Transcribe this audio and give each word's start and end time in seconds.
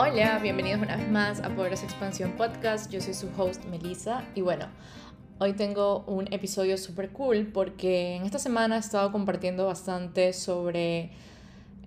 Hola, 0.00 0.38
bienvenidos 0.40 0.80
una 0.80 0.96
vez 0.96 1.10
más 1.10 1.40
a 1.40 1.48
Poderosa 1.56 1.84
Expansión 1.84 2.30
Podcast. 2.36 2.88
Yo 2.88 3.00
soy 3.00 3.14
su 3.14 3.28
host 3.36 3.64
Melissa 3.64 4.22
y 4.36 4.42
bueno, 4.42 4.66
hoy 5.40 5.54
tengo 5.54 6.04
un 6.06 6.32
episodio 6.32 6.78
súper 6.78 7.10
cool 7.10 7.50
porque 7.52 8.14
en 8.14 8.22
esta 8.22 8.38
semana 8.38 8.76
he 8.76 8.78
estado 8.78 9.10
compartiendo 9.10 9.66
bastante 9.66 10.32
sobre 10.34 11.10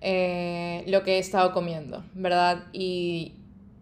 eh, 0.02 0.84
lo 0.88 1.04
que 1.04 1.14
he 1.14 1.18
estado 1.20 1.52
comiendo, 1.52 2.04
¿verdad? 2.12 2.64
Y, 2.74 3.32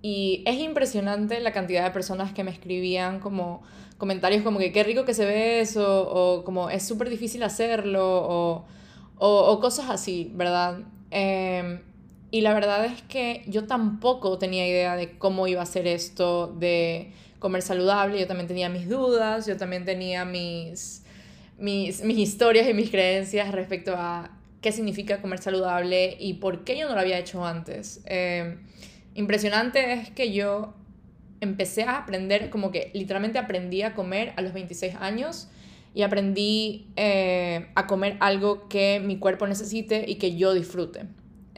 y 0.00 0.44
es 0.46 0.60
impresionante 0.60 1.40
la 1.40 1.52
cantidad 1.52 1.82
de 1.82 1.90
personas 1.90 2.32
que 2.32 2.44
me 2.44 2.52
escribían 2.52 3.18
como 3.18 3.64
comentarios 3.98 4.44
como 4.44 4.60
que 4.60 4.70
qué 4.70 4.84
rico 4.84 5.04
que 5.04 5.12
se 5.12 5.24
ve 5.24 5.60
eso, 5.60 6.08
o 6.08 6.44
como 6.44 6.70
es 6.70 6.86
súper 6.86 7.10
difícil 7.10 7.42
hacerlo, 7.42 8.04
o, 8.06 8.64
o, 9.18 9.58
cosas 9.58 9.90
así, 9.90 10.30
¿verdad? 10.36 10.82
Eh, 11.10 11.80
y 12.30 12.42
la 12.42 12.54
verdad 12.54 12.84
es 12.84 13.02
que 13.02 13.42
yo 13.46 13.66
tampoco 13.66 14.38
tenía 14.38 14.66
idea 14.66 14.96
de 14.96 15.18
cómo 15.18 15.48
iba 15.48 15.62
a 15.62 15.66
ser 15.66 15.86
esto 15.86 16.46
de 16.46 17.12
comer 17.40 17.62
saludable. 17.62 18.20
Yo 18.20 18.26
también 18.26 18.46
tenía 18.46 18.68
mis 18.68 18.88
dudas, 18.88 19.46
yo 19.46 19.56
también 19.56 19.84
tenía 19.84 20.24
mis, 20.24 21.02
mis, 21.58 22.04
mis 22.04 22.18
historias 22.18 22.68
y 22.68 22.74
mis 22.74 22.90
creencias 22.90 23.50
respecto 23.50 23.94
a 23.96 24.30
qué 24.60 24.70
significa 24.70 25.20
comer 25.20 25.40
saludable 25.40 26.16
y 26.20 26.34
por 26.34 26.64
qué 26.64 26.78
yo 26.78 26.88
no 26.88 26.94
lo 26.94 27.00
había 27.00 27.18
hecho 27.18 27.44
antes. 27.44 28.00
Eh, 28.06 28.58
impresionante 29.14 29.94
es 29.94 30.10
que 30.10 30.32
yo 30.32 30.74
empecé 31.40 31.82
a 31.84 31.98
aprender, 31.98 32.50
como 32.50 32.70
que 32.70 32.90
literalmente 32.94 33.38
aprendí 33.38 33.82
a 33.82 33.94
comer 33.94 34.34
a 34.36 34.42
los 34.42 34.52
26 34.52 34.94
años 34.96 35.48
y 35.94 36.02
aprendí 36.02 36.86
eh, 36.94 37.66
a 37.74 37.86
comer 37.88 38.16
algo 38.20 38.68
que 38.68 39.00
mi 39.00 39.18
cuerpo 39.18 39.46
necesite 39.48 40.04
y 40.06 40.16
que 40.16 40.36
yo 40.36 40.54
disfrute. 40.54 41.06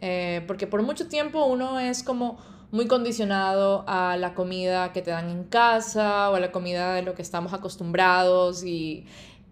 Eh, 0.05 0.43
porque 0.49 0.67
por 0.67 0.83
mucho 0.83 1.07
tiempo 1.07 1.47
uno 1.47 1.79
es 1.79 2.03
como 2.03 2.39
muy 2.73 2.89
condicionado 2.89 3.85
a 3.87 4.17
la 4.17 4.35
comida 4.35 4.93
que 4.93 5.01
te 5.01 5.13
dan 5.13 5.31
en 5.31 5.45
casa 5.45 6.29
o 6.29 6.35
a 6.35 6.41
la 6.41 6.51
comida 6.51 6.95
de 6.95 7.03
lo 7.03 7.15
que 7.15 7.23
estamos 7.23 7.53
acostumbrados 7.53 8.65
y, 8.65 9.07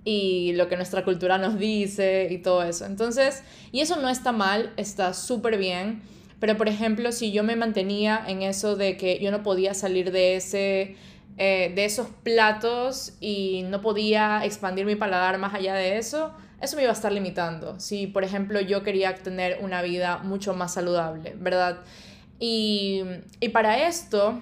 y 0.05 0.53
lo 0.55 0.69
que 0.69 0.77
nuestra 0.77 1.05
cultura 1.05 1.39
nos 1.39 1.57
dice 1.57 2.27
y 2.31 2.39
todo 2.39 2.65
eso. 2.65 2.85
Entonces, 2.85 3.45
y 3.71 3.79
eso 3.79 4.01
no 4.01 4.09
está 4.09 4.33
mal, 4.33 4.73
está 4.77 5.15
súper 5.15 5.57
bien, 5.57 6.03
pero 6.41 6.57
por 6.57 6.69
ejemplo, 6.69 7.13
si 7.13 7.31
yo 7.31 7.45
me 7.45 7.55
mantenía 7.55 8.21
en 8.27 8.43
eso 8.43 8.75
de 8.75 8.97
que 8.97 9.21
yo 9.21 9.31
no 9.31 9.45
podía 9.45 9.73
salir 9.73 10.11
de 10.11 10.37
ese... 10.37 10.97
Eh, 11.39 11.73
de 11.75 11.87
esos 11.87 12.09
platos 12.23 13.15
y 13.19 13.63
no 13.63 13.81
podía 13.81 14.45
expandir 14.45 14.85
mi 14.85 14.95
paladar 14.97 15.39
más 15.39 15.55
allá 15.55 15.73
de 15.73 15.97
eso, 15.97 16.35
eso 16.61 16.77
me 16.77 16.83
iba 16.83 16.91
a 16.91 16.95
estar 16.95 17.13
limitando. 17.13 17.79
Si, 17.81 18.07
por 18.07 18.25
ejemplo, 18.25 18.61
yo 18.61 18.83
quería 18.83 19.15
tener 19.15 19.59
una 19.61 19.83
vida 19.83 20.19
mucho 20.19 20.55
más 20.55 20.75
saludable, 20.75 21.35
¿verdad? 21.39 21.79
Y, 22.39 23.03
y 23.41 23.49
para 23.51 23.87
esto 23.87 24.41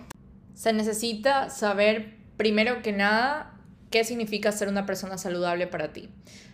se 0.54 0.72
necesita 0.72 1.50
saber, 1.50 2.16
primero 2.36 2.82
que 2.82 2.92
nada, 2.92 3.54
qué 3.90 4.04
significa 4.04 4.52
ser 4.52 4.68
una 4.68 4.86
persona 4.86 5.18
saludable 5.18 5.66
para 5.66 5.92
ti. 5.92 6.08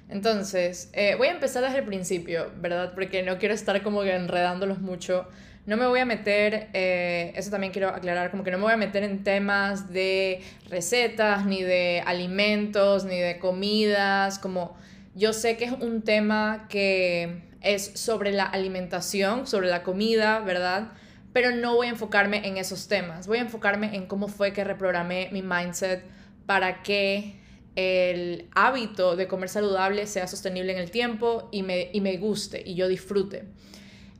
Entonces, 0.08 0.90
eh, 0.92 1.14
voy 1.16 1.28
a 1.28 1.32
empezar 1.32 1.62
desde 1.62 1.78
el 1.78 1.84
principio, 1.84 2.50
¿verdad? 2.60 2.92
Porque 2.94 3.22
no 3.22 3.38
quiero 3.38 3.54
estar 3.54 3.82
como 3.82 4.02
enredándolos 4.04 4.80
mucho. 4.80 5.26
No 5.66 5.78
me 5.78 5.86
voy 5.86 6.00
a 6.00 6.04
meter, 6.04 6.68
eh, 6.74 7.32
eso 7.36 7.50
también 7.50 7.72
quiero 7.72 7.88
aclarar, 7.88 8.30
como 8.30 8.44
que 8.44 8.50
no 8.50 8.58
me 8.58 8.64
voy 8.64 8.74
a 8.74 8.76
meter 8.76 9.02
en 9.02 9.24
temas 9.24 9.90
de 9.90 10.42
recetas, 10.68 11.46
ni 11.46 11.62
de 11.62 12.02
alimentos, 12.04 13.04
ni 13.06 13.18
de 13.18 13.38
comidas, 13.38 14.38
como 14.38 14.76
yo 15.14 15.32
sé 15.32 15.56
que 15.56 15.64
es 15.66 15.72
un 15.72 16.02
tema 16.02 16.66
que 16.68 17.42
es 17.60 17.92
sobre 17.94 18.32
la 18.32 18.44
alimentación, 18.44 19.46
sobre 19.46 19.68
la 19.68 19.82
comida, 19.82 20.40
¿verdad? 20.40 20.92
Pero 21.32 21.52
no 21.52 21.74
voy 21.76 21.86
a 21.86 21.90
enfocarme 21.90 22.46
en 22.46 22.56
esos 22.56 22.88
temas. 22.88 23.26
Voy 23.26 23.38
a 23.38 23.42
enfocarme 23.42 23.94
en 23.96 24.06
cómo 24.06 24.28
fue 24.28 24.52
que 24.52 24.64
reprogramé 24.64 25.28
mi 25.32 25.42
mindset 25.42 26.04
para 26.46 26.82
que 26.82 27.36
el 27.76 28.48
hábito 28.54 29.16
de 29.16 29.26
comer 29.26 29.48
saludable 29.48 30.06
sea 30.06 30.26
sostenible 30.26 30.72
en 30.72 30.78
el 30.78 30.90
tiempo 30.90 31.48
y 31.50 31.62
me, 31.62 31.90
y 31.92 32.00
me 32.00 32.16
guste 32.18 32.62
y 32.64 32.74
yo 32.74 32.88
disfrute. 32.88 33.44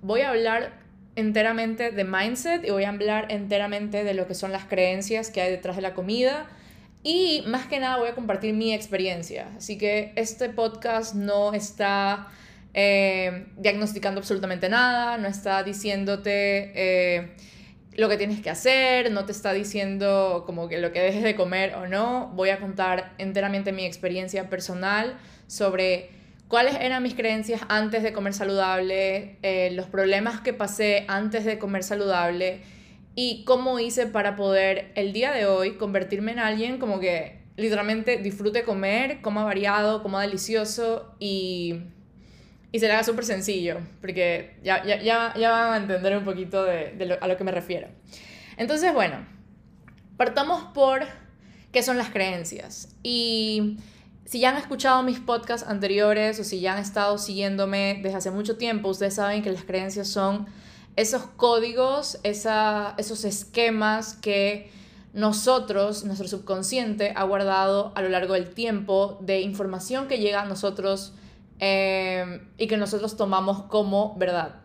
Voy 0.03 0.23
a 0.23 0.31
hablar 0.31 0.81
enteramente 1.17 1.93
de 1.93 2.05
mindset 2.05 2.65
y 2.65 2.71
voy 2.71 2.85
a 2.85 2.89
hablar 2.89 3.27
enteramente 3.31 4.03
de 4.03 4.15
lo 4.15 4.27
que 4.27 4.35
son 4.35 4.51
las 4.53 4.65
creencias 4.65 5.31
que 5.31 5.41
hay 5.41 5.51
detrás 5.51 5.77
de 5.77 5.83
la 5.83 5.95
comida 5.95 6.49
y 7.05 7.45
más 7.47 7.67
que 7.67 7.79
nada 7.79 7.99
voy 7.99 8.09
a 8.09 8.15
compartir 8.15 8.55
mi 8.55 8.73
experiencia. 8.73 9.49
Así 9.59 9.77
que 9.77 10.13
este 10.17 10.49
podcast 10.49 11.15
no 11.15 11.53
está 11.53 12.29
eh, 12.73 13.47
diagnosticando 13.59 14.21
absolutamente 14.21 14.71
nada, 14.71 15.19
no 15.19 15.29
está 15.29 15.63
diciéndote 15.63 16.73
eh, 16.75 17.37
lo 17.93 18.09
que 18.09 18.17
tienes 18.17 18.41
que 18.41 18.49
hacer, 18.49 19.13
no 19.13 19.27
te 19.27 19.33
está 19.33 19.53
diciendo 19.53 20.45
como 20.47 20.67
que 20.67 20.79
lo 20.79 20.93
que 20.93 21.01
dejes 21.01 21.23
de 21.23 21.37
comer 21.37 21.75
o 21.75 21.87
no. 21.87 22.33
Voy 22.35 22.49
a 22.49 22.59
contar 22.59 23.13
enteramente 23.19 23.71
mi 23.71 23.85
experiencia 23.85 24.49
personal 24.49 25.19
sobre 25.47 26.09
cuáles 26.49 26.75
eran 26.77 27.03
mis 27.03 27.15
creencias 27.15 27.61
antes 27.69 28.03
de 28.03 28.15
comer 28.15 28.33
saludable, 28.33 29.37
eh, 29.43 29.71
los 29.73 29.87
problemas 29.87 30.41
que 30.41 30.55
pasé 30.55 31.05
antes 31.07 31.45
de 31.45 31.59
comer 31.59 31.83
saludable 31.83 32.63
y 33.15 33.45
cómo 33.45 33.79
hice 33.79 34.07
para 34.07 34.37
poder 34.37 34.93
el 34.95 35.13
día 35.13 35.33
de 35.33 35.47
hoy 35.47 35.77
convertirme 35.77 36.33
en 36.33 36.39
alguien 36.41 36.79
como 36.79 37.01
que 37.01 37.45
literalmente 37.57 38.17
disfrute 38.17 38.65
comer, 38.65 39.21
coma 39.21 39.45
variado, 39.45 40.03
coma 40.03 40.23
delicioso 40.23 41.15
y, 41.21 41.83
y 42.73 42.81
se 42.81 42.87
le 42.87 42.93
haga 42.93 43.05
súper 43.05 43.25
sencillo, 43.25 43.79
porque 44.01 44.57
ya, 44.65 44.85
ya, 44.85 45.01
ya, 45.01 45.35
ya, 45.37 45.51
van 45.51 45.73
a 45.73 45.77
entender 45.77 46.17
un 46.17 46.25
poquito 46.25 46.65
de, 46.65 47.19
a 47.21 47.29
lo 47.29 47.37
que 47.37 47.45
me 47.45 47.53
refiero. 47.53 47.89
Entonces, 48.57 48.93
bueno, 48.93 49.25
partamos 50.17 50.65
por 50.75 51.03
qué 51.71 51.83
son 51.83 51.97
las 51.97 52.11
creencias. 52.11 52.97
Y 53.05 53.79
si 54.25 54.41
ya 54.41 54.51
han 54.51 54.57
escuchado 54.57 55.03
mis 55.05 55.21
podcasts 55.21 55.69
anteriores 55.69 56.41
o 56.41 56.45
si 56.45 56.61
ya 56.61 56.75
han 56.75 56.81
estado 56.81 57.19
siguiéndome 57.19 58.01
desde 58.03 58.17
hace 58.17 58.31
mucho 58.33 58.57
tiempo, 58.57 58.89
ustedes 58.89 59.15
saben 59.15 59.43
que 59.43 59.53
las 59.53 59.65
creencias 59.65 60.09
son 60.09 60.47
esos 60.97 61.23
códigos, 61.37 62.19
esos 62.23 63.25
esquemas 63.25 64.15
que 64.15 64.71
nosotros, 65.13 66.05
nuestro 66.05 66.29
subconsciente, 66.29 67.13
ha 67.17 67.23
guardado 67.25 67.93
a 67.95 68.03
lo 68.03 68.09
largo 68.09 68.35
del 68.35 68.51
tiempo 68.51 69.19
de 69.21 69.41
información 69.41 70.09
que 70.09 70.19
llega 70.19 70.43
a 70.43 70.45
nosotros 70.45 71.13
eh, 71.61 72.43
y 72.59 72.67
que 72.67 72.77
nosotros 72.77 73.17
tomamos 73.17 73.63
como 73.65 74.15
verdad. 74.17 74.57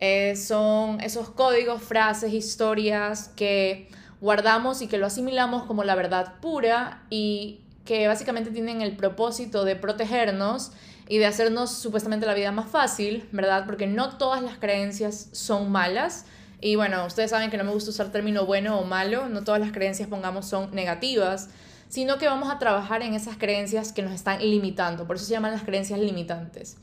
Eh, 0.00 0.34
son 0.36 1.00
esos 1.00 1.30
códigos, 1.30 1.82
frases, 1.82 2.32
historias 2.32 3.28
que 3.36 3.88
guardamos 4.20 4.82
y 4.82 4.88
que 4.88 4.98
lo 4.98 5.06
asimilamos 5.06 5.64
como 5.64 5.84
la 5.84 5.94
verdad 5.94 6.34
pura 6.40 7.02
y 7.10 7.60
que 7.84 8.08
básicamente 8.08 8.50
tienen 8.50 8.80
el 8.80 8.96
propósito 8.96 9.64
de 9.64 9.76
protegernos 9.76 10.72
y 11.12 11.18
de 11.18 11.26
hacernos 11.26 11.70
supuestamente 11.70 12.24
la 12.24 12.32
vida 12.32 12.52
más 12.52 12.70
fácil, 12.70 13.28
¿verdad? 13.32 13.66
Porque 13.66 13.86
no 13.86 14.16
todas 14.16 14.42
las 14.42 14.56
creencias 14.56 15.28
son 15.32 15.70
malas. 15.70 16.24
Y 16.58 16.76
bueno, 16.76 17.04
ustedes 17.04 17.28
saben 17.28 17.50
que 17.50 17.58
no 17.58 17.64
me 17.64 17.70
gusta 17.70 17.90
usar 17.90 18.10
término 18.10 18.46
bueno 18.46 18.80
o 18.80 18.86
malo, 18.86 19.28
no 19.28 19.44
todas 19.44 19.60
las 19.60 19.72
creencias, 19.72 20.08
pongamos, 20.08 20.46
son 20.46 20.74
negativas, 20.74 21.50
sino 21.90 22.16
que 22.16 22.28
vamos 22.28 22.50
a 22.50 22.58
trabajar 22.58 23.02
en 23.02 23.12
esas 23.12 23.36
creencias 23.36 23.92
que 23.92 24.00
nos 24.00 24.14
están 24.14 24.40
limitando, 24.40 25.06
por 25.06 25.16
eso 25.16 25.26
se 25.26 25.32
llaman 25.32 25.52
las 25.52 25.64
creencias 25.64 26.00
limitantes. 26.00 26.78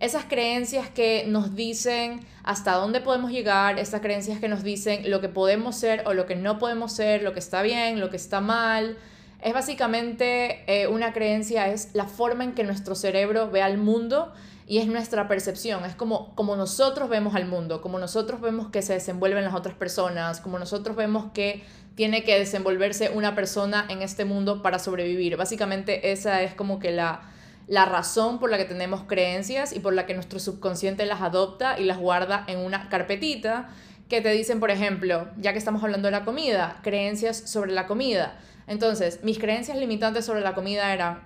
Esas 0.00 0.24
creencias 0.24 0.88
que 0.88 1.26
nos 1.28 1.54
dicen 1.54 2.26
hasta 2.42 2.72
dónde 2.72 3.00
podemos 3.00 3.30
llegar, 3.30 3.78
esas 3.78 4.00
creencias 4.00 4.40
que 4.40 4.48
nos 4.48 4.64
dicen 4.64 5.08
lo 5.08 5.20
que 5.20 5.28
podemos 5.28 5.76
ser 5.76 6.02
o 6.04 6.14
lo 6.14 6.26
que 6.26 6.34
no 6.34 6.58
podemos 6.58 6.92
ser, 6.92 7.22
lo 7.22 7.32
que 7.32 7.38
está 7.38 7.62
bien, 7.62 8.00
lo 8.00 8.10
que 8.10 8.16
está 8.16 8.40
mal, 8.40 8.98
es 9.42 9.54
básicamente 9.54 10.64
eh, 10.66 10.86
una 10.88 11.12
creencia, 11.12 11.68
es 11.68 11.94
la 11.94 12.06
forma 12.06 12.44
en 12.44 12.52
que 12.54 12.64
nuestro 12.64 12.94
cerebro 12.94 13.50
ve 13.50 13.62
al 13.62 13.78
mundo 13.78 14.32
y 14.66 14.78
es 14.78 14.86
nuestra 14.86 15.28
percepción, 15.28 15.84
es 15.84 15.94
como, 15.94 16.34
como 16.34 16.54
nosotros 16.56 17.08
vemos 17.08 17.34
al 17.34 17.46
mundo, 17.46 17.80
como 17.80 17.98
nosotros 17.98 18.40
vemos 18.40 18.68
que 18.68 18.82
se 18.82 18.92
desenvuelven 18.94 19.44
las 19.44 19.54
otras 19.54 19.74
personas, 19.74 20.40
como 20.40 20.58
nosotros 20.58 20.94
vemos 20.94 21.32
que 21.32 21.64
tiene 21.94 22.22
que 22.22 22.38
desenvolverse 22.38 23.10
una 23.10 23.34
persona 23.34 23.86
en 23.88 24.02
este 24.02 24.24
mundo 24.24 24.62
para 24.62 24.78
sobrevivir. 24.78 25.36
Básicamente 25.36 26.12
esa 26.12 26.42
es 26.42 26.54
como 26.54 26.78
que 26.78 26.90
la, 26.90 27.22
la 27.66 27.86
razón 27.86 28.38
por 28.38 28.50
la 28.50 28.58
que 28.58 28.66
tenemos 28.66 29.04
creencias 29.04 29.72
y 29.72 29.80
por 29.80 29.94
la 29.94 30.04
que 30.04 30.14
nuestro 30.14 30.38
subconsciente 30.38 31.06
las 31.06 31.22
adopta 31.22 31.78
y 31.78 31.84
las 31.84 31.98
guarda 31.98 32.44
en 32.46 32.58
una 32.58 32.88
carpetita 32.88 33.70
que 34.08 34.20
te 34.20 34.30
dicen, 34.30 34.60
por 34.60 34.70
ejemplo, 34.70 35.28
ya 35.38 35.52
que 35.52 35.58
estamos 35.58 35.82
hablando 35.82 36.08
de 36.08 36.12
la 36.12 36.24
comida, 36.24 36.78
creencias 36.82 37.36
sobre 37.36 37.72
la 37.72 37.86
comida. 37.86 38.38
Entonces, 38.68 39.20
mis 39.22 39.38
creencias 39.38 39.78
limitantes 39.78 40.24
sobre 40.24 40.42
la 40.42 40.54
comida 40.54 40.92
eran 40.92 41.20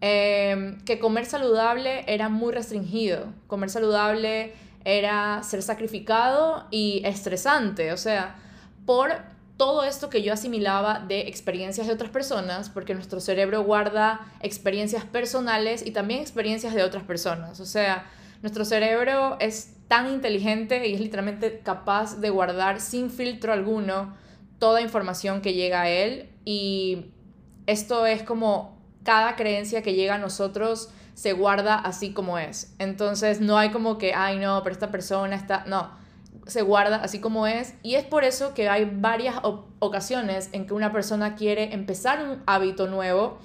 em, 0.00 0.80
que 0.84 0.98
comer 0.98 1.24
saludable 1.26 2.04
era 2.08 2.28
muy 2.28 2.52
restringido, 2.52 3.32
comer 3.46 3.70
saludable 3.70 4.52
era 4.84 5.42
ser 5.44 5.62
sacrificado 5.62 6.66
y 6.72 7.02
estresante, 7.04 7.92
o 7.92 7.96
sea, 7.96 8.36
por 8.84 9.12
todo 9.56 9.84
esto 9.84 10.10
que 10.10 10.22
yo 10.22 10.32
asimilaba 10.32 10.98
de 11.06 11.28
experiencias 11.28 11.86
de 11.86 11.92
otras 11.92 12.10
personas, 12.10 12.68
porque 12.68 12.94
nuestro 12.94 13.20
cerebro 13.20 13.62
guarda 13.62 14.32
experiencias 14.40 15.04
personales 15.04 15.86
y 15.86 15.92
también 15.92 16.20
experiencias 16.20 16.74
de 16.74 16.82
otras 16.82 17.04
personas, 17.04 17.60
o 17.60 17.66
sea, 17.66 18.10
nuestro 18.42 18.64
cerebro 18.64 19.36
es 19.38 19.76
tan 19.86 20.12
inteligente 20.12 20.88
y 20.88 20.94
es 20.94 21.00
literalmente 21.00 21.60
capaz 21.60 22.20
de 22.20 22.30
guardar 22.30 22.80
sin 22.80 23.08
filtro 23.08 23.52
alguno 23.52 24.16
toda 24.58 24.80
información 24.80 25.42
que 25.42 25.54
llega 25.54 25.82
a 25.82 25.88
él 25.88 26.31
y 26.44 27.06
esto 27.66 28.06
es 28.06 28.22
como 28.22 28.78
cada 29.02 29.36
creencia 29.36 29.82
que 29.82 29.94
llega 29.94 30.16
a 30.16 30.18
nosotros 30.18 30.90
se 31.14 31.32
guarda 31.32 31.74
así 31.76 32.12
como 32.12 32.38
es. 32.38 32.74
Entonces 32.78 33.40
no 33.40 33.58
hay 33.58 33.70
como 33.70 33.98
que, 33.98 34.14
ay 34.14 34.38
no, 34.38 34.62
pero 34.62 34.72
esta 34.72 34.90
persona 34.90 35.36
está, 35.36 35.64
no, 35.66 35.90
se 36.46 36.62
guarda 36.62 36.96
así 36.96 37.20
como 37.20 37.46
es 37.46 37.74
y 37.82 37.94
es 37.94 38.04
por 38.04 38.24
eso 38.24 38.54
que 38.54 38.68
hay 38.68 38.90
varias 38.92 39.36
ocasiones 39.78 40.48
en 40.52 40.66
que 40.66 40.74
una 40.74 40.92
persona 40.92 41.34
quiere 41.34 41.74
empezar 41.74 42.24
un 42.24 42.42
hábito 42.46 42.88
nuevo 42.88 43.38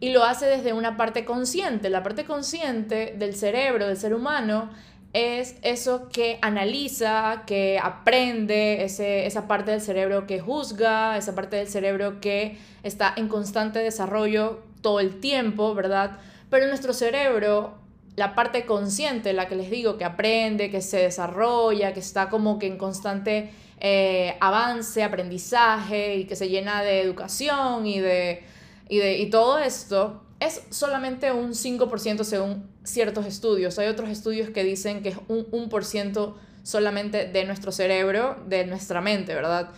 y 0.00 0.10
lo 0.10 0.24
hace 0.24 0.46
desde 0.46 0.72
una 0.72 0.96
parte 0.96 1.24
consciente. 1.24 1.88
La 1.88 2.02
parte 2.02 2.24
consciente 2.24 3.14
del 3.16 3.34
cerebro, 3.34 3.86
del 3.86 3.96
ser 3.96 4.14
humano, 4.14 4.70
es 5.14 5.54
eso 5.62 6.08
que 6.12 6.38
analiza, 6.42 7.44
que 7.46 7.78
aprende, 7.80 8.84
ese, 8.84 9.26
esa 9.26 9.46
parte 9.46 9.70
del 9.70 9.80
cerebro 9.80 10.26
que 10.26 10.40
juzga, 10.40 11.16
esa 11.16 11.36
parte 11.36 11.54
del 11.56 11.68
cerebro 11.68 12.20
que 12.20 12.58
está 12.82 13.14
en 13.16 13.28
constante 13.28 13.78
desarrollo 13.78 14.58
todo 14.82 14.98
el 14.98 15.20
tiempo, 15.20 15.72
¿verdad? 15.72 16.18
Pero 16.50 16.66
nuestro 16.66 16.92
cerebro, 16.92 17.74
la 18.16 18.34
parte 18.34 18.66
consciente, 18.66 19.32
la 19.32 19.46
que 19.46 19.54
les 19.54 19.70
digo, 19.70 19.98
que 19.98 20.04
aprende, 20.04 20.68
que 20.68 20.80
se 20.80 20.98
desarrolla, 20.98 21.94
que 21.94 22.00
está 22.00 22.28
como 22.28 22.58
que 22.58 22.66
en 22.66 22.76
constante 22.76 23.52
eh, 23.78 24.36
avance, 24.40 25.04
aprendizaje 25.04 26.16
y 26.16 26.24
que 26.24 26.34
se 26.34 26.48
llena 26.48 26.82
de 26.82 27.00
educación 27.00 27.86
y 27.86 28.00
de, 28.00 28.42
y 28.88 28.98
de 28.98 29.18
y 29.18 29.30
todo 29.30 29.58
esto, 29.58 30.23
es 30.44 30.62
solamente 30.70 31.32
un 31.32 31.50
5% 31.52 32.24
según 32.24 32.68
ciertos 32.82 33.26
estudios. 33.26 33.78
Hay 33.78 33.88
otros 33.88 34.10
estudios 34.10 34.50
que 34.50 34.62
dicen 34.62 35.02
que 35.02 35.10
es 35.10 35.16
un 35.28 35.46
1% 35.50 36.34
solamente 36.62 37.26
de 37.28 37.44
nuestro 37.44 37.72
cerebro, 37.72 38.42
de 38.46 38.66
nuestra 38.66 39.00
mente, 39.00 39.34
¿verdad? 39.34 39.70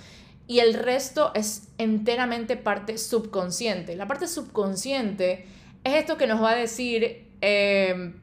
Y 0.48 0.60
el 0.60 0.74
resto 0.74 1.32
es 1.34 1.68
enteramente 1.78 2.56
parte 2.56 2.98
subconsciente. 2.98 3.96
La 3.96 4.06
parte 4.06 4.26
subconsciente 4.26 5.46
es 5.84 5.94
esto 5.94 6.16
que 6.16 6.26
nos 6.26 6.42
va 6.42 6.50
a 6.50 6.56
decir, 6.56 7.28
em, 7.40 8.14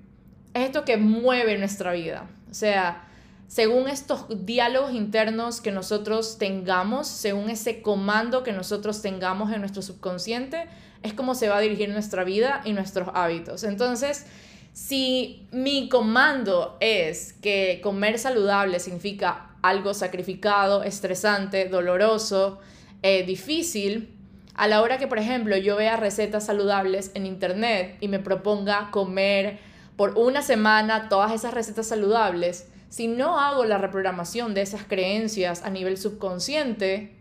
es 0.54 0.66
esto 0.66 0.86
que 0.86 0.98
mueve 0.98 1.58
nuestra 1.58 1.94
vida. 1.94 2.30
O 2.50 2.54
sea, 2.54 3.08
según 3.48 3.88
estos 3.88 4.26
diálogos 4.46 4.94
internos 4.94 5.62
que 5.62 5.72
nosotros 5.72 6.38
tengamos, 6.38 7.08
según 7.08 7.50
ese 7.50 7.82
comando 7.82 8.44
que 8.44 8.52
nosotros 8.52 9.02
tengamos 9.02 9.52
en 9.52 9.60
nuestro 9.60 9.82
subconsciente, 9.82 10.68
es 11.04 11.14
como 11.14 11.36
se 11.36 11.50
va 11.50 11.58
a 11.58 11.62
dirigir 11.62 11.90
nuestra 11.90 12.24
vida 12.24 12.62
y 12.66 12.74
nuestros 12.74 13.10
hábitos. 13.14 13.64
Entonces, 13.64 14.26
si 14.74 15.48
mi 15.52 15.88
comando 15.88 16.78
es 16.80 17.34
que 17.34 17.80
comer 17.84 18.18
saludable 18.18 18.80
significa 18.80 19.52
algo 19.62 19.94
sacrificado, 19.94 20.84
estresante, 20.84 21.70
doloroso, 21.70 22.60
eh, 23.04 23.24
difícil, 23.24 24.14
a 24.56 24.68
la 24.68 24.82
hora 24.82 24.98
que, 24.98 25.08
por 25.08 25.20
ejemplo, 25.20 25.58
yo 25.58 25.76
vea 25.76 25.98
recetas 25.98 26.46
saludables 26.46 27.12
en 27.16 27.26
internet 27.26 27.98
y 28.02 28.08
me 28.08 28.20
proponga 28.20 28.92
comer 28.92 29.60
por 29.96 30.18
una 30.18 30.42
semana 30.42 31.10
todas 31.10 31.32
esas 31.32 31.54
recetas 31.54 31.88
saludables, 31.88 32.68
si 32.94 33.08
no 33.08 33.40
hago 33.40 33.66
la 33.66 33.80
reprogramación 33.80 34.54
de 34.54 34.62
esas 34.62 34.84
creencias 34.84 35.64
a 35.64 35.72
nivel 35.72 35.98
subconsciente, 35.98 37.18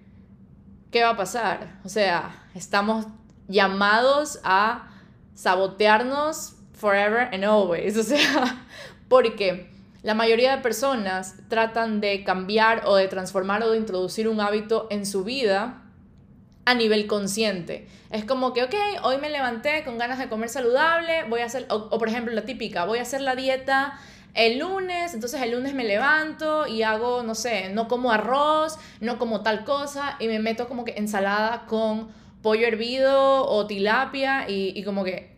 ¿qué 0.91 1.03
va 1.03 1.09
a 1.09 1.17
pasar? 1.17 1.81
O 1.83 1.89
sea, 1.89 2.45
estamos 2.55 3.07
llamados 3.49 4.39
a 4.45 4.91
sabotearnos 5.33 6.57
forever 6.75 7.31
and 7.33 7.45
always. 7.45 7.97
O 8.03 8.03
sea, 8.03 8.67
porque 9.09 9.71
la 10.03 10.13
mayoría 10.13 10.55
de 10.55 10.63
personas 10.63 11.37
tratan 11.49 12.03
de 12.03 12.23
cambiar 12.23 12.83
o 12.85 12.97
de 12.97 13.09
transformar 13.09 13.63
o 13.63 13.71
de 13.71 13.79
introducir 13.79 14.29
un 14.29 14.43
hábito 14.43 14.89
en 14.91 15.07
su 15.07 15.25
vida 15.25 15.85
a 16.67 16.75
nivel 16.75 17.07
consciente. 17.07 17.89
Es 18.11 18.27
como 18.27 18.53
que, 18.53 18.65
ok, 18.65 18.75
hoy 19.05 19.17
me 19.17 19.31
levanté 19.31 19.85
con 19.85 19.97
ganas 19.97 20.19
de 20.19 20.29
comer 20.29 20.51
saludable, 20.51 21.25
voy 21.31 21.41
a 21.41 21.47
hacer, 21.47 21.65
o, 21.71 21.77
o 21.77 21.99
por 21.99 22.11
ejemplo 22.11 22.35
la 22.35 22.45
típica, 22.45 22.85
voy 22.85 22.99
a 22.99 23.03
hacer 23.03 23.23
la 23.23 23.35
dieta 23.37 23.99
el 24.35 24.59
lunes, 24.59 25.15
entonces 25.15 25.41
el 25.43 25.53
lunes 25.53 25.75
me 25.75 25.85
levanto 25.85 26.67
y 26.67 26.83
hago, 26.83 27.23
no 27.23 27.35
sé, 27.35 27.69
no 27.71 27.89
como 27.89 28.13
arroz, 28.13 28.79
no 29.01 29.19
como 29.19 29.43
tal 29.43 29.65
cosa 29.65 30.17
y 30.19 30.27
me 30.27 30.39
meto 30.39 30.69
como 30.69 30.85
que 30.85 30.95
ensalada 30.97 31.67
con 31.67 32.09
pollo 32.41 32.67
hervido 32.67 33.47
o 33.47 33.67
tilapia 33.67 34.49
y, 34.49 34.73
y 34.75 34.85
como 34.85 35.05
que 35.05 35.37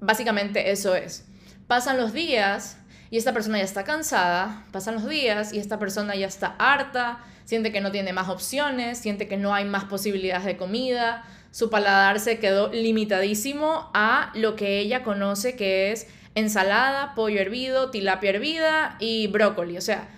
básicamente 0.00 0.70
eso 0.70 0.94
es. 0.94 1.24
Pasan 1.66 1.96
los 1.96 2.12
días 2.12 2.78
y 3.10 3.18
esta 3.18 3.32
persona 3.32 3.58
ya 3.58 3.64
está 3.64 3.84
cansada, 3.84 4.64
pasan 4.72 4.94
los 4.94 5.08
días 5.08 5.52
y 5.52 5.58
esta 5.58 5.78
persona 5.78 6.16
ya 6.16 6.26
está 6.26 6.56
harta, 6.58 7.20
siente 7.44 7.70
que 7.70 7.80
no 7.80 7.92
tiene 7.92 8.12
más 8.12 8.28
opciones, 8.28 8.98
siente 8.98 9.28
que 9.28 9.36
no 9.36 9.54
hay 9.54 9.64
más 9.64 9.84
posibilidades 9.84 10.44
de 10.44 10.56
comida, 10.56 11.24
su 11.52 11.68
paladar 11.68 12.18
se 12.18 12.38
quedó 12.38 12.72
limitadísimo 12.72 13.90
a 13.92 14.32
lo 14.34 14.56
que 14.56 14.78
ella 14.78 15.02
conoce 15.02 15.54
que 15.54 15.92
es 15.92 16.08
ensalada, 16.34 17.14
pollo 17.14 17.40
hervido, 17.40 17.90
tilapia 17.90 18.30
hervida 18.30 18.96
y 19.00 19.26
brócoli. 19.26 19.76
O 19.76 19.80
sea, 19.80 20.08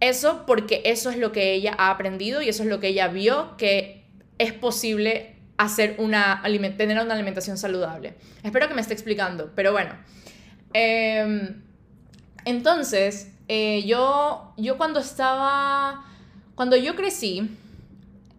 eso 0.00 0.44
porque 0.46 0.82
eso 0.84 1.10
es 1.10 1.18
lo 1.18 1.32
que 1.32 1.52
ella 1.54 1.74
ha 1.78 1.90
aprendido 1.90 2.42
y 2.42 2.48
eso 2.48 2.62
es 2.62 2.68
lo 2.68 2.80
que 2.80 2.88
ella 2.88 3.08
vio 3.08 3.56
que 3.56 4.04
es 4.38 4.52
posible 4.52 5.36
hacer 5.56 5.96
una, 5.98 6.42
tener 6.76 7.00
una 7.00 7.14
alimentación 7.14 7.56
saludable. 7.56 8.14
Espero 8.42 8.68
que 8.68 8.74
me 8.74 8.80
esté 8.80 8.92
explicando, 8.92 9.52
pero 9.54 9.72
bueno. 9.72 9.94
Em, 10.72 11.62
entonces, 12.44 13.32
eh, 13.48 13.84
yo, 13.86 14.52
yo 14.58 14.76
cuando 14.76 15.00
estaba, 15.00 16.04
cuando 16.54 16.76
yo 16.76 16.94
crecí, 16.94 17.50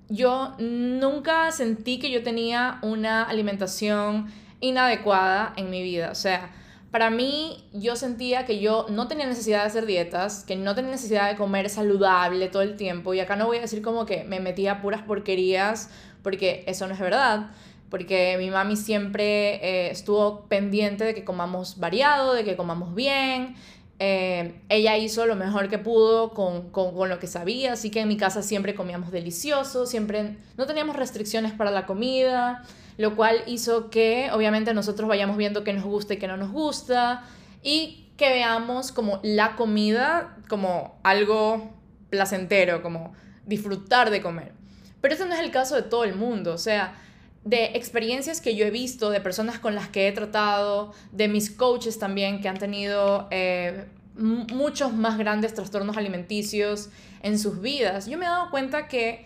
yo 0.10 0.56
nunca 0.60 1.52
sentí 1.52 2.00
que 2.00 2.12
yo 2.12 2.24
tenía 2.24 2.80
una 2.82 3.24
alimentación 3.24 4.32
inadecuada 4.60 5.54
en 5.58 5.70
mi 5.70 5.82
vida. 5.82 6.12
O 6.12 6.16
sea, 6.16 6.52
para 6.98 7.12
mí 7.12 7.64
yo 7.74 7.96
sentía 7.96 8.48
que 8.48 8.58
yo 8.58 8.88
no 8.90 9.08
tenía 9.08 9.28
necesidad 9.28 9.62
de 9.62 9.68
hacer 9.68 9.86
dietas, 9.86 10.44
que 10.44 10.56
no 10.56 10.74
tenía 10.74 10.90
necesidad 10.90 11.30
de 11.30 11.38
comer 11.38 11.70
saludable 11.70 12.48
todo 12.48 12.64
el 12.64 12.76
tiempo. 12.76 13.14
Y 13.14 13.20
acá 13.20 13.36
no 13.36 13.46
voy 13.46 13.58
a 13.58 13.62
decir 13.62 13.84
como 13.84 14.08
que 14.08 14.24
me 14.24 14.40
metía 14.40 14.82
puras 14.82 15.04
porquerías 15.04 15.92
porque 16.24 16.64
eso 16.66 16.88
no 16.88 16.96
es 16.96 17.00
verdad, 17.00 17.52
porque 17.92 18.36
mi 18.40 18.50
mami 18.50 18.76
siempre 18.76 19.58
eh, 19.64 19.92
estuvo 19.92 20.46
pendiente 20.46 21.04
de 21.04 21.14
que 21.14 21.24
comamos 21.24 21.78
variado, 21.80 22.34
de 22.34 22.44
que 22.44 22.56
comamos 22.56 22.96
bien. 22.96 23.54
Eh, 24.00 24.60
ella 24.68 24.98
hizo 24.98 25.28
lo 25.28 25.36
mejor 25.36 25.70
que 25.70 25.78
pudo 25.78 26.32
con, 26.32 26.72
con, 26.72 26.96
con, 26.96 27.10
lo 27.10 27.20
que 27.20 27.28
sabía, 27.28 27.74
así 27.74 27.92
que 27.92 28.00
en 28.00 28.08
mi 28.08 28.18
casa 28.18 28.42
siempre 28.42 28.74
comíamos 28.74 29.12
delicioso, 29.12 29.86
siempre 29.86 30.38
no 30.58 30.66
teníamos 30.66 30.96
restricciones 30.96 31.52
para 31.52 31.70
la 31.70 31.86
comida, 31.86 32.64
lo 32.98 33.16
cual 33.16 33.44
hizo 33.46 33.90
que 33.90 34.30
obviamente 34.32 34.74
nosotros 34.74 35.08
vayamos 35.08 35.38
viendo 35.38 35.64
qué 35.64 35.74
nos 35.74 35.86
gusta 35.86 36.16
y 36.16 36.18
qué 36.18 36.28
no 36.28 36.38
nos 36.38 36.52
gusta 36.52 37.24
y 37.64 38.10
que 38.18 38.30
veamos 38.30 38.92
como 38.92 39.20
la 39.24 39.56
comida 39.56 40.38
como 40.50 41.00
algo 41.04 41.72
placentero, 42.10 42.82
como 42.82 43.14
disfrutar 43.46 44.10
de 44.10 44.22
comer. 44.22 44.54
Pero 45.02 45.14
ese 45.14 45.26
no 45.26 45.36
es 45.36 45.40
el 45.40 45.52
caso 45.52 45.76
de 45.76 45.84
todo 45.84 46.04
el 46.04 46.16
mundo, 46.16 46.54
o 46.54 46.58
sea, 46.58 46.96
de 47.44 47.66
experiencias 47.76 48.42
que 48.42 48.56
yo 48.56 48.66
he 48.66 48.72
visto, 48.72 49.10
de 49.10 49.22
personas 49.22 49.60
con 49.60 49.76
las 49.76 49.88
que 49.88 50.08
he 50.08 50.12
tratado, 50.12 50.94
de 51.12 51.28
mis 51.28 51.52
coaches 51.52 52.00
también 52.00 52.42
que 52.42 52.50
han 52.50 52.58
tenido 52.58 53.28
eh, 53.32 53.86
muchos 54.16 54.94
más 54.94 55.18
grandes 55.18 55.54
trastornos 55.54 55.96
alimenticios 55.96 56.90
en 57.22 57.38
sus 57.38 57.62
vidas, 57.62 58.08
yo 58.08 58.18
me 58.18 58.26
he 58.26 58.28
dado 58.28 58.50
cuenta 58.50 58.88
que 58.88 59.26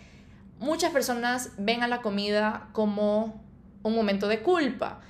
muchas 0.60 0.92
personas 0.92 1.52
ven 1.58 1.82
a 1.82 1.88
la 1.88 2.02
comida 2.02 2.70
como 2.74 3.42
un 3.84 3.96
momento 3.96 4.28
de 4.28 4.42
culpa 4.42 5.02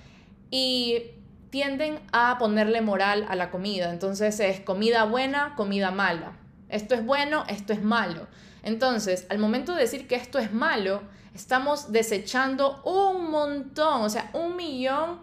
y 0.50 1.04
tienden 1.50 2.00
a 2.12 2.38
ponerle 2.38 2.82
moral 2.82 3.26
a 3.30 3.36
la 3.36 3.52
comida. 3.52 3.92
Entonces 3.92 4.40
es 4.40 4.60
comida 4.62 5.06
buena, 5.06 5.54
comida 5.56 5.92
mala. 5.92 6.34
Esto 6.70 6.96
es 6.96 7.06
bueno, 7.06 7.44
esto 7.50 7.74
es 7.74 7.84
malo. 7.84 8.28
Entonces, 8.64 9.26
al 9.30 9.40
momento 9.40 9.74
de 9.74 9.82
decir 9.82 10.08
que 10.08 10.16
esto 10.16 10.40
es 10.40 10.54
malo, 10.54 11.02
estamos 11.34 11.92
desechando 11.92 12.82
un 12.84 13.30
montón, 13.30 14.02
o 14.02 14.10
sea, 14.10 14.30
un 14.34 14.56
millón 14.56 15.20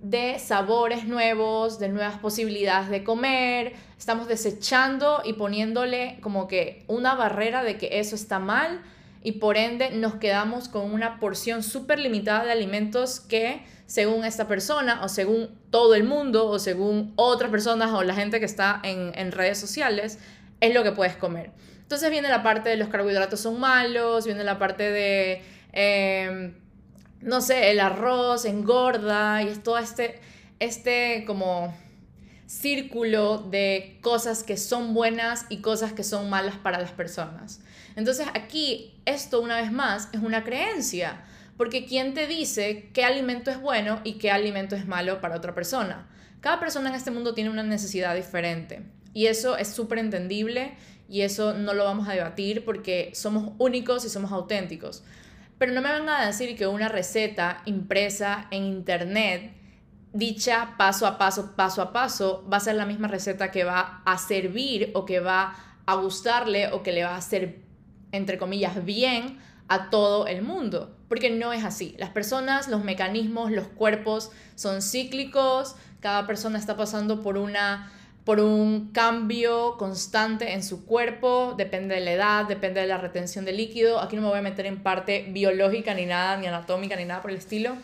de 0.00 0.38
sabores 0.38 1.06
nuevos, 1.06 1.78
de 1.78 1.88
nuevas 1.88 2.18
posibilidades 2.18 2.90
de 2.90 3.04
comer. 3.04 3.74
Estamos 3.98 4.28
desechando 4.28 5.22
y 5.24 5.34
poniéndole 5.34 6.18
como 6.20 6.48
que 6.48 6.84
una 6.88 7.14
barrera 7.14 7.62
de 7.62 7.78
que 7.78 8.00
eso 8.00 8.14
está 8.14 8.38
mal 8.38 8.82
y 9.22 9.32
por 9.32 9.56
ende 9.56 9.90
nos 9.90 10.16
quedamos 10.16 10.68
con 10.68 10.92
una 10.92 11.20
porción 11.20 11.62
súper 11.62 11.98
limitada 11.98 12.44
de 12.44 12.52
alimentos 12.52 13.20
que 13.20 13.64
según 13.86 14.24
esta 14.24 14.48
persona 14.48 15.02
o 15.04 15.08
según 15.08 15.50
todo 15.70 15.94
el 15.94 16.04
mundo 16.04 16.48
o 16.48 16.58
según 16.58 17.12
otras 17.16 17.50
personas 17.50 17.92
o 17.92 18.02
la 18.02 18.14
gente 18.14 18.40
que 18.40 18.46
está 18.46 18.80
en, 18.82 19.12
en 19.14 19.32
redes 19.32 19.58
sociales 19.58 20.18
es 20.60 20.74
lo 20.74 20.82
que 20.82 20.92
puedes 20.92 21.16
comer. 21.16 21.50
Entonces 21.92 22.10
viene 22.10 22.30
la 22.30 22.42
parte 22.42 22.70
de 22.70 22.76
los 22.78 22.88
carbohidratos 22.88 23.40
son 23.40 23.60
malos, 23.60 24.24
viene 24.24 24.44
la 24.44 24.58
parte 24.58 24.90
de, 24.90 25.42
em, 25.72 26.54
no 27.20 27.42
sé, 27.42 27.70
el 27.70 27.80
arroz 27.80 28.46
engorda 28.46 29.42
y 29.42 29.48
es 29.48 29.62
todo 29.62 29.76
este, 29.76 30.18
este 30.58 31.24
como 31.26 31.76
círculo 32.46 33.38
de 33.38 33.98
cosas 34.00 34.42
que 34.42 34.56
son 34.56 34.94
buenas 34.94 35.44
y 35.50 35.58
cosas 35.60 35.92
que 35.92 36.02
son 36.02 36.30
malas 36.30 36.56
para 36.56 36.80
las 36.80 36.92
personas. 36.92 37.60
Entonces 37.96 38.26
aquí 38.34 39.00
esto 39.04 39.40
una 39.40 39.56
vez 39.56 39.72
más 39.72 40.08
es 40.12 40.20
una 40.20 40.44
creencia, 40.44 41.24
porque 41.56 41.84
¿quién 41.84 42.14
te 42.14 42.26
dice 42.26 42.90
qué 42.92 43.04
alimento 43.04 43.50
es 43.50 43.60
bueno 43.60 44.00
y 44.04 44.14
qué 44.14 44.30
alimento 44.30 44.76
es 44.76 44.86
malo 44.86 45.20
para 45.20 45.36
otra 45.36 45.54
persona? 45.54 46.08
Cada 46.40 46.58
persona 46.58 46.88
en 46.88 46.96
este 46.96 47.10
mundo 47.10 47.34
tiene 47.34 47.50
una 47.50 47.62
necesidad 47.62 48.14
diferente 48.14 48.82
y 49.14 49.26
eso 49.26 49.56
es 49.56 49.68
súper 49.68 49.98
entendible 49.98 50.74
y 51.08 51.20
eso 51.20 51.52
no 51.54 51.74
lo 51.74 51.84
vamos 51.84 52.08
a 52.08 52.12
debatir 52.12 52.64
porque 52.64 53.12
somos 53.14 53.52
únicos 53.58 54.04
y 54.04 54.08
somos 54.08 54.32
auténticos. 54.32 55.04
Pero 55.58 55.72
no 55.72 55.82
me 55.82 55.90
van 55.90 56.08
a 56.08 56.26
decir 56.26 56.56
que 56.56 56.66
una 56.66 56.88
receta 56.88 57.62
impresa 57.66 58.48
en 58.50 58.64
internet, 58.64 59.52
dicha 60.12 60.74
paso 60.76 61.06
a 61.06 61.18
paso, 61.18 61.54
paso 61.54 61.82
a 61.82 61.92
paso, 61.92 62.44
va 62.52 62.56
a 62.56 62.60
ser 62.60 62.74
la 62.74 62.86
misma 62.86 63.08
receta 63.08 63.50
que 63.50 63.64
va 63.64 64.02
a 64.04 64.18
servir 64.18 64.90
o 64.94 65.04
que 65.04 65.20
va 65.20 65.54
a 65.86 65.94
gustarle 65.94 66.72
o 66.72 66.82
que 66.82 66.92
le 66.92 67.04
va 67.04 67.10
a 67.10 67.18
hacer, 67.18 67.60
entre 68.12 68.38
comillas, 68.38 68.84
bien 68.84 69.38
a 69.68 69.90
todo 69.90 70.26
el 70.26 70.42
mundo. 70.42 70.94
Porque 71.08 71.30
no 71.30 71.52
es 71.52 71.64
así. 71.64 71.94
Las 71.98 72.10
personas, 72.10 72.68
los 72.68 72.84
mecanismos, 72.84 73.50
los 73.50 73.66
cuerpos 73.68 74.30
son 74.54 74.82
cíclicos, 74.82 75.76
cada 76.00 76.26
persona 76.26 76.58
está 76.58 76.76
pasando 76.76 77.22
por 77.22 77.36
una 77.38 77.92
por 78.24 78.38
un 78.38 78.92
cambio 78.92 79.76
constante 79.78 80.52
en 80.52 80.62
su 80.62 80.86
cuerpo, 80.86 81.54
depende 81.56 81.96
de 81.96 82.02
la 82.02 82.12
edad, 82.12 82.44
depende 82.44 82.80
de 82.80 82.86
la 82.86 82.96
retención 82.96 83.44
de 83.44 83.52
líquido. 83.52 84.00
Aquí 84.00 84.14
no 84.14 84.22
me 84.22 84.28
voy 84.28 84.38
a 84.38 84.42
meter 84.42 84.66
en 84.66 84.80
parte 84.80 85.26
biológica 85.30 85.92
ni 85.92 86.06
nada, 86.06 86.36
ni 86.36 86.46
anatómica, 86.46 86.94
ni 86.94 87.04
nada 87.04 87.20
por 87.20 87.32
el 87.32 87.38
estilo. 87.38 87.76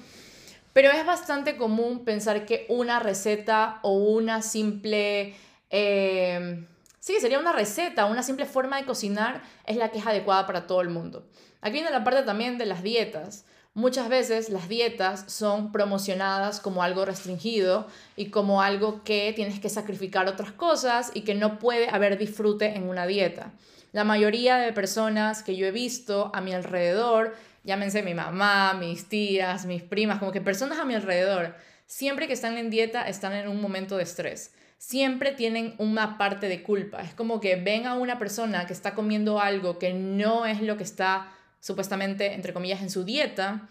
Pero 0.73 0.93
es 0.93 1.05
bastante 1.05 1.57
común 1.57 2.05
pensar 2.05 2.47
que 2.47 2.67
una 2.69 3.01
receta 3.01 3.81
o 3.83 3.95
una 3.95 4.43
simple... 4.43 5.35
Eh, 5.71 6.65
sí, 7.09 7.21
sería 7.23 7.39
una 7.39 7.53
receta, 7.55 8.05
una 8.05 8.23
simple 8.23 8.45
forma 8.45 8.77
de 8.77 8.85
cocinar 8.85 9.41
es 9.65 9.79
la 9.79 9.89
que 9.89 9.99
es 9.99 10.07
adecuada 10.07 10.47
para 10.47 10.67
todo 10.67 10.83
el 10.83 10.91
mundo. 10.91 11.27
Aquí 11.63 11.73
viene 11.73 11.91
la 11.91 12.05
parte 12.05 12.23
también 12.23 12.59
de 12.59 12.67
las 12.67 12.83
dietas. 12.83 13.47
Muchas 13.73 14.11
veces 14.11 14.51
las 14.51 14.69
dietas 14.69 15.25
son 15.27 15.73
promocionadas 15.73 16.61
como 16.61 16.83
algo 16.83 17.07
restringido 17.07 17.87
y 18.15 18.27
como 18.27 18.61
algo 18.61 19.05
que 19.05 19.33
tienes 19.35 19.59
que 19.59 19.71
sacrificar 19.71 20.29
otras 20.29 20.53
cosas 20.53 21.11
y 21.15 21.23
que 21.23 21.35
no 21.35 21.59
puede 21.59 21.89
haber 21.89 22.19
disfrute 22.19 22.77
en 22.77 22.87
una 22.87 23.07
dieta. 23.07 23.53
La 23.93 24.05
mayoría 24.05 24.59
de 24.59 24.75
personas 24.75 25.43
que 25.43 25.57
yo 25.57 25.67
he 25.67 25.71
visto 25.71 26.31
a 26.35 26.43
mi 26.43 26.53
alrededor, 26.53 27.35
llámense 27.65 28.03
mi 28.03 28.13
mamá, 28.13 28.75
mis 28.75 29.09
tías, 29.09 29.65
mis 29.65 29.83
primas, 29.83 30.19
como 30.19 30.31
que 30.31 30.43
personas 30.43 30.79
a 30.79 30.85
mi 30.85 30.95
alrededor, 30.95 31.55
siempre 31.87 32.27
que 32.27 32.35
están 32.35 32.59
en 32.59 32.69
dieta 32.69 33.09
están 33.09 33.33
en 33.33 33.49
un 33.49 33.63
momento 33.63 33.97
de 33.97 34.03
estrés. 34.03 34.53
Siempre 34.79 35.33
tienen 35.33 35.75
una 35.79 36.17
parte 36.17 36.49
de 36.49 36.63
culpa. 36.63 37.03
Es 37.03 37.15
como 37.15 37.41
que 37.41 37.57
ven 37.57 37.87
a 37.87 37.95
una 37.95 38.19
persona 38.19 38.67
que 38.67 38.73
está 38.73 38.95
comiendo 38.95 39.41
algo 39.41 39.79
que 39.79 39.93
no 39.93 40.47
es 40.47 40.63
lo 40.63 40.77
que 40.77 40.85
está 40.85 41.31
supuestamente, 41.61 42.35
entre 42.35 42.53
comillas, 42.53 42.81
en 42.81 42.91
su 42.91 43.05
dieta, 43.05 43.69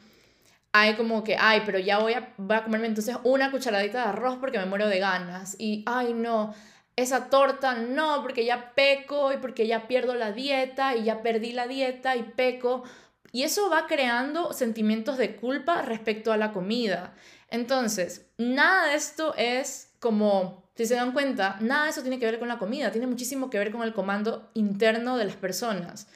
hay 0.73 0.95
como 0.95 1.23
que, 1.23 1.35
ay, 1.37 1.63
pero 1.65 1.79
ya 1.79 1.99
voy 1.99 2.13
a, 2.13 2.33
voy 2.37 2.57
a 2.57 2.63
comerme 2.63 2.87
entonces 2.87 3.15
una 3.23 3.51
cucharadita 3.51 4.03
de 4.03 4.09
arroz 4.09 4.37
porque 4.39 4.59
me 4.59 4.65
muero 4.65 4.87
de 4.87 4.99
ganas. 4.99 5.55
Y, 5.57 5.83
ay, 5.87 6.13
no, 6.13 6.53
esa 6.95 7.29
torta 7.29 7.75
no, 7.75 8.21
porque 8.21 8.45
ya 8.45 8.73
peco 8.75 9.33
y 9.33 9.37
porque 9.37 9.67
ya 9.67 9.87
pierdo 9.87 10.13
la 10.15 10.31
dieta 10.31 10.95
y 10.95 11.05
ya 11.05 11.21
perdí 11.23 11.53
la 11.53 11.67
dieta 11.67 12.15
y 12.15 12.23
peco. 12.23 12.83
Y 13.31 13.43
eso 13.43 13.69
va 13.69 13.87
creando 13.87 14.53
sentimientos 14.53 15.17
de 15.17 15.35
culpa 15.35 15.81
respecto 15.81 16.31
a 16.31 16.37
la 16.37 16.51
comida. 16.51 17.13
Entonces, 17.49 18.27
nada 18.37 18.87
de 18.87 18.95
esto 18.95 19.33
es 19.35 19.86
como, 19.99 20.63
si 20.75 20.85
se 20.85 20.95
dan 20.95 21.11
cuenta, 21.11 21.57
nada 21.61 21.85
de 21.85 21.89
eso 21.91 22.01
tiene 22.01 22.19
que 22.19 22.25
ver 22.25 22.39
con 22.39 22.47
la 22.47 22.57
comida, 22.57 22.91
tiene 22.91 23.07
muchísimo 23.07 23.49
que 23.49 23.59
ver 23.59 23.71
con 23.71 23.83
el 23.83 23.93
comando 23.93 24.49
interno 24.53 25.17
de 25.17 25.25
las 25.25 25.35
personas. 25.35 26.07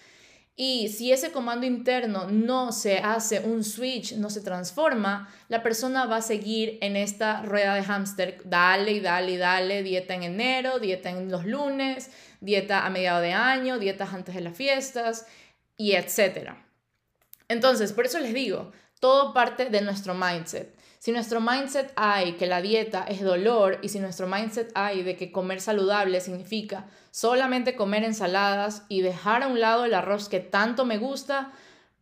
Y 0.56 0.90
si 0.90 1.12
ese 1.12 1.32
comando 1.32 1.66
interno 1.66 2.30
no 2.30 2.72
se 2.72 3.00
hace 3.00 3.40
un 3.40 3.64
switch, 3.64 4.14
no 4.18 4.30
se 4.30 4.42
transforma, 4.42 5.30
la 5.48 5.64
persona 5.64 6.06
va 6.06 6.18
a 6.18 6.22
seguir 6.22 6.78
en 6.82 6.98
esta 6.98 7.42
rueda 7.42 7.74
de 7.74 7.84
hámster, 7.84 8.42
dale 8.46 8.92
y 8.92 9.00
dale 9.00 9.32
y 9.32 9.38
dale, 9.38 9.82
dieta 9.82 10.14
en 10.14 10.24
enero, 10.24 10.80
dieta 10.80 11.10
en 11.10 11.32
los 11.32 11.46
lunes, 11.46 12.12
dieta 12.42 12.86
a 12.86 12.90
mediado 12.90 13.22
de 13.22 13.34
año, 13.34 13.80
dietas 13.80 14.14
antes 14.14 14.36
de 14.36 14.42
las 14.42 14.56
fiestas 14.56 15.26
y 15.78 15.94
etcétera. 15.94 16.64
Entonces, 17.48 17.94
por 17.94 18.06
eso 18.06 18.20
les 18.20 18.34
digo, 18.34 18.72
todo 19.00 19.34
parte 19.34 19.70
de 19.70 19.82
nuestro 19.82 20.14
mindset. 20.14 20.76
Si 21.02 21.12
nuestro 21.12 21.42
mindset 21.42 21.92
hay 21.96 22.34
que 22.34 22.46
la 22.46 22.62
dieta 22.62 23.04
es 23.10 23.22
dolor 23.22 23.80
y 23.82 23.90
si 23.90 23.98
nuestro 23.98 24.28
mindset 24.28 24.72
hay 24.76 25.02
de 25.02 25.16
que 25.16 25.32
comer 25.32 25.60
saludable 25.60 26.22
significa 26.22 26.86
solamente 27.10 27.76
comer 27.76 28.04
ensaladas 28.04 28.84
y 28.88 29.02
dejar 29.02 29.42
a 29.42 29.48
un 29.48 29.60
lado 29.60 29.86
el 29.86 29.96
arroz 29.96 30.30
que 30.30 30.40
tanto 30.40 30.86
me 30.86 31.00
gusta, 31.00 31.54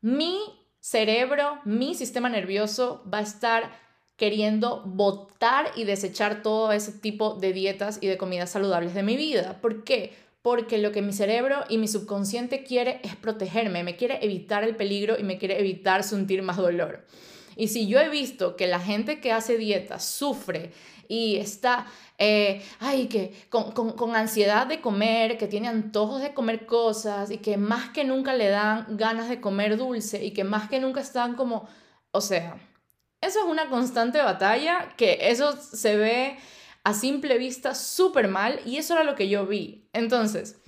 mi 0.02 0.38
cerebro, 0.82 1.62
mi 1.64 1.96
sistema 1.96 2.28
nervioso 2.28 3.02
va 3.10 3.20
a 3.20 3.22
estar 3.22 3.72
queriendo 4.18 4.84
botar 4.86 5.72
y 5.78 5.86
desechar 5.86 6.42
todo 6.44 6.74
ese 6.74 6.92
tipo 6.92 7.36
de 7.36 7.54
dietas 7.54 8.00
y 8.02 8.08
de 8.08 8.18
comidas 8.18 8.50
saludables 8.50 8.94
de 8.94 9.04
mi 9.04 9.16
vida. 9.16 9.62
¿Por 9.62 9.86
qué? 9.86 10.12
Porque 10.42 10.78
lo 10.78 10.92
que 10.92 11.02
mi 11.02 11.14
cerebro 11.14 11.64
y 11.70 11.78
mi 11.78 11.88
subconsciente 11.88 12.66
quiere 12.66 13.00
es 13.06 13.16
protegerme, 13.16 13.82
me 13.82 13.96
quiere 13.96 14.20
evitar 14.26 14.66
el 14.66 14.76
peligro 14.76 15.18
y 15.18 15.24
me 15.24 15.38
quiere 15.38 15.58
evitar 15.58 16.04
sentir 16.04 16.42
más 16.42 16.58
dolor. 16.58 17.06
Y 17.60 17.68
si 17.68 17.88
yo 17.88 18.00
he 18.00 18.08
visto 18.08 18.56
que 18.56 18.68
la 18.68 18.80
gente 18.80 19.20
que 19.20 19.34
hace 19.34 19.58
dieta 19.58 20.00
sufre 20.00 20.72
y 21.10 21.36
está, 21.36 21.88
eh, 22.18 22.64
ay, 22.80 23.08
que 23.08 23.34
con, 23.50 23.74
con, 23.74 23.92
con, 23.92 24.16
ansiedad 24.16 24.66
de 24.66 24.80
comer, 24.80 25.38
que 25.38 25.48
tiene 25.48 25.68
antojos 25.68 26.22
de 26.22 26.34
comer 26.34 26.66
cosas 26.66 27.32
y 27.32 27.40
que 27.40 27.58
más 27.58 27.90
que 27.90 28.06
nunca 28.06 28.34
le 28.34 28.48
dan 28.48 28.96
ganas 28.96 29.28
de 29.28 29.42
comer 29.42 29.76
dulce 29.76 30.24
y 30.24 30.32
que 30.32 30.46
más 30.46 30.70
que 30.70 30.80
nunca 30.80 31.02
están 31.02 31.36
como, 31.36 31.68
o 32.12 32.22
sea, 32.22 32.58
eso 33.20 33.40
es 33.40 33.46
una 33.46 33.68
constante 33.70 34.22
batalla 34.22 34.94
que 34.96 35.18
eso 35.24 35.58
se 35.58 35.98
ve 35.98 36.38
a 36.86 36.94
simple 36.94 37.38
vista 37.38 37.76
súper 37.76 38.30
mal 38.30 38.62
y 38.66 38.78
eso 38.78 38.94
era 38.94 39.04
lo 39.04 39.16
que 39.16 39.28
yo 39.28 39.46
vi. 39.46 39.90
Entonces, 39.92 40.62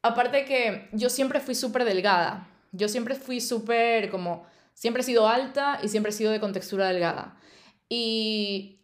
aparte 0.00 0.46
que 0.46 0.88
yo 0.92 1.10
siempre 1.10 1.40
fui 1.40 1.54
súper 1.54 1.84
delgada, 1.84 2.48
yo 2.70 2.88
siempre 2.88 3.16
fui 3.16 3.38
súper 3.38 4.08
como 4.08 4.50
Siempre 4.82 5.02
he 5.02 5.04
sido 5.04 5.28
alta 5.28 5.78
y 5.80 5.86
siempre 5.86 6.10
he 6.10 6.12
sido 6.12 6.32
de 6.32 6.40
contextura 6.40 6.88
delgada. 6.88 7.36
Y 7.88 8.80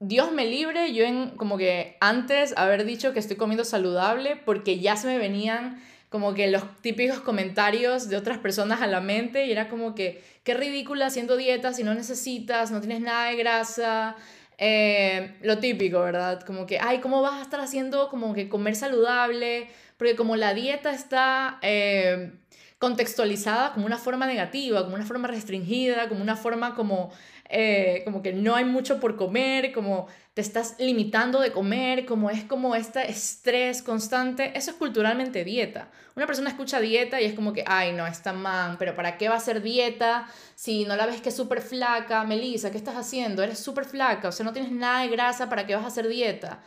Dios 0.00 0.32
me 0.32 0.44
libre, 0.44 0.92
yo 0.92 1.04
en 1.04 1.36
como 1.36 1.56
que 1.56 1.96
antes 2.00 2.52
haber 2.56 2.84
dicho 2.84 3.12
que 3.12 3.20
estoy 3.20 3.36
comiendo 3.36 3.64
saludable 3.64 4.34
porque 4.34 4.80
ya 4.80 4.96
se 4.96 5.06
me 5.06 5.18
venían 5.18 5.80
como 6.08 6.34
que 6.34 6.50
los 6.50 6.64
típicos 6.82 7.20
comentarios 7.20 8.08
de 8.08 8.16
otras 8.16 8.38
personas 8.38 8.82
a 8.82 8.88
la 8.88 9.00
mente 9.00 9.46
y 9.46 9.52
era 9.52 9.68
como 9.68 9.94
que 9.94 10.20
qué 10.42 10.54
ridícula 10.54 11.06
haciendo 11.06 11.36
dieta 11.36 11.72
si 11.74 11.84
no 11.84 11.94
necesitas, 11.94 12.72
no 12.72 12.80
tienes 12.80 13.00
nada 13.00 13.30
de 13.30 13.36
grasa, 13.36 14.16
eh, 14.58 15.36
lo 15.42 15.58
típico, 15.58 16.00
¿verdad? 16.00 16.40
Como 16.40 16.66
que, 16.66 16.80
ay, 16.80 16.98
¿cómo 16.98 17.22
vas 17.22 17.34
a 17.34 17.42
estar 17.42 17.60
haciendo 17.60 18.08
como 18.08 18.34
que 18.34 18.48
comer 18.48 18.74
saludable? 18.74 19.68
Porque 19.96 20.16
como 20.16 20.34
la 20.34 20.54
dieta 20.54 20.90
está... 20.90 21.60
Eh, 21.62 22.32
contextualizada 22.80 23.74
como 23.74 23.84
una 23.84 23.98
forma 23.98 24.26
negativa, 24.26 24.82
como 24.82 24.94
una 24.94 25.04
forma 25.04 25.28
restringida, 25.28 26.08
como 26.08 26.22
una 26.22 26.34
forma 26.34 26.74
como, 26.74 27.12
eh, 27.50 28.00
como 28.06 28.22
que 28.22 28.32
no 28.32 28.56
hay 28.56 28.64
mucho 28.64 28.98
por 28.98 29.16
comer, 29.16 29.72
como 29.72 30.06
te 30.32 30.40
estás 30.40 30.76
limitando 30.78 31.40
de 31.40 31.52
comer, 31.52 32.06
como 32.06 32.30
es 32.30 32.42
como 32.44 32.74
este 32.74 33.10
estrés 33.10 33.82
constante. 33.82 34.56
Eso 34.56 34.70
es 34.70 34.78
culturalmente 34.78 35.44
dieta. 35.44 35.90
Una 36.16 36.26
persona 36.26 36.48
escucha 36.48 36.80
dieta 36.80 37.20
y 37.20 37.26
es 37.26 37.34
como 37.34 37.52
que, 37.52 37.64
ay, 37.66 37.92
no, 37.92 38.06
está 38.06 38.32
man, 38.32 38.76
pero 38.78 38.96
¿para 38.96 39.18
qué 39.18 39.28
va 39.28 39.36
a 39.36 39.40
ser 39.40 39.60
dieta 39.60 40.26
si 40.54 40.86
no 40.86 40.96
la 40.96 41.04
ves 41.04 41.20
que 41.20 41.28
es 41.28 41.36
súper 41.36 41.60
flaca? 41.60 42.24
Melissa, 42.24 42.70
¿qué 42.70 42.78
estás 42.78 42.96
haciendo? 42.96 43.42
Eres 43.42 43.58
súper 43.58 43.84
flaca, 43.84 44.28
o 44.28 44.32
sea, 44.32 44.46
no 44.46 44.54
tienes 44.54 44.72
nada 44.72 45.02
de 45.02 45.08
grasa, 45.08 45.50
¿para 45.50 45.66
qué 45.66 45.74
vas 45.74 45.84
a 45.84 45.88
hacer 45.88 46.08
dieta? 46.08 46.62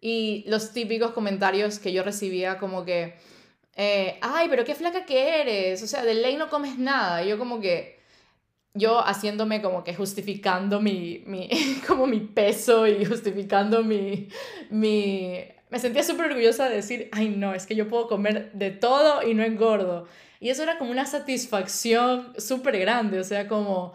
Y 0.00 0.44
los 0.46 0.72
típicos 0.72 1.10
comentarios 1.10 1.78
que 1.78 1.92
yo 1.92 2.02
recibía 2.02 2.56
como 2.56 2.86
que 2.86 3.18
eh, 3.80 4.18
ay, 4.22 4.48
pero 4.50 4.64
qué 4.64 4.74
flaca 4.74 5.06
que 5.06 5.40
eres, 5.40 5.84
o 5.84 5.86
sea, 5.86 6.04
de 6.04 6.14
ley 6.14 6.36
no 6.36 6.50
comes 6.50 6.78
nada. 6.78 7.22
yo 7.22 7.38
como 7.38 7.60
que, 7.60 8.00
yo 8.74 9.00
haciéndome 9.06 9.62
como 9.62 9.84
que 9.84 9.94
justificando 9.94 10.80
mi, 10.80 11.22
mi 11.26 11.48
como 11.86 12.08
mi 12.08 12.18
peso 12.20 12.88
y 12.88 13.04
justificando 13.04 13.84
mi, 13.84 14.28
mi, 14.70 15.44
me 15.70 15.78
sentía 15.78 16.02
súper 16.02 16.26
orgullosa 16.26 16.68
de 16.68 16.76
decir, 16.76 17.08
ay 17.12 17.28
no, 17.28 17.54
es 17.54 17.66
que 17.66 17.76
yo 17.76 17.88
puedo 17.88 18.08
comer 18.08 18.50
de 18.52 18.72
todo 18.72 19.22
y 19.22 19.34
no 19.34 19.44
engordo. 19.44 20.08
Y 20.40 20.50
eso 20.50 20.64
era 20.64 20.78
como 20.78 20.90
una 20.90 21.06
satisfacción 21.06 22.34
súper 22.36 22.78
grande, 22.80 23.20
o 23.20 23.24
sea, 23.24 23.46
como 23.46 23.94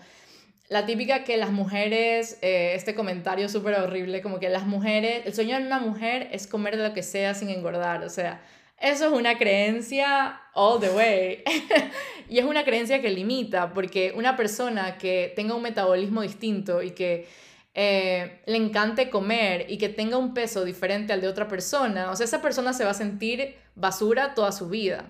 la 0.70 0.86
típica 0.86 1.26
que 1.26 1.36
las 1.36 1.52
mujeres, 1.52 2.38
eh, 2.42 2.74
este 2.76 2.96
comentario 2.96 3.50
súper 3.50 3.76
horrible, 3.76 4.22
como 4.22 4.40
que 4.40 4.48
las 4.50 4.66
mujeres, 4.66 5.26
el 5.26 5.34
sueño 5.34 5.58
de 5.58 5.66
una 5.66 5.80
mujer 5.80 6.30
es 6.32 6.48
comer 6.48 6.78
de 6.78 6.88
lo 6.88 6.94
que 6.94 7.04
sea 7.04 7.34
sin 7.34 7.50
engordar, 7.50 8.04
o 8.04 8.10
sea, 8.10 8.42
eso 8.84 9.06
es 9.06 9.14
una 9.14 9.38
creencia 9.38 10.42
all 10.54 10.78
the 10.82 10.90
way. 10.90 11.42
y 12.30 12.38
es 12.38 12.46
una 12.46 12.66
creencia 12.66 13.02
que 13.02 13.10
limita, 13.10 13.74
porque 13.74 14.12
una 14.14 14.36
persona 14.36 14.98
que 14.98 15.32
tenga 15.38 15.56
un 15.56 15.62
metabolismo 15.62 16.22
distinto 16.22 16.84
y 16.84 16.92
que 16.92 17.26
eh, 17.74 18.42
le 18.46 18.58
encante 18.58 19.10
comer 19.10 19.68
y 19.70 19.78
que 19.78 19.88
tenga 19.88 20.18
un 20.18 20.34
peso 20.34 20.66
diferente 20.66 21.14
al 21.14 21.22
de 21.22 21.30
otra 21.30 21.48
persona, 21.48 22.12
o 22.12 22.16
sea, 22.18 22.26
esa 22.26 22.42
persona 22.42 22.74
se 22.74 22.84
va 22.84 22.92
a 22.92 22.94
sentir 22.94 23.56
basura 23.76 24.34
toda 24.34 24.52
su 24.52 24.68
vida. 24.68 25.10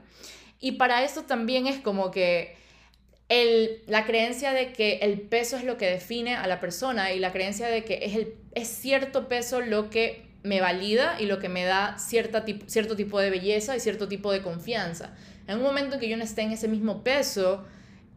Y 0.59 0.73
para 0.73 1.03
esto 1.03 1.23
también 1.23 1.65
es 1.65 1.79
como 1.79 2.11
que 2.11 2.55
el, 3.27 3.81
la 3.87 4.05
creencia 4.05 4.53
de 4.53 4.71
que 4.71 4.97
el 4.97 5.19
peso 5.19 5.57
es 5.57 5.63
lo 5.63 5.79
que 5.79 5.87
define 5.87 6.35
a 6.35 6.45
la 6.45 6.59
persona 6.59 7.11
y 7.11 7.17
la 7.17 7.31
creencia 7.31 7.69
de 7.69 7.83
que 7.83 8.01
es, 8.03 8.15
el, 8.15 8.35
es 8.53 8.67
cierto 8.67 9.27
peso 9.27 9.61
lo 9.61 9.89
que 9.89 10.32
me 10.43 10.61
valida 10.61 11.15
y 11.19 11.25
lo 11.25 11.39
que 11.39 11.49
me 11.49 11.63
da 11.63 11.97
cierta 11.97 12.45
cierto 12.67 12.95
tipo 12.95 13.19
de 13.19 13.29
belleza 13.29 13.75
y 13.75 13.79
cierto 13.79 14.07
tipo 14.07 14.31
de 14.31 14.41
confianza. 14.41 15.13
En 15.47 15.57
un 15.57 15.63
momento 15.63 15.95
en 15.95 16.01
que 16.01 16.09
yo 16.09 16.17
no 16.17 16.23
esté 16.23 16.41
en 16.41 16.51
ese 16.51 16.67
mismo 16.67 17.03
peso, 17.03 17.65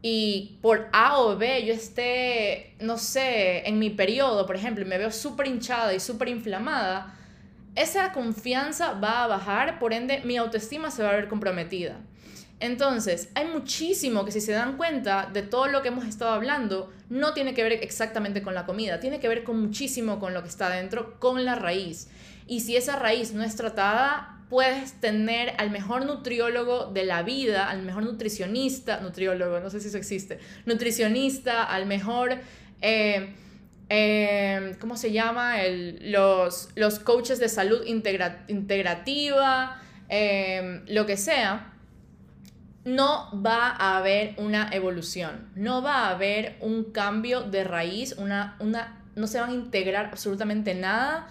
y 0.03 0.59
por 0.63 0.89
A 0.93 1.19
o 1.19 1.37
B 1.37 1.65
yo 1.65 1.75
esté, 1.75 2.75
no 2.81 2.99
sé, 2.99 3.67
en 3.67 3.79
mi 3.79 3.91
periodo, 3.91 4.47
por 4.47 4.55
ejemplo, 4.55 4.85
y 4.85 4.89
me 4.89 4.99
veo 4.99 5.11
súper 5.11 5.49
hinchada 5.49 5.95
y 5.95 6.01
súper 6.01 6.29
inflamada, 6.29 7.15
esa 7.75 8.13
confianza 8.13 8.93
va 8.93 9.25
a 9.25 9.27
bajar, 9.27 9.79
por 9.79 9.93
ende 9.93 10.21
mi 10.25 10.37
autoestima 10.37 10.91
se 10.91 11.03
va 11.03 11.11
a 11.11 11.17
ver 11.17 11.29
comprometida. 11.29 11.99
Entonces, 12.59 13.29
hay 13.35 13.47
muchísimo 13.47 14.25
que 14.25 14.33
si 14.33 14.41
se 14.41 14.53
dan 14.53 14.77
cuenta 14.77 15.29
de 15.31 15.43
todo 15.43 15.67
lo 15.67 15.83
que 15.83 15.89
hemos 15.89 16.07
estado 16.07 16.31
hablando, 16.33 16.91
no 17.11 17.35
tiene 17.35 17.53
que 17.53 17.63
ver 17.63 17.73
exactamente 17.73 18.43
con 18.43 18.55
la 18.55 18.65
comida, 18.65 18.99
tiene 18.99 19.21
que 19.21 19.29
ver 19.29 19.45
con 19.45 19.61
muchísimo 19.61 20.19
con 20.19 20.33
lo 20.33 20.43
que 20.43 20.49
está 20.49 20.71
dentro, 20.71 21.19
con 21.19 21.45
la 21.45 21.55
raíz. 21.55 22.09
Y 22.47 22.61
si 22.61 22.77
esa 22.77 22.97
raíz 22.97 23.33
no 23.33 23.43
es 23.43 23.57
tratada, 23.57 24.37
puedes 24.49 25.01
tener 25.01 25.55
al 25.59 25.71
mejor 25.71 26.07
nutriólogo 26.07 26.87
de 26.87 27.05
la 27.05 27.23
vida, 27.23 27.69
al 27.69 27.83
mejor 27.83 28.05
nutricionista, 28.05 29.01
nutriólogo, 29.01 29.61
no 29.61 29.71
sé 29.71 29.81
si 29.81 29.89
eso 29.89 29.99
existe, 29.99 30.39
nutricionista, 30.67 31.65
al 31.65 31.87
mejor, 31.87 32.39
eh, 32.81 33.35
eh, 33.89 34.77
¿cómo 34.81 34.97
se 34.97 35.11
llama? 35.13 35.57
Los, 36.01 36.69
los 36.77 37.01
coaches 37.01 37.41
de 37.41 37.49
salud 37.49 37.83
integrativa, 37.87 39.83
eh, 40.09 40.83
lo 40.87 41.07
que 41.07 41.17
sea, 41.17 41.73
no 42.85 43.43
va 43.45 43.71
a 43.71 43.99
haber 43.99 44.37
una 44.39 44.71
evolución, 44.73 45.51
no 45.57 45.83
va 45.83 46.07
a 46.07 46.11
haber 46.11 46.57
un 46.61 46.93
cambio 46.93 47.43
de 47.43 47.65
raíz, 47.65 48.15
una, 48.17 48.57
una, 48.61 49.03
no 49.17 49.27
se 49.27 49.41
van 49.41 49.51
a 49.51 49.55
integrar 49.55 50.07
absolutamente 50.07 50.73
nada 50.77 51.29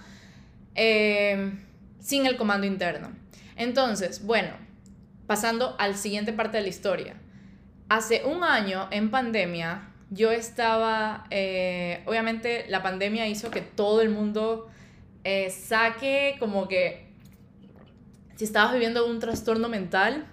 sin 0.75 2.25
el 2.25 2.37
comando 2.37 2.67
interno. 2.67 3.09
Entonces, 3.55 4.25
bueno, 4.25 4.51
pasando 5.27 5.75
al 5.79 5.95
siguiente 5.95 6.33
parte 6.33 6.57
de 6.57 6.63
la 6.63 6.69
historia. 6.69 7.15
Hace 7.89 8.23
un 8.25 8.43
año 8.43 8.87
en 8.91 9.11
pandemia, 9.11 9.89
yo 10.09 10.31
estaba, 10.31 11.25
eh, 11.29 12.03
obviamente 12.05 12.65
la 12.69 12.83
pandemia 12.83 13.27
hizo 13.27 13.51
que 13.51 13.61
todo 13.61 14.01
el 14.01 14.09
mundo 14.09 14.69
eh, 15.23 15.49
saque 15.49 16.35
como 16.39 16.67
que 16.67 17.05
si 18.35 18.43
estabas 18.43 18.73
viviendo 18.73 19.05
un 19.07 19.19
trastorno 19.19 19.69
mental 19.69 20.27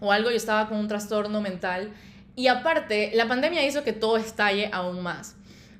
o 0.00 0.12
algo, 0.12 0.30
yo 0.30 0.36
estaba 0.36 0.68
con 0.68 0.78
un 0.78 0.88
trastorno 0.88 1.40
mental. 1.40 1.92
Y 2.34 2.48
aparte, 2.48 3.12
la 3.14 3.28
pandemia 3.28 3.64
hizo 3.66 3.82
que 3.84 3.92
todo 3.92 4.16
estalle 4.16 4.68
aún 4.72 5.02
más. 5.02 5.36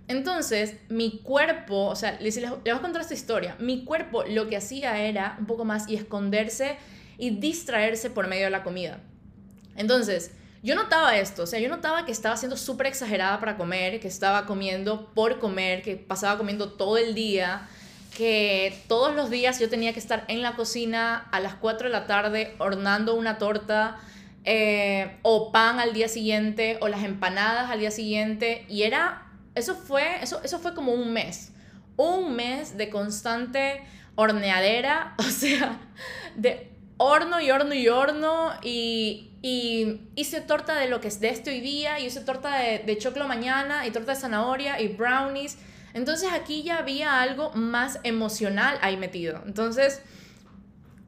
Entonces, 0.08 0.74
mi 0.88 1.18
cuerpo, 1.18 1.86
o 1.86 1.96
sea, 1.96 2.18
les, 2.20 2.36
les, 2.36 2.50
voy 2.50 2.70
a 2.70 2.78
contar 2.78 3.02
esta 3.02 3.14
historia. 3.14 3.56
Mi 3.58 3.84
cuerpo 3.84 4.22
lo 4.24 4.48
que 4.48 4.56
hacía 4.56 5.00
era 5.00 5.36
un 5.38 5.46
poco 5.46 5.64
más 5.64 5.88
y 5.88 5.96
esconderse 5.96 6.76
y 7.18 7.30
distraerse 7.30 8.10
por 8.10 8.28
medio 8.28 8.44
de 8.44 8.50
la 8.50 8.62
comida. 8.62 9.00
Entonces, 9.76 10.30
yo 10.62 10.74
notaba 10.74 11.16
esto, 11.16 11.42
o 11.42 11.46
sea, 11.46 11.58
yo 11.60 11.68
notaba 11.68 12.06
que 12.06 12.12
estaba 12.12 12.36
siendo 12.36 12.56
súper 12.56 12.86
exagerada 12.86 13.40
para 13.40 13.56
comer, 13.56 14.00
que 14.00 14.08
estaba 14.08 14.46
comiendo 14.46 15.12
por 15.14 15.38
comer, 15.38 15.82
que 15.82 15.96
pasaba 15.96 16.38
comiendo 16.38 16.72
todo 16.72 16.98
el 16.98 17.14
día, 17.14 17.68
que 18.16 18.76
todos 18.88 19.14
los 19.14 19.28
días 19.28 19.58
yo 19.58 19.68
tenía 19.68 19.92
que 19.92 19.98
estar 19.98 20.24
en 20.28 20.42
la 20.42 20.54
cocina 20.54 21.28
a 21.30 21.40
las 21.40 21.54
4 21.54 21.88
de 21.88 21.92
la 21.92 22.06
tarde 22.06 22.54
hornando 22.58 23.14
una 23.14 23.38
torta. 23.38 23.98
Eh, 24.48 25.18
o 25.22 25.50
pan 25.50 25.80
al 25.80 25.92
día 25.92 26.06
siguiente, 26.06 26.78
o 26.80 26.86
las 26.86 27.02
empanadas 27.02 27.68
al 27.68 27.80
día 27.80 27.90
siguiente, 27.90 28.64
y 28.68 28.82
era 28.82 29.25
eso 29.56 29.74
fue, 29.74 30.22
eso, 30.22 30.40
eso 30.44 30.58
fue 30.58 30.74
como 30.74 30.92
un 30.92 31.12
mes. 31.12 31.52
Un 31.96 32.36
mes 32.36 32.76
de 32.76 32.90
constante 32.90 33.82
horneadera, 34.14 35.14
o 35.18 35.22
sea, 35.22 35.80
de 36.36 36.70
horno 36.98 37.40
y 37.40 37.50
horno 37.50 37.74
y 37.74 37.88
horno 37.88 38.52
y, 38.62 39.22
hice 40.16 40.40
torta 40.40 40.74
de 40.74 40.88
lo 40.88 41.00
que 41.00 41.06
es 41.06 41.20
de 41.20 41.28
este 41.28 41.50
hoy 41.50 41.60
día 41.60 42.00
y 42.00 42.06
hice 42.06 42.20
torta 42.20 42.58
de, 42.58 42.80
de 42.80 42.98
choclo 42.98 43.28
mañana 43.28 43.86
y 43.86 43.92
torta 43.92 44.12
de 44.12 44.20
zanahoria 44.20 44.80
y 44.80 44.88
brownies. 44.88 45.56
Entonces 45.94 46.30
aquí 46.32 46.64
ya 46.64 46.78
había 46.78 47.20
algo 47.20 47.52
más 47.52 48.00
emocional 48.02 48.76
ahí 48.82 48.96
metido. 48.96 49.40
Entonces, 49.46 50.02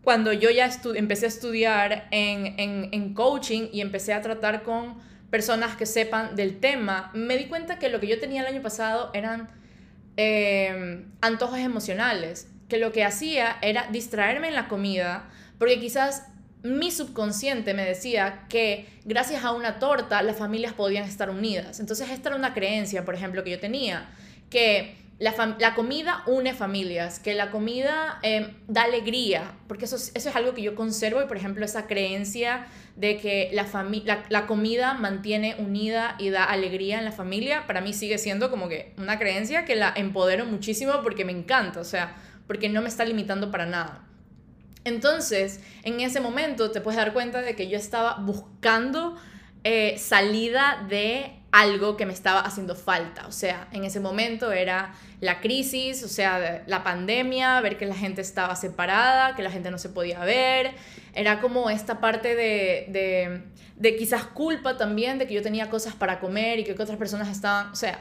cuando 0.05 0.33
yo 0.33 0.51
ya 0.51 0.70
empecé 0.94 1.25
a 1.27 1.29
estudiar 1.29 2.07
en, 2.12 2.61
en, 2.61 2.88
en 2.92 3.12
coaching 3.12 3.68
y 3.73 3.81
empecé 3.81 4.14
a 4.14 4.23
tratar 4.23 4.62
con 4.62 4.99
personas 5.31 5.77
que 5.77 5.87
sepan 5.87 6.37
del 6.37 6.59
tema, 6.61 7.11
me 7.14 7.37
di 7.37 7.47
cuenta 7.47 7.79
que 7.79 7.88
lo 7.88 8.01
que 8.01 8.07
yo 8.07 8.19
tenía 8.19 8.41
el 8.41 8.47
año 8.47 8.62
pasado 8.62 9.11
eran 9.14 9.49
eh, 10.17 11.05
antojos 11.21 11.59
emocionales, 11.59 12.49
que 12.69 12.79
lo 12.79 12.93
que 12.93 13.05
hacía 13.05 13.57
era 13.62 13.88
distraerme 13.91 14.49
en 14.49 14.55
la 14.55 14.69
comida, 14.69 15.29
porque 15.59 15.81
quizás 15.81 16.25
mi 16.62 16.91
subconsciente 16.91 17.73
me 17.75 17.85
decía 17.85 18.47
que 18.49 18.88
gracias 19.05 19.45
a 19.45 19.53
una 19.53 19.79
torta 19.79 20.23
las 20.23 20.37
familias 20.37 20.73
podían 20.73 21.05
estar 21.05 21.31
unidas. 21.31 21.81
Entonces 21.81 22.11
esta 22.11 22.31
era 22.31 22.37
una 22.37 22.55
creencia, 22.55 23.05
por 23.05 23.14
ejemplo, 23.14 23.45
que 23.45 23.51
yo 23.51 23.61
tenía, 23.61 24.09
que 24.51 24.97
la, 25.18 25.74
comida 25.74 26.22
une 26.26 26.54
familias, 26.54 27.18
que 27.18 27.35
la 27.35 27.50
comida 27.50 28.20
eh, 28.22 28.54
da 28.68 28.83
alegría, 28.83 29.52
porque 29.66 29.87
eso, 29.87 29.96
eso 29.96 30.28
es 30.28 30.37
algo 30.37 30.54
que 30.54 30.62
yo 30.62 30.76
conservo 30.76 31.20
y, 31.20 31.26
por 31.26 31.37
ejemplo, 31.37 31.64
esa 31.64 31.88
creencia 31.88 32.66
de 32.94 33.16
que 33.16 33.50
la, 33.52 33.66
la, 34.28 34.46
comida 34.46 34.94
mantiene 34.94 35.57
unida 35.59 36.14
y 36.20 36.31
da 36.31 36.44
alegría 36.44 36.98
en 36.98 37.04
la 37.04 37.11
familia, 37.11 37.66
para 37.66 37.81
mí 37.81 37.92
sigue 37.92 38.18
siendo 38.18 38.48
como 38.48 38.68
que 38.68 38.92
una 38.96 39.18
creencia 39.18 39.64
que 39.64 39.74
la 39.74 39.92
empodero 39.96 40.46
muchísimo 40.46 40.92
porque 41.02 41.24
me 41.24 41.33
encanta, 41.33 41.81
o 41.81 41.85
sea, 41.85 42.14
porque 42.46 42.68
no 42.68 42.81
me 42.81 42.88
está 42.88 43.04
limitando 43.04 43.50
para 43.50 43.66
nada. 43.66 44.04
Entonces, 44.85 45.61
en 45.83 46.00
ese 46.00 46.20
momento 46.20 46.70
te 46.70 46.81
puedes 46.81 46.96
dar 46.96 47.12
cuenta 47.12 47.42
de 47.42 47.57
que 47.57 47.68
yo 47.68 47.76
estaba 47.76 48.14
buscando 48.20 49.16
eh, 49.64 49.98
salida 49.98 50.87
de 50.88 51.38
algo 51.51 51.97
que 51.97 52.07
me 52.07 52.13
estaba 52.13 52.41
haciendo 52.41 52.75
falta. 52.75 53.27
O 53.27 53.33
sea, 53.33 53.69
en 53.73 53.85
ese 53.85 54.01
momento 54.01 54.53
era 54.53 54.95
la 55.21 55.41
crisis, 55.41 56.03
o 56.03 56.09
sea, 56.09 56.63
la 56.67 56.85
pandemia, 56.85 57.61
ver 57.61 57.79
que 57.79 57.87
la 57.87 57.95
gente 57.95 58.21
estaba 58.21 58.55
separada, 58.55 59.35
que 59.35 59.43
la 59.43 59.51
gente 59.51 59.71
no 59.71 59.79
se 59.79 59.89
podía 59.89 60.21
ver. 60.21 60.73
Era 61.15 61.41
como 61.41 61.71
esta 61.71 62.01
parte 62.01 62.35
de, 62.35 62.87
de, 62.89 63.43
de 63.77 63.97
quizás 63.97 64.25
culpa 64.25 64.77
también, 64.77 65.19
de 65.19 65.27
que 65.27 65.35
yo 65.35 65.43
tenía 65.43 65.71
cosas 65.71 65.95
para 65.95 66.21
comer 66.21 66.59
y 66.59 66.65
que 66.65 66.73
otras 66.73 66.99
personas 66.99 67.29
estaban, 67.29 67.71
o 67.73 67.77
sea, 67.77 67.99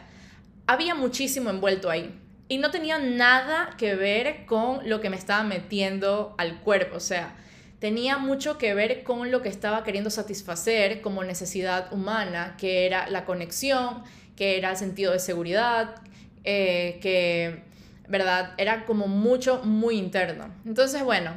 había 0.66 0.94
muchísimo 0.96 1.50
envuelto 1.50 1.90
ahí. 1.90 2.20
Y 2.50 2.60
no 2.60 2.72
tenía 2.72 2.98
nada 2.98 3.76
que 3.78 3.96
ver 3.96 4.46
con 4.46 4.88
lo 4.88 5.02
que 5.02 5.10
me 5.10 5.18
estaba 5.18 5.44
metiendo 5.44 6.36
al 6.38 6.60
cuerpo, 6.62 6.98
o 6.98 7.02
sea, 7.02 7.36
tenía 7.80 8.18
mucho 8.18 8.58
que 8.58 8.74
ver 8.74 9.04
con 9.04 9.32
lo 9.32 9.42
que 9.42 9.50
estaba 9.50 9.84
queriendo 9.84 10.10
satisfacer 10.10 11.02
como 11.02 11.24
necesidad 11.24 11.92
humana, 11.94 12.56
que 12.58 12.86
era 12.86 13.10
la 13.10 13.26
conexión, 13.26 14.04
que 14.36 14.58
era 14.58 14.72
el 14.72 14.78
sentido 14.78 15.12
de 15.12 15.20
seguridad, 15.20 15.96
eh, 16.44 17.00
que, 17.02 17.64
¿verdad? 18.08 18.54
Era 18.58 18.86
como 18.86 19.08
mucho, 19.08 19.62
muy 19.64 19.98
interno. 19.98 20.54
Entonces, 20.66 21.04
bueno, 21.04 21.34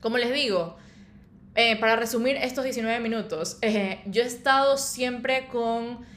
como 0.00 0.18
les 0.18 0.32
digo, 0.32 0.76
eh, 1.54 1.76
para 1.76 1.96
resumir 1.96 2.36
estos 2.36 2.64
19 2.64 3.00
minutos, 3.00 3.58
eh, 3.62 4.00
yo 4.06 4.22
he 4.22 4.26
estado 4.26 4.76
siempre 4.76 5.48
con 5.48 6.10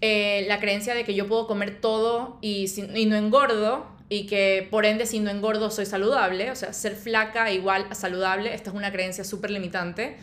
la 0.00 0.60
creencia 0.60 0.94
de 0.94 1.04
que 1.04 1.12
yo 1.16 1.26
puedo 1.26 1.48
comer 1.48 1.80
todo 1.80 2.38
y, 2.40 2.66
y 2.94 3.06
no 3.06 3.16
engordo, 3.16 3.97
y 4.08 4.26
que 4.26 4.66
por 4.70 4.86
ende 4.86 5.06
si 5.06 5.20
no 5.20 5.30
engordo 5.30 5.70
soy 5.70 5.86
saludable, 5.86 6.50
o 6.50 6.56
sea, 6.56 6.72
ser 6.72 6.94
flaca 6.94 7.50
igual 7.52 7.86
a 7.90 7.94
saludable, 7.94 8.54
esta 8.54 8.70
es 8.70 8.76
una 8.76 8.90
creencia 8.90 9.24
súper 9.24 9.50
limitante. 9.50 10.16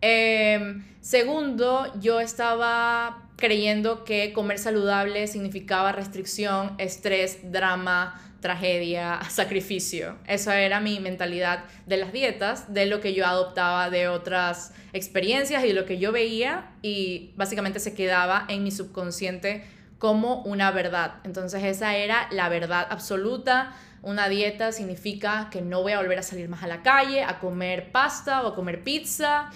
Em, 0.00 0.84
segundo, 1.00 1.90
yo 2.00 2.20
estaba 2.20 3.30
creyendo 3.36 4.04
que 4.04 4.32
comer 4.32 4.58
saludable 4.58 5.26
significaba 5.26 5.92
restricción, 5.92 6.74
estrés, 6.78 7.50
drama, 7.50 8.20
tragedia, 8.40 9.20
sacrificio. 9.30 10.18
Esa 10.26 10.60
era 10.60 10.80
mi 10.80 11.00
mentalidad 11.00 11.64
de 11.86 11.96
las 11.96 12.12
dietas, 12.12 12.74
de 12.74 12.84
lo 12.84 13.00
que 13.00 13.14
yo 13.14 13.26
adoptaba 13.26 13.88
de 13.88 14.08
otras 14.08 14.74
experiencias 14.92 15.64
y 15.64 15.68
de 15.68 15.72
lo 15.74 15.86
que 15.86 15.98
yo 15.98 16.12
veía 16.12 16.72
y 16.82 17.32
básicamente 17.36 17.80
se 17.80 17.94
quedaba 17.94 18.44
en 18.50 18.62
mi 18.62 18.70
subconsciente 18.70 19.64
como 19.98 20.42
una 20.42 20.70
verdad. 20.70 21.14
Entonces 21.24 21.62
esa 21.64 21.96
era 21.96 22.28
la 22.30 22.48
verdad 22.48 22.86
absoluta. 22.90 23.74
Una 24.02 24.28
dieta 24.28 24.72
significa 24.72 25.48
que 25.50 25.62
no 25.62 25.82
voy 25.82 25.92
a 25.92 25.98
volver 25.98 26.18
a 26.18 26.22
salir 26.22 26.48
más 26.48 26.62
a 26.62 26.66
la 26.66 26.82
calle, 26.82 27.22
a 27.22 27.38
comer 27.38 27.90
pasta 27.92 28.42
o 28.42 28.48
a 28.48 28.54
comer 28.54 28.82
pizza 28.82 29.50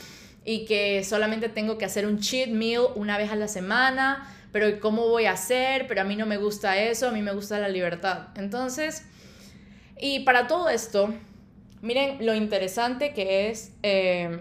y 0.45 0.65
que 0.65 1.05
solamente 1.05 1.49
tengo 1.49 1.77
que 1.77 1.85
hacer 1.85 2.07
un 2.07 2.19
cheat 2.21 2.49
meal 2.49 2.87
una 2.95 3.19
vez 3.19 3.31
a 3.31 3.37
la 3.37 3.49
semana 3.49 4.35
pero 4.53 4.81
¿cómo 4.81 5.09
voy 5.09 5.27
a 5.27 5.33
hacer? 5.33 5.87
Pero 5.87 6.01
a 6.01 6.05
mí 6.05 6.17
no 6.17 6.27
me 6.27 6.37
gusta 6.37 6.79
eso, 6.79 7.09
a 7.09 7.11
mí 7.11 7.23
me 7.23 7.33
gusta 7.33 7.59
la 7.59 7.69
libertad. 7.69 8.29
Entonces, 8.37 9.05
y 9.99 10.21
para 10.21 10.47
todo 10.47 10.69
esto, 10.69 11.15
miren 11.83 12.25
lo 12.25 12.35
interesante 12.35 13.13
que 13.13 13.51
es, 13.51 13.73
eh, 13.83 14.41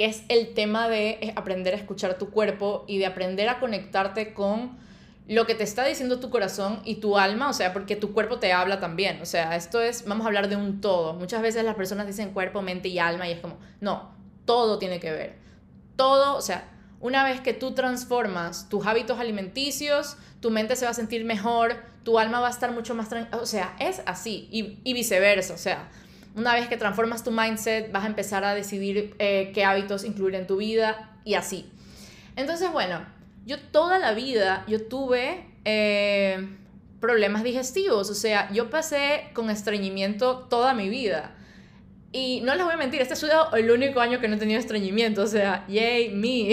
que 0.00 0.06
es 0.06 0.22
el 0.30 0.54
tema 0.54 0.88
de 0.88 1.34
aprender 1.36 1.74
a 1.74 1.76
escuchar 1.76 2.16
tu 2.16 2.30
cuerpo 2.30 2.86
y 2.88 2.96
de 2.96 3.04
aprender 3.04 3.50
a 3.50 3.60
conectarte 3.60 4.32
con 4.32 4.78
lo 5.28 5.44
que 5.44 5.54
te 5.54 5.62
está 5.62 5.84
diciendo 5.84 6.20
tu 6.20 6.30
corazón 6.30 6.80
y 6.86 6.94
tu 6.94 7.18
alma, 7.18 7.50
o 7.50 7.52
sea, 7.52 7.74
porque 7.74 7.96
tu 7.96 8.14
cuerpo 8.14 8.38
te 8.38 8.50
habla 8.54 8.80
también, 8.80 9.20
o 9.20 9.26
sea, 9.26 9.54
esto 9.56 9.78
es, 9.78 10.06
vamos 10.06 10.24
a 10.24 10.28
hablar 10.28 10.48
de 10.48 10.56
un 10.56 10.80
todo. 10.80 11.12
Muchas 11.12 11.42
veces 11.42 11.64
las 11.64 11.74
personas 11.74 12.06
dicen 12.06 12.30
cuerpo, 12.30 12.62
mente 12.62 12.88
y 12.88 12.98
alma 12.98 13.28
y 13.28 13.32
es 13.32 13.40
como, 13.40 13.58
no, 13.82 14.10
todo 14.46 14.78
tiene 14.78 15.00
que 15.00 15.10
ver. 15.10 15.36
Todo, 15.96 16.34
o 16.34 16.40
sea, 16.40 16.66
una 17.00 17.22
vez 17.22 17.42
que 17.42 17.52
tú 17.52 17.72
transformas 17.72 18.70
tus 18.70 18.86
hábitos 18.86 19.20
alimenticios, 19.20 20.16
tu 20.40 20.50
mente 20.50 20.76
se 20.76 20.86
va 20.86 20.92
a 20.92 20.94
sentir 20.94 21.26
mejor, 21.26 21.76
tu 22.04 22.18
alma 22.18 22.40
va 22.40 22.48
a 22.48 22.52
estar 22.52 22.72
mucho 22.72 22.94
más 22.94 23.10
tranquila, 23.10 23.36
o 23.36 23.44
sea, 23.44 23.76
es 23.78 24.00
así 24.06 24.48
y, 24.50 24.78
y, 24.82 24.94
viceversa, 24.94 25.52
o 25.52 25.58
sea, 25.58 25.90
una 26.34 26.54
vez 26.54 26.68
que 26.68 26.76
transformas 26.76 27.24
tu 27.24 27.30
mindset, 27.30 27.90
vas 27.92 28.04
a 28.04 28.06
empezar 28.06 28.44
a 28.44 28.54
decidir 28.54 29.14
eh, 29.18 29.50
qué 29.54 29.64
hábitos 29.64 30.04
incluir 30.04 30.34
en 30.34 30.46
tu 30.46 30.56
vida 30.56 31.10
y 31.24 31.34
así. 31.34 31.70
Entonces, 32.36 32.70
bueno, 32.72 33.04
yo 33.46 33.58
toda 33.58 33.98
la 33.98 34.12
vida, 34.12 34.64
yo 34.68 34.86
tuve 34.86 35.46
eh, 35.64 36.48
problemas 37.00 37.42
digestivos, 37.42 38.10
o 38.10 38.14
sea, 38.14 38.50
yo 38.52 38.70
pasé 38.70 39.30
con 39.34 39.50
estreñimiento 39.50 40.46
toda 40.48 40.74
mi 40.74 40.88
vida. 40.88 41.34
Y 42.12 42.40
no 42.40 42.54
les 42.56 42.64
voy 42.64 42.74
a 42.74 42.76
mentir, 42.76 43.00
este 43.00 43.14
ha 43.14 43.16
sido 43.16 43.54
el 43.54 43.70
único 43.70 44.00
año 44.00 44.20
que 44.20 44.26
no 44.26 44.34
he 44.34 44.38
tenido 44.38 44.58
estreñimiento, 44.58 45.22
o 45.22 45.26
sea, 45.28 45.64
yay, 45.68 46.10
me. 46.10 46.52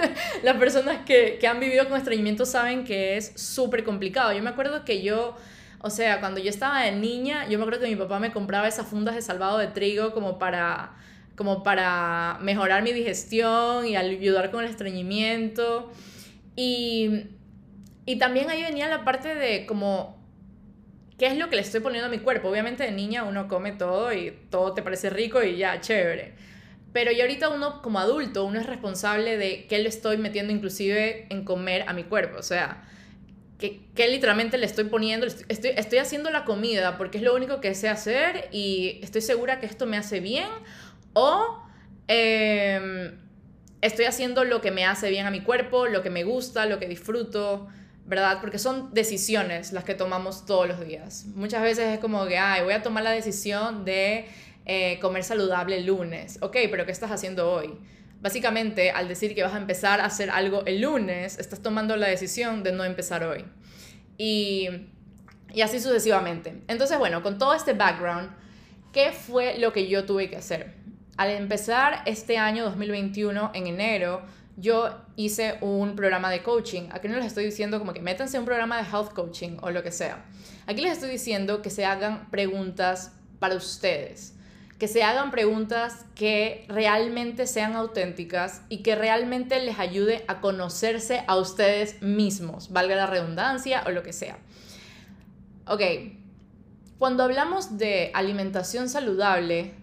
Las 0.42 0.56
personas 0.56 1.04
que, 1.04 1.38
que 1.40 1.46
han 1.46 1.60
vivido 1.60 1.88
con 1.88 1.96
estreñimiento 1.96 2.44
saben 2.44 2.84
que 2.84 3.16
es 3.16 3.32
súper 3.36 3.84
complicado. 3.84 4.32
Yo 4.32 4.42
me 4.42 4.50
acuerdo 4.50 4.84
que 4.84 5.02
yo, 5.02 5.36
o 5.86 5.90
sea, 5.90 6.20
cuando 6.20 6.40
yo 6.40 6.50
estaba 6.50 6.82
de 6.82 6.92
niña, 6.92 7.48
yo 7.48 7.58
me 7.58 7.64
acuerdo 7.64 7.80
que 7.80 7.88
mi 7.88 7.96
papá 7.96 8.18
me 8.18 8.32
compraba 8.32 8.66
esas 8.66 8.88
fundas 8.88 9.14
de 9.14 9.22
salvado 9.22 9.58
de 9.58 9.68
trigo 9.68 10.12
como 10.12 10.38
para 10.38 10.96
como 11.36 11.62
para 11.62 12.38
mejorar 12.40 12.82
mi 12.82 12.92
digestión 12.92 13.86
y 13.86 13.94
ayudar 13.94 14.50
con 14.50 14.64
el 14.64 14.70
estreñimiento. 14.70 15.92
Y, 16.56 17.26
y 18.06 18.16
también 18.16 18.48
ahí 18.50 18.62
venía 18.62 18.88
la 18.88 19.04
parte 19.04 19.34
de 19.34 19.66
como, 19.66 20.18
¿qué 21.18 21.26
es 21.26 21.36
lo 21.36 21.50
que 21.50 21.56
le 21.56 21.62
estoy 21.62 21.80
poniendo 21.80 22.08
a 22.08 22.10
mi 22.10 22.18
cuerpo? 22.18 22.48
Obviamente 22.48 22.84
de 22.84 22.92
niña 22.92 23.24
uno 23.24 23.48
come 23.48 23.72
todo 23.72 24.12
y 24.12 24.32
todo 24.50 24.72
te 24.72 24.82
parece 24.82 25.10
rico 25.10 25.42
y 25.42 25.58
ya, 25.58 25.80
chévere. 25.80 26.34
Pero 26.94 27.12
ya 27.12 27.24
ahorita 27.24 27.50
uno 27.50 27.82
como 27.82 27.98
adulto, 27.98 28.44
uno 28.44 28.58
es 28.58 28.66
responsable 28.66 29.36
de 29.36 29.66
qué 29.66 29.78
le 29.78 29.90
estoy 29.90 30.16
metiendo 30.16 30.52
inclusive 30.54 31.26
en 31.28 31.44
comer 31.44 31.84
a 31.86 31.92
mi 31.92 32.04
cuerpo. 32.04 32.38
O 32.38 32.42
sea, 32.42 32.82
¿qué, 33.58 33.80
qué 33.94 34.08
literalmente 34.08 34.58
le 34.58 34.66
estoy 34.66 34.84
poniendo? 34.84 35.26
Estoy, 35.26 35.70
estoy 35.76 35.98
haciendo 35.98 36.30
la 36.30 36.44
comida 36.44 36.98
porque 36.98 37.18
es 37.18 37.24
lo 37.24 37.34
único 37.34 37.60
que 37.60 37.74
sé 37.74 37.88
hacer 37.88 38.48
y 38.52 39.00
estoy 39.02 39.22
segura 39.22 39.60
que 39.60 39.66
esto 39.66 39.86
me 39.86 39.96
hace 39.96 40.20
bien. 40.20 40.48
O... 41.12 41.62
Eh, 42.08 43.12
estoy 43.80 44.06
haciendo 44.06 44.44
lo 44.44 44.60
que 44.60 44.70
me 44.70 44.84
hace 44.84 45.10
bien 45.10 45.26
a 45.26 45.30
mi 45.30 45.40
cuerpo, 45.40 45.86
lo 45.86 46.02
que 46.02 46.10
me 46.10 46.24
gusta, 46.24 46.66
lo 46.66 46.78
que 46.78 46.88
disfruto, 46.88 47.68
¿verdad? 48.04 48.38
Porque 48.40 48.58
son 48.58 48.92
decisiones 48.92 49.72
las 49.72 49.84
que 49.84 49.94
tomamos 49.94 50.46
todos 50.46 50.68
los 50.68 50.86
días. 50.86 51.26
Muchas 51.34 51.62
veces 51.62 51.94
es 51.94 51.98
como 51.98 52.26
que, 52.26 52.38
ay, 52.38 52.62
voy 52.62 52.74
a 52.74 52.82
tomar 52.82 53.04
la 53.04 53.10
decisión 53.10 53.84
de 53.84 54.26
eh, 54.64 54.98
comer 55.00 55.24
saludable 55.24 55.76
el 55.78 55.86
lunes. 55.86 56.38
Ok, 56.42 56.56
pero 56.70 56.86
¿qué 56.86 56.92
estás 56.92 57.10
haciendo 57.10 57.50
hoy? 57.50 57.74
Básicamente, 58.20 58.90
al 58.90 59.08
decir 59.08 59.34
que 59.34 59.42
vas 59.42 59.54
a 59.54 59.58
empezar 59.58 60.00
a 60.00 60.06
hacer 60.06 60.30
algo 60.30 60.64
el 60.66 60.80
lunes, 60.80 61.38
estás 61.38 61.62
tomando 61.62 61.96
la 61.96 62.08
decisión 62.08 62.62
de 62.62 62.72
no 62.72 62.84
empezar 62.84 63.24
hoy. 63.24 63.44
Y, 64.18 64.68
y 65.52 65.60
así 65.60 65.80
sucesivamente. 65.80 66.62
Entonces, 66.68 66.98
bueno, 66.98 67.22
con 67.22 67.38
todo 67.38 67.54
este 67.54 67.74
background, 67.74 68.30
¿qué 68.92 69.12
fue 69.12 69.58
lo 69.58 69.72
que 69.72 69.88
yo 69.88 70.04
tuve 70.04 70.30
que 70.30 70.36
hacer? 70.36 70.86
al 71.16 71.30
empezar 71.30 72.02
este 72.06 72.36
año 72.36 72.64
2021, 72.64 73.50
en 73.54 73.66
enero, 73.66 74.22
yo 74.56 74.90
hice 75.16 75.58
un 75.60 75.96
programa 75.96 76.30
de 76.30 76.42
coaching. 76.42 76.88
Aquí 76.92 77.08
no 77.08 77.16
les 77.16 77.26
estoy 77.26 77.44
diciendo 77.44 77.78
como 77.78 77.92
que 77.92 78.00
métanse 78.00 78.38
un 78.38 78.44
programa 78.44 78.78
de 78.78 78.88
health 78.88 79.12
coaching 79.12 79.56
o 79.62 79.70
lo 79.70 79.82
que 79.82 79.92
sea. 79.92 80.24
Aquí 80.66 80.82
les 80.82 80.92
estoy 80.92 81.10
diciendo 81.10 81.62
que 81.62 81.70
se 81.70 81.84
hagan 81.84 82.30
preguntas 82.30 83.12
para 83.38 83.54
ustedes. 83.54 84.34
Que 84.78 84.88
se 84.88 85.02
hagan 85.02 85.30
preguntas 85.30 86.04
que 86.14 86.66
realmente 86.68 87.46
sean 87.46 87.76
auténticas 87.76 88.62
y 88.68 88.82
que 88.82 88.94
realmente 88.94 89.58
les 89.60 89.78
ayude 89.78 90.24
a 90.28 90.40
conocerse 90.40 91.24
a 91.26 91.36
ustedes 91.36 92.02
mismos, 92.02 92.70
valga 92.72 92.94
la 92.94 93.06
redundancia 93.06 93.82
o 93.86 93.90
lo 93.90 94.02
que 94.02 94.12
sea. 94.12 94.38
Ok, 95.66 95.80
cuando 96.98 97.24
hablamos 97.24 97.78
de 97.78 98.10
alimentación 98.14 98.88
saludable, 98.88 99.74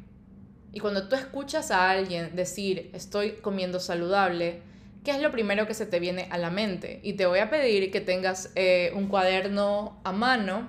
y 0.73 0.79
cuando 0.79 1.07
tú 1.07 1.15
escuchas 1.15 1.69
a 1.69 1.91
alguien 1.91 2.35
decir, 2.35 2.89
estoy 2.93 3.33
comiendo 3.33 3.79
saludable, 3.79 4.61
¿qué 5.03 5.11
es 5.11 5.21
lo 5.21 5.31
primero 5.31 5.67
que 5.67 5.75
se 5.75 5.85
te 5.85 5.99
viene 5.99 6.27
a 6.31 6.39
la 6.39 6.49
mente? 6.49 6.99
Y 7.03 7.13
te 7.13 7.27
voy 7.27 7.39
a 7.39 7.51
pedir 7.51 7.91
que 7.91 8.01
tengas 8.01 8.51
eh, 8.55 8.91
un 8.95 9.07
cuaderno 9.07 10.01
a 10.03 10.11
mano 10.11 10.67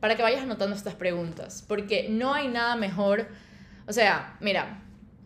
para 0.00 0.16
que 0.16 0.22
vayas 0.22 0.42
anotando 0.42 0.74
estas 0.74 0.96
preguntas, 0.96 1.64
porque 1.66 2.08
no 2.10 2.34
hay 2.34 2.48
nada 2.48 2.74
mejor. 2.74 3.28
O 3.88 3.92
sea, 3.92 4.36
mira, 4.40 4.82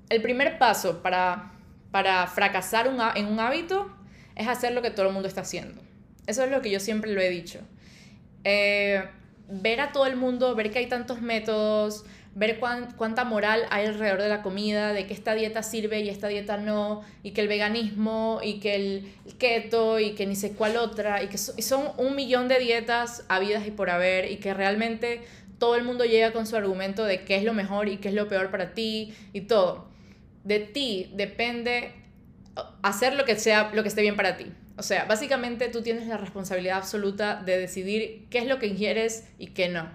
el 0.08 0.22
primer 0.22 0.58
paso 0.58 1.02
para, 1.02 1.52
para 1.90 2.26
fracasar 2.26 2.90
en 3.14 3.26
un 3.26 3.40
hábito 3.40 3.90
es 4.36 4.48
hacer 4.48 4.72
lo 4.72 4.82
que 4.82 4.90
todo 4.90 5.06
el 5.06 5.12
mundo 5.12 5.28
está 5.28 5.42
haciendo. 5.42 5.80
Eso 6.26 6.44
es 6.44 6.50
lo 6.50 6.60
que 6.62 6.70
yo 6.70 6.80
siempre 6.80 7.12
lo 7.12 7.20
he 7.20 7.30
dicho. 7.30 7.60
Eh, 8.44 9.02
ver 9.48 9.80
a 9.80 9.92
todo 9.92 10.06
el 10.06 10.16
mundo, 10.16 10.54
ver 10.54 10.70
que 10.70 10.78
hay 10.78 10.88
tantos 10.88 11.20
métodos, 11.20 12.04
ver 12.34 12.60
cuánta 12.60 13.24
moral 13.24 13.66
hay 13.70 13.86
alrededor 13.86 14.22
de 14.22 14.28
la 14.28 14.42
comida, 14.42 14.92
de 14.92 15.06
que 15.06 15.14
esta 15.14 15.34
dieta 15.34 15.62
sirve 15.62 16.00
y 16.00 16.08
esta 16.08 16.28
dieta 16.28 16.56
no, 16.56 17.02
y 17.22 17.32
que 17.32 17.40
el 17.40 17.48
veganismo, 17.48 18.40
y 18.42 18.60
que 18.60 18.76
el 18.76 19.12
keto, 19.38 19.98
y 19.98 20.12
que 20.12 20.26
ni 20.26 20.36
sé 20.36 20.52
cuál 20.52 20.76
otra, 20.76 21.22
y 21.22 21.26
que 21.26 21.38
son 21.38 21.90
un 21.96 22.14
millón 22.14 22.46
de 22.46 22.60
dietas 22.60 23.24
habidas 23.28 23.66
y 23.66 23.72
por 23.72 23.90
haber, 23.90 24.30
y 24.30 24.36
que 24.36 24.54
realmente 24.54 25.22
todo 25.60 25.76
el 25.76 25.84
mundo 25.84 26.04
llega 26.04 26.32
con 26.32 26.46
su 26.46 26.56
argumento 26.56 27.04
de 27.04 27.24
qué 27.24 27.36
es 27.36 27.44
lo 27.44 27.52
mejor 27.52 27.88
y 27.88 27.98
qué 27.98 28.08
es 28.08 28.14
lo 28.14 28.26
peor 28.26 28.50
para 28.50 28.74
ti, 28.74 29.14
y 29.32 29.42
todo. 29.42 29.88
De 30.42 30.58
ti 30.58 31.12
depende 31.14 31.92
hacer 32.82 33.14
lo 33.14 33.24
que 33.24 33.36
sea, 33.36 33.70
lo 33.72 33.82
que 33.82 33.88
esté 33.88 34.00
bien 34.00 34.16
para 34.16 34.36
ti. 34.36 34.46
O 34.76 34.82
sea, 34.82 35.04
básicamente 35.04 35.68
tú 35.68 35.82
tienes 35.82 36.08
la 36.08 36.16
responsabilidad 36.16 36.78
absoluta 36.78 37.42
de 37.44 37.58
decidir 37.58 38.26
qué 38.30 38.38
es 38.38 38.46
lo 38.46 38.58
que 38.58 38.74
quieres 38.74 39.28
y 39.38 39.48
qué 39.48 39.68
no. 39.68 39.86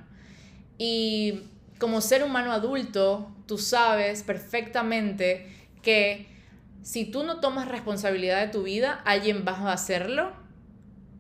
Y 0.78 1.42
como 1.80 2.00
ser 2.00 2.24
humano 2.24 2.52
adulto, 2.52 3.32
tú 3.48 3.58
sabes 3.58 4.22
perfectamente 4.22 5.52
que 5.82 6.28
si 6.84 7.06
tú 7.06 7.24
no 7.24 7.40
tomas 7.40 7.68
responsabilidad 7.68 8.40
de 8.42 8.52
tu 8.52 8.62
vida, 8.62 9.02
alguien 9.06 9.44
va 9.48 9.54
a 9.54 9.74
hacerlo 9.74 10.32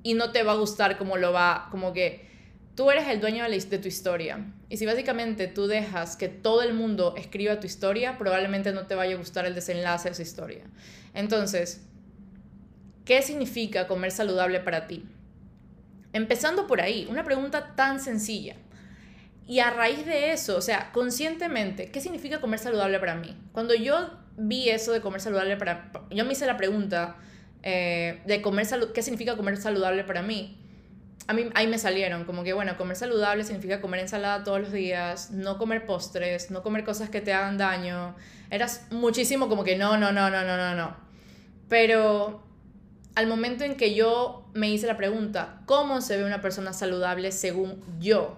y 0.03 0.13
no 0.13 0.31
te 0.31 0.43
va 0.43 0.51
a 0.51 0.55
gustar 0.57 0.99
como 0.99 1.17
lo 1.17 1.33
va, 1.33 1.67
como 1.71 1.91
que 1.91 2.29
tú 2.75 2.91
eres 2.91 3.07
el 3.07 3.21
dueño 3.21 3.49
de, 3.49 3.59
tu 3.79 3.87
historia. 3.87 4.45
Y 4.69 4.77
si 4.77 4.85
básicamente 4.85 5.47
tú 5.47 5.67
dejas 5.67 6.15
que 6.15 6.27
todo 6.27 6.61
el 6.61 6.73
mundo 6.73 7.15
escriba 7.17 7.59
tu 7.59 7.67
historia, 7.67 8.17
probablemente 8.17 8.73
no 8.73 8.85
te 8.85 8.95
vaya 8.95 9.15
a 9.15 9.17
gustar 9.17 9.45
el 9.45 9.55
desenlace 9.55 10.09
de 10.09 10.13
esa 10.13 10.21
historia. 10.21 10.63
Entonces, 11.13 11.81
¿qué 13.05 13.21
significa 13.21 13.87
comer 13.87 14.11
saludable 14.11 14.59
para 14.59 14.87
ti? 14.87 15.05
Empezando 16.11 16.67
por 16.67 16.81
ahí, 16.81 17.07
una 17.09 17.23
pregunta 17.23 17.75
tan 17.75 17.99
sencilla. 17.99 18.55
Y 19.47 19.59
a 19.59 19.69
raíz 19.69 20.05
de 20.05 20.31
eso, 20.31 20.57
o 20.57 20.61
sea, 20.61 20.91
conscientemente, 20.91 21.91
¿qué 21.91 22.01
significa 22.01 22.41
comer 22.41 22.59
saludable 22.59 22.99
para 22.99 23.15
mí? 23.15 23.37
Cuando 23.51 23.75
yo 23.75 24.09
vi 24.37 24.69
eso 24.69 24.91
de 24.91 25.01
comer 25.01 25.21
saludable 25.21 25.55
para... 25.55 25.91
Yo 26.09 26.25
me 26.25 26.33
hice 26.33 26.45
la 26.45 26.57
pregunta 26.57 27.15
eh, 27.63 28.21
de 28.25 28.41
comer 28.41 28.67
qué 28.93 29.01
significa 29.01 29.37
comer 29.37 29.57
saludable 29.57 30.03
para 30.03 30.23
mí. 30.23 30.64
A 31.27 31.33
mí 31.33 31.49
ahí 31.55 31.67
me 31.67 31.79
salieron, 31.79 32.25
como 32.25 32.43
que 32.43 32.53
bueno, 32.53 32.77
comer 32.77 32.95
saludable 32.95 33.43
significa 33.43 33.81
comer 33.81 34.01
ensalada 34.01 34.43
todos 34.43 34.61
los 34.61 34.71
días, 34.71 35.31
no 35.31 35.57
comer 35.57 35.85
postres, 35.85 36.51
no 36.51 36.61
comer 36.61 36.83
cosas 36.83 37.09
que 37.09 37.21
te 37.21 37.33
hagan 37.33 37.57
daño. 37.57 38.15
Eras 38.51 38.87
muchísimo 38.91 39.49
como 39.49 39.63
que 39.63 39.75
no, 39.75 39.97
no, 39.97 40.11
no, 40.11 40.29
no, 40.29 40.43
no, 40.43 40.57
no, 40.57 40.75
no. 40.75 40.95
Pero 41.67 42.43
al 43.15 43.27
momento 43.27 43.63
en 43.63 43.75
que 43.75 43.95
yo 43.95 44.49
me 44.53 44.69
hice 44.69 44.85
la 44.85 44.97
pregunta, 44.97 45.61
¿cómo 45.65 46.01
se 46.01 46.17
ve 46.17 46.25
una 46.25 46.41
persona 46.41 46.73
saludable 46.73 47.31
según 47.31 47.83
yo? 47.99 48.37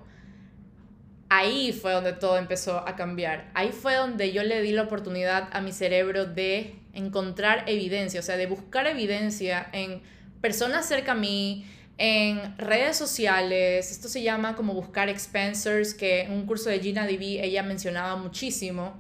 ahí 1.29 1.73
fue 1.73 1.91
donde 1.93 2.13
todo 2.13 2.37
empezó 2.37 2.77
a 2.87 2.95
cambiar. 2.95 3.49
Ahí 3.53 3.71
fue 3.71 3.95
donde 3.95 4.31
yo 4.31 4.43
le 4.43 4.61
di 4.61 4.71
la 4.71 4.83
oportunidad 4.83 5.49
a 5.51 5.61
mi 5.61 5.71
cerebro 5.71 6.25
de 6.25 6.75
encontrar 6.93 7.63
evidencia, 7.67 8.19
o 8.19 8.23
sea, 8.23 8.37
de 8.37 8.47
buscar 8.47 8.87
evidencia 8.87 9.67
en 9.73 10.01
personas 10.41 10.87
cerca 10.87 11.11
a 11.13 11.15
mí, 11.15 11.65
en 11.97 12.57
redes 12.57 12.97
sociales. 12.97 13.91
Esto 13.91 14.07
se 14.07 14.21
llama 14.21 14.55
como 14.55 14.73
buscar 14.73 15.09
expensers, 15.09 15.93
que 15.93 16.21
en 16.21 16.31
un 16.31 16.45
curso 16.45 16.69
de 16.69 16.79
Gina 16.79 17.05
DB 17.05 17.43
ella 17.43 17.63
mencionaba 17.63 18.15
muchísimo. 18.15 18.95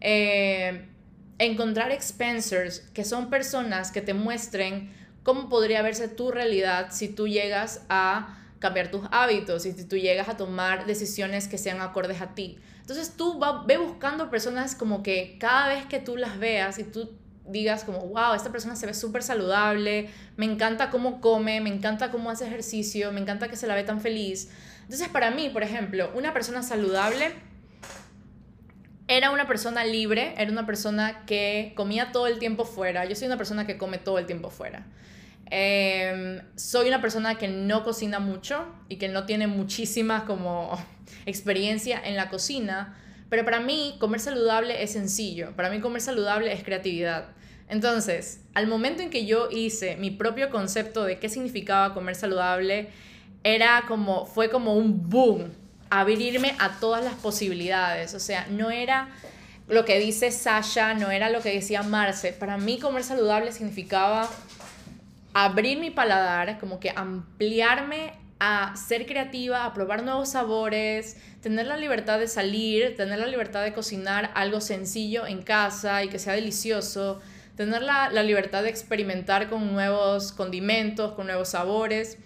Eh, 0.00 0.86
encontrar 1.38 1.92
expensers, 1.92 2.80
que 2.92 3.04
son 3.04 3.30
personas 3.30 3.92
que 3.92 4.00
te 4.00 4.14
muestren 4.14 4.92
cómo 5.22 5.48
podría 5.48 5.82
verse 5.82 6.08
tu 6.08 6.30
realidad 6.30 6.88
si 6.90 7.08
tú 7.08 7.28
llegas 7.28 7.84
a 7.88 8.38
cambiar 8.58 8.90
tus 8.90 9.02
hábitos 9.10 9.62
si 9.62 9.72
tú 9.84 9.96
llegas 9.96 10.28
a 10.28 10.36
tomar 10.36 10.86
decisiones 10.86 11.48
que 11.48 11.58
sean 11.58 11.80
acordes 11.80 12.20
a 12.20 12.34
ti. 12.34 12.58
Entonces 12.80 13.14
tú 13.16 13.38
va, 13.38 13.64
ve 13.64 13.76
buscando 13.76 14.30
personas 14.30 14.74
como 14.74 15.02
que 15.02 15.36
cada 15.38 15.68
vez 15.68 15.86
que 15.86 16.00
tú 16.00 16.16
las 16.16 16.38
veas 16.38 16.78
y 16.78 16.84
tú 16.84 17.10
digas 17.50 17.84
como, 17.84 18.00
wow, 18.00 18.34
esta 18.34 18.50
persona 18.50 18.76
se 18.76 18.86
ve 18.86 18.94
súper 18.94 19.22
saludable, 19.22 20.10
me 20.36 20.44
encanta 20.44 20.90
cómo 20.90 21.20
come, 21.20 21.60
me 21.60 21.70
encanta 21.70 22.10
cómo 22.10 22.30
hace 22.30 22.46
ejercicio, 22.46 23.12
me 23.12 23.20
encanta 23.20 23.48
que 23.48 23.56
se 23.56 23.66
la 23.66 23.74
ve 23.74 23.84
tan 23.84 24.00
feliz. 24.00 24.50
Entonces 24.82 25.08
para 25.08 25.30
mí, 25.30 25.50
por 25.50 25.62
ejemplo, 25.62 26.10
una 26.14 26.32
persona 26.32 26.62
saludable 26.62 27.32
era 29.08 29.30
una 29.30 29.46
persona 29.46 29.84
libre, 29.84 30.34
era 30.36 30.52
una 30.52 30.66
persona 30.66 31.24
que 31.24 31.72
comía 31.74 32.12
todo 32.12 32.26
el 32.26 32.38
tiempo 32.38 32.64
fuera. 32.64 33.06
Yo 33.06 33.16
soy 33.16 33.26
una 33.26 33.38
persona 33.38 33.66
que 33.66 33.78
come 33.78 33.98
todo 33.98 34.18
el 34.18 34.26
tiempo 34.26 34.50
fuera. 34.50 34.86
Em, 35.50 36.42
soy 36.56 36.88
una 36.88 37.00
persona 37.00 37.36
que 37.36 37.48
no 37.48 37.82
cocina 37.84 38.18
mucho 38.18 38.66
y 38.88 38.96
que 38.96 39.08
no 39.08 39.24
tiene 39.24 39.46
muchísima 39.46 40.26
como 40.26 40.78
experiencia 41.26 42.00
en 42.04 42.16
la 42.16 42.28
cocina, 42.28 42.96
pero 43.30 43.44
para 43.46 43.60
mí 43.60 43.96
comer 43.98 44.20
saludable 44.20 44.82
es 44.82 44.92
sencillo, 44.92 45.52
para 45.56 45.70
mí 45.70 45.80
comer 45.80 46.02
saludable 46.02 46.52
es 46.52 46.62
creatividad. 46.62 47.30
Entonces, 47.68 48.40
al 48.54 48.66
momento 48.66 49.02
en 49.02 49.10
que 49.10 49.26
yo 49.26 49.48
hice 49.50 49.96
mi 49.96 50.10
propio 50.10 50.50
concepto 50.50 51.04
de 51.04 51.18
qué 51.18 51.28
significaba 51.28 51.94
comer 51.94 52.14
saludable, 52.14 52.88
era 53.44 53.84
como, 53.86 54.26
fue 54.26 54.50
como 54.50 54.74
un 54.74 55.08
boom, 55.08 55.52
abrirme 55.90 56.54
a 56.58 56.78
todas 56.80 57.04
las 57.04 57.14
posibilidades. 57.14 58.14
O 58.14 58.20
sea, 58.20 58.46
no 58.50 58.70
era 58.70 59.08
lo 59.68 59.84
que 59.84 59.98
dice 59.98 60.30
Sasha, 60.30 60.94
no 60.94 61.10
era 61.10 61.30
lo 61.30 61.40
que 61.40 61.52
decía 61.52 61.82
Marce. 61.82 62.32
Para 62.32 62.56
mí 62.56 62.78
comer 62.78 63.04
saludable 63.04 63.52
significaba 63.52 64.28
abrir 65.34 65.78
mi 65.78 65.90
paladar, 65.90 66.58
como 66.58 66.80
que 66.80 66.90
ampliarme 66.94 68.14
a 68.40 68.74
ser 68.76 69.06
creativa, 69.06 69.64
a 69.64 69.74
probar 69.74 70.04
nuevos 70.04 70.30
sabores, 70.30 71.16
tener 71.42 71.66
la 71.66 71.76
libertad 71.76 72.18
de 72.18 72.28
salir, 72.28 72.96
tener 72.96 73.18
la 73.18 73.26
libertad 73.26 73.62
de 73.62 73.72
cocinar 73.72 74.30
algo 74.34 74.60
sencillo 74.60 75.26
en 75.26 75.42
casa 75.42 76.04
y 76.04 76.08
que 76.08 76.18
sea 76.18 76.34
delicioso, 76.34 77.20
tener 77.58 77.82
la, 77.82 78.08
la 78.10 78.22
libertad 78.22 78.62
de 78.62 78.70
experimentar 78.70 79.50
con 79.50 79.72
nuevos 79.72 80.30
condimentos, 80.30 81.14
con 81.14 81.26
nuevos 81.26 81.48
sabores. 81.48 82.16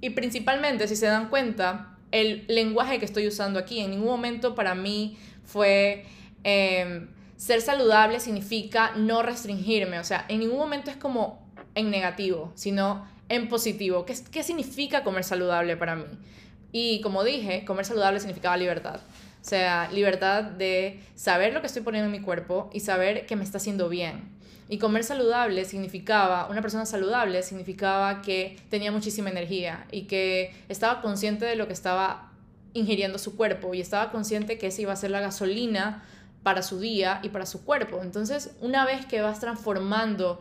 Y 0.00 0.10
principalmente, 0.10 0.86
si 0.86 0.94
se 0.94 1.06
dan 1.06 1.28
cuenta, 1.28 1.98
el 2.12 2.44
lenguaje 2.46 3.00
que 3.00 3.04
estoy 3.04 3.26
usando 3.26 3.58
aquí 3.58 3.80
en 3.80 3.90
ningún 3.90 4.06
momento 4.06 4.54
para 4.54 4.74
mí 4.74 5.18
fue... 5.44 6.06
Em, 6.44 7.08
ser 7.36 7.60
saludable 7.60 8.20
significa 8.20 8.92
no 8.96 9.22
restringirme, 9.22 9.98
o 9.98 10.04
sea, 10.04 10.24
en 10.28 10.38
ningún 10.38 10.58
momento 10.58 10.90
es 10.90 10.96
como 10.96 11.44
en 11.74 11.90
negativo, 11.90 12.52
sino 12.54 13.06
en 13.28 13.48
positivo. 13.48 14.06
¿Qué, 14.06 14.14
¿Qué 14.30 14.42
significa 14.42 15.02
comer 15.02 15.24
saludable 15.24 15.76
para 15.76 15.96
mí? 15.96 16.04
Y 16.70 17.00
como 17.00 17.24
dije, 17.24 17.64
comer 17.64 17.84
saludable 17.84 18.20
significaba 18.20 18.56
libertad. 18.56 19.00
O 19.44 19.46
sea, 19.46 19.90
libertad 19.92 20.42
de 20.42 21.02
saber 21.14 21.52
lo 21.52 21.60
que 21.60 21.66
estoy 21.66 21.82
poniendo 21.82 22.06
en 22.06 22.12
mi 22.12 22.24
cuerpo 22.24 22.70
y 22.72 22.80
saber 22.80 23.26
que 23.26 23.36
me 23.36 23.44
está 23.44 23.58
haciendo 23.58 23.90
bien. 23.90 24.34
Y 24.70 24.78
comer 24.78 25.04
saludable 25.04 25.66
significaba, 25.66 26.48
una 26.48 26.62
persona 26.62 26.86
saludable 26.86 27.42
significaba 27.42 28.22
que 28.22 28.56
tenía 28.70 28.90
muchísima 28.90 29.28
energía 29.28 29.86
y 29.92 30.04
que 30.04 30.54
estaba 30.70 31.02
consciente 31.02 31.44
de 31.44 31.56
lo 31.56 31.66
que 31.66 31.74
estaba 31.74 32.32
ingiriendo 32.72 33.18
su 33.18 33.36
cuerpo 33.36 33.74
y 33.74 33.82
estaba 33.82 34.10
consciente 34.10 34.56
que 34.56 34.68
esa 34.68 34.80
iba 34.80 34.94
a 34.94 34.96
ser 34.96 35.10
la 35.10 35.20
gasolina 35.20 36.02
para 36.42 36.62
su 36.62 36.80
día 36.80 37.20
y 37.22 37.28
para 37.28 37.44
su 37.44 37.66
cuerpo. 37.66 38.00
Entonces, 38.02 38.56
una 38.62 38.86
vez 38.86 39.04
que 39.04 39.20
vas 39.20 39.40
transformando 39.40 40.40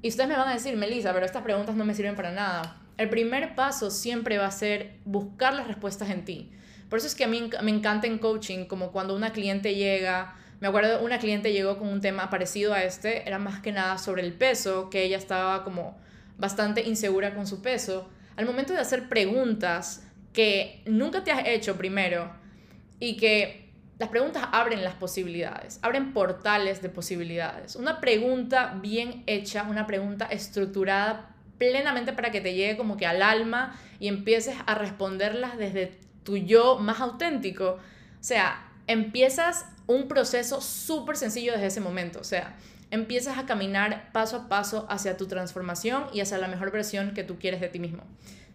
y 0.00 0.10
ustedes 0.10 0.28
me 0.28 0.36
van 0.36 0.46
a 0.46 0.54
decir, 0.54 0.76
Melissa, 0.76 1.12
pero 1.12 1.26
estas 1.26 1.42
preguntas 1.42 1.74
no 1.74 1.84
me 1.84 1.94
sirven 1.94 2.14
para 2.14 2.30
nada. 2.30 2.76
El 2.98 3.08
primer 3.08 3.56
paso 3.56 3.90
siempre 3.90 4.38
va 4.38 4.46
a 4.46 4.52
ser 4.52 5.00
buscar 5.04 5.54
las 5.54 5.66
respuestas 5.66 6.10
en 6.10 6.24
ti. 6.24 6.52
Por 6.88 6.98
eso 6.98 7.08
es 7.08 7.14
que 7.14 7.24
a 7.24 7.28
mí 7.28 7.50
me 7.62 7.70
encanta 7.70 8.06
en 8.06 8.18
coaching, 8.18 8.66
como 8.66 8.92
cuando 8.92 9.16
una 9.16 9.32
cliente 9.32 9.74
llega, 9.74 10.36
me 10.60 10.68
acuerdo, 10.68 11.02
una 11.04 11.18
cliente 11.18 11.52
llegó 11.52 11.78
con 11.78 11.88
un 11.88 12.00
tema 12.00 12.30
parecido 12.30 12.72
a 12.72 12.82
este, 12.82 13.26
era 13.26 13.38
más 13.38 13.60
que 13.60 13.72
nada 13.72 13.98
sobre 13.98 14.22
el 14.22 14.32
peso, 14.32 14.90
que 14.90 15.04
ella 15.04 15.16
estaba 15.16 15.64
como 15.64 15.98
bastante 16.38 16.82
insegura 16.82 17.34
con 17.34 17.46
su 17.46 17.62
peso. 17.62 18.08
Al 18.36 18.46
momento 18.46 18.72
de 18.72 18.80
hacer 18.80 19.08
preguntas 19.08 20.06
que 20.32 20.82
nunca 20.86 21.24
te 21.24 21.30
has 21.30 21.46
hecho 21.46 21.76
primero 21.76 22.32
y 22.98 23.16
que 23.16 23.64
las 23.98 24.08
preguntas 24.08 24.48
abren 24.52 24.82
las 24.82 24.94
posibilidades, 24.94 25.78
abren 25.82 26.12
portales 26.12 26.82
de 26.82 26.88
posibilidades. 26.88 27.76
Una 27.76 28.00
pregunta 28.00 28.76
bien 28.82 29.22
hecha, 29.26 29.62
una 29.62 29.86
pregunta 29.86 30.26
estructurada 30.26 31.30
plenamente 31.58 32.12
para 32.12 32.32
que 32.32 32.40
te 32.40 32.54
llegue 32.54 32.76
como 32.76 32.96
que 32.96 33.06
al 33.06 33.22
alma 33.22 33.78
y 34.00 34.08
empieces 34.08 34.56
a 34.66 34.74
responderlas 34.74 35.56
desde 35.56 35.98
tu 36.24 36.36
yo 36.36 36.78
más 36.78 37.00
auténtico. 37.00 37.74
O 37.74 37.78
sea, 38.20 38.68
empiezas 38.86 39.66
un 39.86 40.08
proceso 40.08 40.60
súper 40.60 41.16
sencillo 41.16 41.52
desde 41.52 41.66
ese 41.66 41.80
momento. 41.80 42.20
O 42.20 42.24
sea, 42.24 42.56
empiezas 42.90 43.38
a 43.38 43.46
caminar 43.46 44.10
paso 44.12 44.36
a 44.36 44.48
paso 44.48 44.86
hacia 44.90 45.16
tu 45.16 45.26
transformación 45.26 46.06
y 46.12 46.20
hacia 46.20 46.38
la 46.38 46.48
mejor 46.48 46.70
versión 46.72 47.14
que 47.14 47.24
tú 47.24 47.38
quieres 47.38 47.60
de 47.60 47.68
ti 47.68 47.78
mismo. 47.78 48.02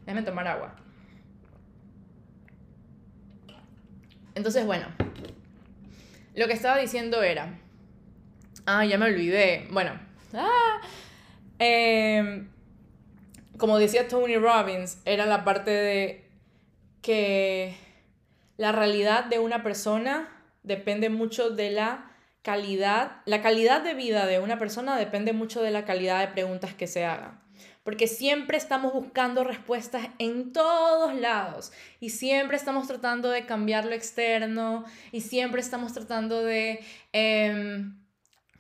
Déjame 0.06 0.24
tomar 0.24 0.48
agua. 0.48 0.76
Entonces, 4.36 4.66
bueno, 4.66 4.88
lo 6.36 6.48
que 6.48 6.54
estaba 6.54 6.78
diciendo 6.78 7.22
era. 7.22 7.60
Ah, 8.66 8.86
ya 8.86 8.98
me 8.98 9.06
olvidé. 9.06 9.68
Bueno. 9.72 10.00
Ah, 10.34 10.80
em, 11.58 12.50
como 13.58 13.78
decía 13.78 14.08
Tony 14.08 14.38
Robbins, 14.38 15.00
era 15.06 15.26
la 15.26 15.44
parte 15.44 15.72
de 15.72 16.29
que 17.02 17.76
la 18.58 18.72
realidad 18.72 19.26
de 19.26 19.40
una 19.40 19.64
persona 19.64 20.30
depende 20.64 21.10
mucho 21.10 21.50
de 21.50 21.72
la 21.72 22.12
calidad. 22.42 23.22
La 23.26 23.42
calidad 23.42 23.82
de 23.82 23.94
vida 23.94 24.26
de 24.26 24.40
una 24.40 24.58
persona 24.58 24.98
depende 24.98 25.34
mucho 25.34 25.62
de 25.62 25.72
la 25.72 25.86
calidad 25.86 26.20
de 26.20 26.34
preguntas 26.34 26.74
que 26.74 26.88
se 26.88 27.06
hagan 27.06 27.40
porque 27.84 28.08
siempre 28.08 28.58
estamos 28.58 28.94
buscando 28.94 29.44
respuestas 29.44 30.10
en 30.20 30.54
todos 30.54 31.16
lados 31.16 31.72
y 32.00 32.12
siempre 32.12 32.56
estamos 32.56 32.88
tratando 32.88 33.30
de 33.30 33.48
cambiar 33.48 33.86
lo 33.86 33.94
externo 33.94 34.86
y 35.12 35.22
siempre 35.22 35.62
estamos 35.62 35.94
tratando 35.94 36.44
de, 36.44 36.82
em, 37.14 37.98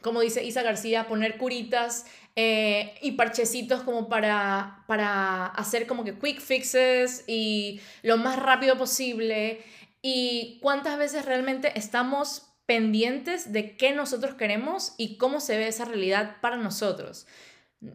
como 0.02 0.22
dice 0.22 0.44
Isa 0.44 0.64
García, 0.64 1.08
poner 1.08 1.38
curitas 1.38 2.06
eh, 2.36 2.96
y 3.02 3.14
parchecitos 3.14 3.84
como 3.84 4.08
para, 4.08 4.84
para 4.88 5.48
hacer 5.48 5.88
como 5.88 6.04
que 6.04 6.18
quick 6.18 6.40
fixes 6.40 7.24
y 7.28 7.82
lo 8.02 8.18
más 8.18 8.38
rápido 8.38 8.78
posible. 8.78 9.62
Y 10.02 10.60
cuántas 10.62 10.98
veces 10.98 11.26
realmente 11.26 11.78
estamos 11.78 12.50
pendientes 12.66 13.52
de 13.52 13.76
qué 13.76 13.92
nosotros 13.92 14.36
queremos 14.36 14.94
y 14.98 15.18
cómo 15.18 15.40
se 15.40 15.58
ve 15.58 15.68
esa 15.68 15.86
realidad 15.86 16.38
para 16.40 16.56
nosotros. 16.56 17.28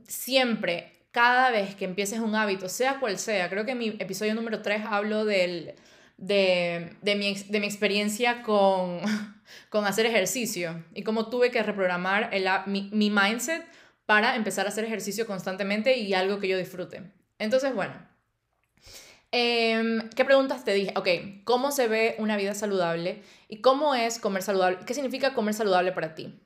Siempre 0.07 0.93
cada 1.15 1.51
vez 1.51 1.77
que 1.77 1.85
empieces 1.85 2.19
un 2.19 2.35
hábito, 2.35 2.69
sea 2.69 2.99
cual 2.99 3.19
sea, 3.19 3.49
creo 3.49 3.65
que 3.65 3.71
en 3.71 3.79
mi 3.79 3.89
episodio 4.01 4.35
número 4.35 4.63
3 4.63 4.83
hablo 4.85 5.25
del, 5.25 5.75
de, 6.17 6.97
de, 7.03 7.15
mi, 7.15 7.35
de 7.35 7.61
mi 7.61 7.67
experiencia 7.67 8.43
con, 8.43 8.99
con 9.69 9.87
hacer 9.87 10.07
ejercicio 10.07 10.85
y 10.95 11.03
cómo 11.03 11.29
tuve 11.29 11.51
que 11.51 11.63
reprogramar 11.63 12.31
el, 12.33 12.49
mi, 12.67 12.91
mi 12.93 13.11
mindset 13.11 13.65
para 14.07 14.37
empezar 14.37 14.67
a 14.67 14.69
hacer 14.69 14.85
ejercicio 14.85 15.27
constantemente 15.27 15.97
y 15.99 16.15
algo 16.15 16.39
que 16.39 16.49
yo 16.49 16.59
disfrute. 16.59 17.11
Entonces, 17.39 17.75
bueno, 17.75 17.95
em, 19.33 20.09
¿qué 20.11 20.25
preguntas 20.25 20.65
te 20.65 20.75
dije? 20.75 20.93
Ok, 20.97 21.09
¿cómo 21.45 21.73
se 21.73 21.89
ve 21.89 22.17
una 22.19 22.37
vida 22.37 22.55
saludable? 22.55 23.23
¿Y 23.49 23.61
cómo 23.61 23.95
es 23.95 24.19
comer 24.19 24.43
saludable? 24.43 24.79
¿Qué 24.87 24.95
significa 24.95 25.35
comer 25.35 25.55
saludable 25.55 25.93
para 25.93 26.15
ti? 26.15 26.41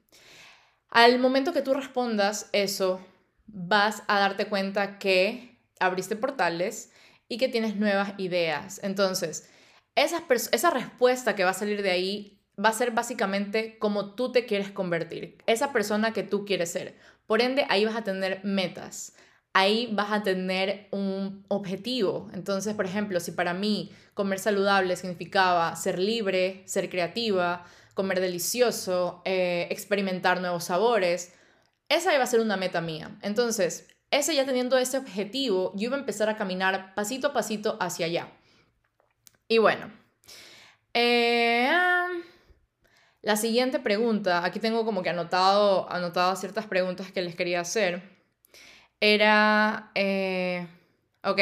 Al 0.91 1.19
momento 1.19 1.53
que 1.53 1.63
tú 1.63 1.75
respondas 1.75 2.49
eso, 2.53 3.05
vas 3.47 4.03
a 4.09 4.19
darte 4.21 4.47
cuenta 4.47 4.99
que 4.99 5.59
abriste 5.81 6.17
portales 6.17 6.93
y 7.29 7.39
que 7.39 7.49
tienes 7.49 7.77
nuevas 7.77 8.15
ideas. 8.19 8.81
Entonces, 8.83 9.51
esa, 9.97 10.25
esa 10.53 10.71
respuesta 10.71 11.35
que 11.35 11.45
va 11.45 11.51
a 11.51 11.55
salir 11.55 11.83
de 11.83 11.91
ahí 11.91 12.38
va 12.63 12.71
a 12.71 12.73
ser 12.73 12.91
básicamente 12.91 13.79
como 13.79 14.15
tú 14.15 14.33
te 14.33 14.47
quieres 14.47 14.71
convertir, 14.71 15.39
esa 15.47 15.73
persona 15.73 16.13
que 16.13 16.23
tú 16.23 16.45
quieres 16.45 16.71
ser. 16.73 16.97
Por 17.27 17.41
ende, 17.41 17.67
ahí 17.69 17.85
vas 17.85 17.97
a 17.97 18.05
tener 18.05 18.41
metas, 18.45 19.15
ahí 19.53 19.89
vas 19.93 20.13
a 20.13 20.23
tener 20.23 20.89
un 20.91 21.45
objetivo. 21.49 22.31
Entonces, 22.33 22.75
por 22.75 22.87
ejemplo, 22.87 23.21
si 23.21 23.33
para 23.33 23.55
mí 23.55 23.93
comer 24.15 24.39
saludable 24.39 24.97
significaba 24.97 25.75
ser 25.77 25.99
libre, 25.99 26.63
ser 26.67 26.91
creativa, 26.91 27.65
comer 27.95 28.21
delicioso, 28.21 29.23
eh, 29.25 29.69
experimentar 29.71 30.41
nuevos 30.41 30.65
sabores, 30.65 31.33
esa 31.89 32.15
iba 32.15 32.25
a 32.25 32.27
ser 32.27 32.41
una 32.41 32.57
meta 32.57 32.81
mía. 32.81 33.17
Entonces, 33.23 33.89
ese 34.11 34.35
ya 34.35 34.47
teniendo 34.47 34.79
ese 34.79 34.99
objetivo, 34.99 35.73
yo 35.77 35.87
iba 35.87 35.97
a 35.97 36.01
empezar 36.01 36.29
a 36.29 36.37
caminar 36.37 36.95
pasito 36.95 37.29
a 37.29 37.33
pasito 37.33 37.77
hacia 37.81 38.07
allá. 38.07 38.33
Y 39.49 39.59
bueno, 39.59 39.91
eh, 40.95 41.71
la 43.29 43.37
siguiente 43.37 43.79
pregunta, 43.79 44.43
aquí 44.43 44.59
tengo 44.59 44.87
como 44.87 45.03
que 45.03 45.11
anotado, 45.11 45.87
anotado 45.93 46.35
ciertas 46.35 46.65
preguntas 46.65 47.13
que 47.13 47.21
les 47.21 47.37
quería 47.37 47.61
hacer, 47.61 48.01
era, 49.03 49.91
eh, 49.95 50.67
ok, 51.23 51.39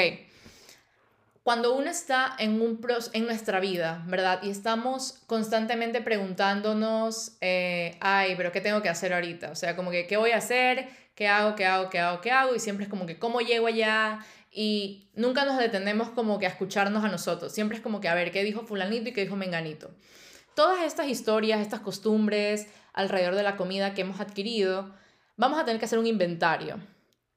cuando 1.44 1.76
uno 1.76 1.88
está 1.88 2.34
en, 2.40 2.60
un 2.60 2.80
pros, 2.80 3.10
en 3.12 3.24
nuestra 3.24 3.60
vida, 3.60 4.02
¿verdad? 4.08 4.40
Y 4.42 4.50
estamos 4.50 5.22
constantemente 5.28 6.00
preguntándonos, 6.00 7.36
eh, 7.40 7.96
ay, 8.00 8.34
pero 8.36 8.50
¿qué 8.50 8.60
tengo 8.60 8.82
que 8.82 8.88
hacer 8.88 9.12
ahorita? 9.14 9.52
O 9.52 9.54
sea, 9.54 9.76
como 9.76 9.92
que, 9.92 10.08
¿qué 10.08 10.16
voy 10.16 10.32
a 10.32 10.38
hacer? 10.38 10.88
¿Qué 11.14 11.28
hago? 11.28 11.54
¿Qué 11.54 11.66
hago? 11.66 11.88
¿Qué 11.88 12.00
hago? 12.00 12.20
¿Qué 12.20 12.32
hago? 12.32 12.56
Y 12.56 12.58
siempre 12.58 12.82
es 12.82 12.90
como 12.90 13.06
que, 13.06 13.20
¿cómo 13.20 13.40
llego 13.42 13.68
allá? 13.68 14.26
Y 14.50 15.06
nunca 15.14 15.44
nos 15.44 15.56
detenemos 15.56 16.08
como 16.08 16.40
que 16.40 16.46
a 16.46 16.48
escucharnos 16.48 17.04
a 17.04 17.08
nosotros. 17.08 17.52
Siempre 17.52 17.76
es 17.76 17.82
como 17.84 18.00
que, 18.00 18.08
a 18.08 18.14
ver, 18.16 18.32
¿qué 18.32 18.42
dijo 18.42 18.66
fulanito 18.66 19.10
y 19.10 19.12
qué 19.12 19.20
dijo 19.20 19.36
menganito? 19.36 19.92
Todas 20.56 20.84
estas 20.84 21.08
historias, 21.08 21.60
estas 21.60 21.80
costumbres 21.80 22.66
alrededor 22.94 23.34
de 23.34 23.42
la 23.42 23.56
comida 23.56 23.92
que 23.92 24.00
hemos 24.00 24.20
adquirido, 24.20 24.90
vamos 25.36 25.58
a 25.58 25.66
tener 25.66 25.78
que 25.78 25.84
hacer 25.84 25.98
un 25.98 26.06
inventario. 26.06 26.80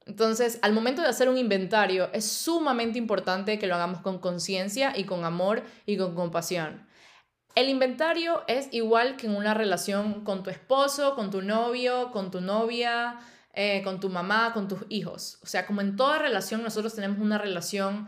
Entonces, 0.06 0.58
al 0.62 0.72
momento 0.72 1.02
de 1.02 1.10
hacer 1.10 1.28
un 1.28 1.38
inventario, 1.38 2.10
es 2.14 2.24
sumamente 2.32 2.98
importante 2.98 3.60
que 3.60 3.68
lo 3.68 3.76
hagamos 3.76 4.00
con 4.00 4.20
conciencia 4.20 4.94
y 4.96 5.04
con 5.04 5.26
amor 5.26 5.64
y 5.86 5.98
con 5.98 6.16
compasión. 6.16 6.88
El 7.56 7.68
inventario 7.68 8.42
es 8.48 8.70
igual 8.72 9.18
que 9.18 9.28
en 9.28 9.36
una 9.36 9.54
relación 9.54 10.24
con 10.24 10.42
tu 10.42 10.50
esposo, 10.50 11.14
con 11.16 11.30
tu 11.30 11.42
novio, 11.42 12.12
con 12.12 12.32
tu 12.32 12.40
novia, 12.40 13.20
eh, 13.54 13.82
con 13.84 14.00
tu 14.00 14.08
mamá, 14.08 14.54
con 14.54 14.70
tus 14.70 14.86
hijos. 14.88 15.40
O 15.44 15.46
sea, 15.46 15.68
como 15.68 15.82
en 15.82 15.98
toda 15.98 16.20
relación, 16.20 16.64
nosotros 16.64 16.96
tenemos 16.96 17.20
una 17.20 17.38
relación 17.38 18.08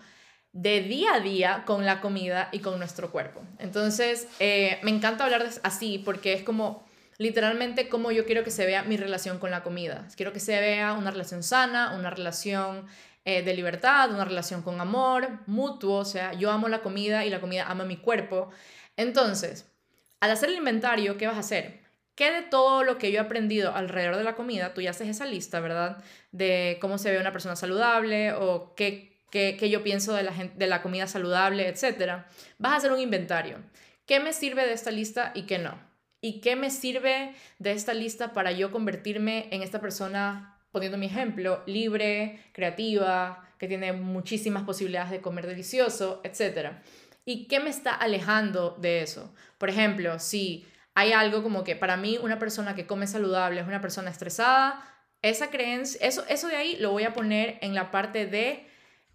de 0.54 0.82
día 0.82 1.16
a 1.16 1.20
día 1.20 1.64
con 1.66 1.86
la 1.86 2.02
comida 2.02 2.50
y 2.52 2.60
con 2.60 2.78
nuestro 2.78 3.12
cuerpo. 3.12 3.42
Entonces, 3.60 4.28
eh, 4.40 4.80
me 4.84 4.92
encanta 4.92 5.24
hablar 5.24 5.48
así 5.64 6.00
porque 6.00 6.34
es 6.34 6.44
como 6.44 6.86
literalmente 7.18 7.88
cómo 7.88 8.12
yo 8.12 8.26
quiero 8.26 8.44
que 8.44 8.52
se 8.52 8.66
vea 8.66 8.84
mi 8.84 8.98
relación 8.98 9.40
con 9.40 9.52
la 9.52 9.64
comida. 9.64 10.08
Quiero 10.16 10.34
que 10.34 10.40
se 10.40 10.60
vea 10.60 10.94
una 10.94 11.12
relación 11.12 11.44
sana, 11.44 11.94
una 11.98 12.10
relación 12.10 12.88
eh, 13.24 13.44
de 13.44 13.54
libertad, 13.54 14.12
una 14.12 14.26
relación 14.26 14.62
con 14.64 14.82
amor 14.82 15.30
mutuo, 15.46 16.00
o 16.00 16.06
sea, 16.06 16.34
yo 16.34 16.50
amo 16.52 16.68
la 16.68 16.82
comida 16.82 17.24
y 17.26 17.30
la 17.30 17.40
comida 17.40 17.68
ama 17.68 17.86
mi 17.86 17.98
cuerpo. 17.98 18.50
Entonces, 18.98 19.72
al 20.20 20.32
hacer 20.32 20.50
el 20.50 20.56
inventario, 20.56 21.18
¿qué 21.18 21.28
vas 21.28 21.38
a 21.38 21.42
hacer? 21.42 21.82
¿Qué 22.16 22.32
de 22.32 22.42
todo 22.42 22.84
lo 22.84 22.98
que 22.98 23.12
yo 23.12 23.20
he 23.20 23.22
aprendido 23.22 23.74
alrededor 23.74 24.18
de 24.18 24.24
la 24.24 24.36
comida, 24.36 24.74
tú 24.74 24.82
ya 24.82 24.90
haces 24.90 25.08
esa 25.08 25.26
lista, 25.26 25.60
¿verdad? 25.60 26.04
De 26.32 26.78
cómo 26.82 26.98
se 26.98 27.12
ve 27.12 27.20
una 27.20 27.32
persona 27.32 27.56
saludable 27.56 28.34
o 28.34 28.74
qué, 28.76 29.11
qué, 29.32 29.58
yo 29.70 29.82
pienso 29.82 30.14
de 30.14 30.24
la, 30.24 30.32
de 30.32 30.68
la 30.68 30.82
comida 30.84 31.08
saludable, 31.08 31.68
etcétera. 31.68 32.28
Vas 32.60 32.74
a 32.74 32.76
hacer 32.76 32.92
un 32.92 33.00
inventario. 33.00 33.58
¿Qué 34.06 34.20
me 34.20 34.34
sirve 34.34 34.66
de 34.66 34.74
esta 34.74 34.92
lista 34.92 35.32
y 35.34 35.44
qué 35.44 35.58
no? 35.58 35.80
¿Y 36.22 36.42
qué 36.42 36.56
me 36.56 36.70
sirve 36.70 37.34
de 37.58 37.72
esta 37.72 37.94
lista 37.94 38.34
para 38.34 38.52
yo 38.52 38.72
convertirme 38.72 39.48
en 39.52 39.64
esta 39.64 39.82
persona, 39.82 40.60
poniendo 40.72 40.98
mi 40.98 41.08
ejemplo, 41.08 41.64
libre, 41.66 42.40
creativa, 42.52 43.50
que 43.58 43.68
tiene 43.68 43.94
muchísimas 43.94 44.64
posibilidades 44.64 45.12
de 45.12 45.22
comer 45.22 45.48
delicioso, 45.48 46.22
etcétera? 46.24 46.84
¿Y 47.26 47.48
qué 47.48 47.60
me 47.60 47.70
está 47.70 47.94
alejando 47.94 48.78
de 48.80 49.02
eso? 49.02 49.34
Por 49.58 49.70
ejemplo, 49.70 50.20
si 50.20 50.68
hay 50.94 51.14
algo 51.14 51.42
como 51.42 51.64
que 51.64 51.76
para 51.76 51.98
mí 51.98 52.20
una 52.22 52.38
persona 52.38 52.76
que 52.76 52.86
come 52.86 53.08
saludable 53.08 53.62
es 53.62 53.68
una 53.68 53.82
persona 53.82 54.12
estresada, 54.12 54.84
esa 55.22 55.50
creencia, 55.50 56.06
eso, 56.06 56.26
eso 56.28 56.48
de 56.48 56.56
ahí 56.56 56.78
lo 56.78 56.92
voy 56.92 57.04
a 57.04 57.14
poner 57.14 57.58
en 57.62 57.74
la 57.74 57.92
parte 57.92 58.26
de 58.26 58.68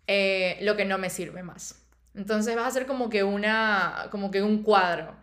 eh, 0.07 0.59
lo 0.62 0.77
que 0.77 0.85
no 0.85 0.99
me 0.99 1.11
sirve 1.11 1.42
más. 1.42 1.83
Entonces 2.14 2.57
vas 2.57 2.64
a 2.64 2.69
hacer 2.69 2.87
como 2.87 3.11
que 3.11 3.25
una, 3.25 4.09
como 4.11 4.31
que 4.31 4.42
un 4.42 4.62
cuadro. 4.62 5.14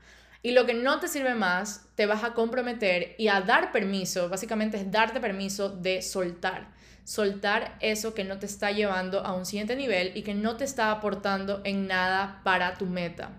Y 0.42 0.52
lo 0.52 0.66
que 0.66 0.74
no 0.74 1.00
te 1.00 1.08
sirve 1.08 1.36
más, 1.36 1.88
te 1.96 2.06
vas 2.06 2.24
a 2.24 2.34
comprometer 2.34 3.16
y 3.18 3.30
a 3.30 3.42
dar 3.42 3.72
permiso, 3.72 4.28
básicamente 4.28 4.78
es 4.78 4.92
darte 4.92 5.22
permiso 5.22 5.70
de 5.70 6.02
soltar. 6.02 6.72
Soltar 7.06 7.78
eso 7.80 8.14
que 8.14 8.26
no 8.26 8.40
te 8.40 8.46
está 8.46 8.72
llevando 8.72 9.26
a 9.26 9.34
un 9.34 9.46
siguiente 9.46 9.76
nivel 9.76 10.12
y 10.16 10.22
que 10.22 10.34
no 10.34 10.58
te 10.58 10.66
está 10.66 10.92
aportando 10.92 11.62
en 11.64 11.88
nada 11.88 12.42
para 12.44 12.76
tu 12.76 12.86
meta. 12.86 13.32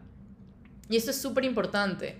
Y 0.89 0.97
esto 0.97 1.11
es 1.11 1.21
súper 1.21 1.45
importante, 1.45 2.19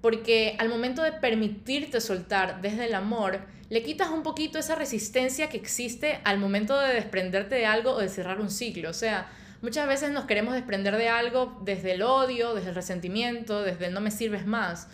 porque 0.00 0.56
al 0.58 0.68
momento 0.68 1.02
de 1.02 1.12
permitirte 1.12 2.00
soltar 2.00 2.60
desde 2.62 2.86
el 2.86 2.94
amor, 2.94 3.40
le 3.70 3.82
quitas 3.82 4.10
un 4.10 4.22
poquito 4.22 4.58
esa 4.58 4.74
resistencia 4.74 5.48
que 5.48 5.56
existe 5.56 6.20
al 6.24 6.38
momento 6.38 6.78
de 6.78 6.94
desprenderte 6.94 7.56
de 7.56 7.66
algo 7.66 7.92
o 7.92 7.98
de 7.98 8.08
cerrar 8.08 8.40
un 8.40 8.50
ciclo. 8.50 8.90
O 8.90 8.94
sea, 8.94 9.28
Muchas 9.60 9.88
veces 9.88 10.10
nos 10.12 10.26
queremos 10.26 10.54
desprender 10.54 10.96
de 10.96 11.08
algo 11.08 11.58
desde 11.64 11.92
el 11.92 12.02
odio, 12.02 12.54
desde 12.54 12.68
el 12.68 12.76
resentimiento, 12.76 13.62
desde 13.62 13.86
el 13.86 13.94
no 13.94 14.00
me 14.00 14.12
sirves 14.12 14.46
más. 14.46 14.86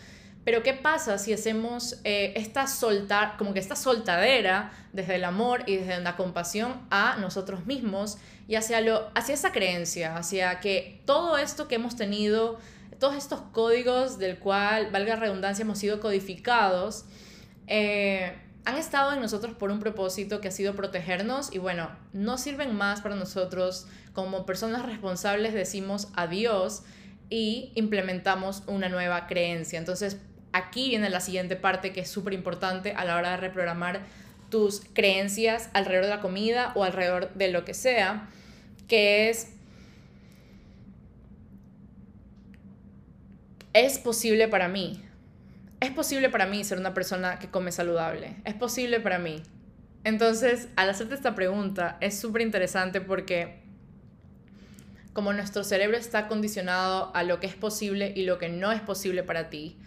Pero 0.42 0.62
¿qué 0.62 0.72
pasa 0.72 1.18
si 1.18 1.34
hacemos 1.34 2.00
eh, 2.04 2.32
esta 2.36 2.66
soltar, 2.66 3.36
como 3.36 3.52
que 3.52 3.60
esta 3.60 3.76
soltadera 3.76 4.72
desde 4.92 5.16
el 5.16 5.24
amor 5.24 5.64
y 5.66 5.76
desde 5.76 6.00
la 6.00 6.16
compasión 6.16 6.80
a 6.90 7.16
nosotros 7.16 7.66
mismos 7.66 8.16
y 8.48 8.54
hacia, 8.54 8.80
lo, 8.80 9.10
hacia 9.14 9.34
esa 9.34 9.52
creencia, 9.52 10.16
hacia 10.16 10.60
que 10.60 11.02
todo 11.04 11.36
esto 11.36 11.68
que 11.68 11.74
hemos 11.74 11.96
tenido, 11.96 12.58
todos 13.04 13.16
estos 13.16 13.42
códigos 13.52 14.18
del 14.18 14.38
cual, 14.38 14.90
valga 14.90 15.14
redundancia, 15.16 15.62
hemos 15.62 15.78
sido 15.78 16.00
codificados, 16.00 17.04
eh, 17.66 18.32
han 18.64 18.78
estado 18.78 19.12
en 19.12 19.20
nosotros 19.20 19.54
por 19.54 19.70
un 19.70 19.78
propósito 19.78 20.40
que 20.40 20.48
ha 20.48 20.50
sido 20.50 20.74
protegernos 20.74 21.52
y 21.52 21.58
bueno, 21.58 21.90
no 22.14 22.38
sirven 22.38 22.74
más 22.74 23.02
para 23.02 23.14
nosotros 23.14 23.86
como 24.14 24.46
personas 24.46 24.86
responsables 24.86 25.52
decimos 25.52 26.08
adiós 26.16 26.82
y 27.28 27.72
implementamos 27.74 28.62
una 28.68 28.88
nueva 28.88 29.26
creencia. 29.26 29.78
Entonces, 29.78 30.16
aquí 30.54 30.88
viene 30.88 31.10
la 31.10 31.20
siguiente 31.20 31.56
parte 31.56 31.92
que 31.92 32.00
es 32.00 32.10
súper 32.10 32.32
importante 32.32 32.92
a 32.92 33.04
la 33.04 33.16
hora 33.16 33.32
de 33.32 33.36
reprogramar 33.36 34.00
tus 34.48 34.80
creencias 34.94 35.68
alrededor 35.74 36.04
de 36.06 36.10
la 36.10 36.20
comida 36.22 36.72
o 36.74 36.84
alrededor 36.84 37.34
de 37.34 37.48
lo 37.48 37.66
que 37.66 37.74
sea, 37.74 38.30
que 38.88 39.28
es 39.28 39.53
es 43.74 43.98
posible 43.98 44.48
para 44.48 44.68
mí 44.68 45.02
es 45.84 45.90
posible 45.90 46.30
para 46.30 46.46
mí 46.46 46.64
ser 46.64 46.78
una 46.78 46.94
persona 46.94 47.38
que 47.38 47.48
come 47.48 47.70
saludable. 47.70 48.36
Es 48.44 48.54
posible 48.54 49.00
para 49.00 49.18
mí. 49.18 49.42
Entonces, 50.02 50.68
al 50.76 50.90
hacerte 50.90 51.14
esta 51.14 51.34
pregunta, 51.34 51.98
es 52.00 52.18
súper 52.18 52.42
interesante 52.42 53.00
porque 53.00 53.62
como 55.12 55.32
nuestro 55.32 55.62
cerebro 55.62 55.96
está 55.96 56.26
condicionado 56.26 57.14
a 57.14 57.22
lo 57.22 57.38
que 57.38 57.46
es 57.46 57.54
posible 57.54 58.12
y 58.16 58.24
lo 58.24 58.38
que 58.38 58.48
no 58.48 58.72
es 58.72 58.80
posible 58.80 59.22
para 59.22 59.48
ti, 59.48 59.78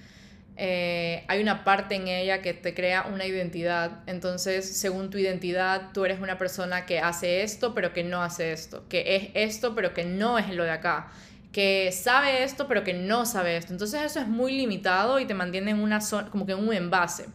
eh, 0.56 1.23
hay 1.28 1.41
una 1.41 1.63
parte 1.63 1.95
en 1.95 2.08
ella 2.08 2.41
que 2.41 2.54
te 2.54 2.73
crea 2.73 3.04
una 3.12 3.26
identidad. 3.26 4.04
Entonces, 4.08 4.78
según 4.78 5.10
tu 5.10 5.17
identidad, 5.17 5.91
tú 5.93 6.06
eres 6.06 6.19
una 6.19 6.38
persona 6.38 6.86
que 6.86 7.00
hace 7.00 7.43
esto, 7.43 7.73
pero 7.73 7.93
que 7.93 8.04
no 8.04 8.23
hace 8.23 8.54
esto, 8.54 8.88
que 8.88 9.15
es 9.15 9.30
esto, 9.34 9.76
pero 9.76 9.93
que 9.93 10.06
no 10.06 10.39
es 10.39 10.50
lo 10.50 10.63
de 10.63 10.71
acá 10.71 11.12
que 11.58 11.91
sabe 11.91 12.43
esto 12.43 12.67
pero 12.67 12.84
que 12.84 12.93
no 12.93 13.26
sabe 13.26 13.58
esto. 13.58 13.74
Entonces 13.74 14.04
eso 14.04 14.20
es 14.20 14.28
muy 14.28 14.56
limitado 14.56 15.20
y 15.20 15.26
te 15.26 15.34
mantiene 15.34 15.72
en 15.72 15.80
una 15.80 16.02
zona, 16.02 16.30
como 16.30 16.46
que 16.46 16.52
en 16.52 16.60
un 16.60 16.72
envase. 16.72 17.26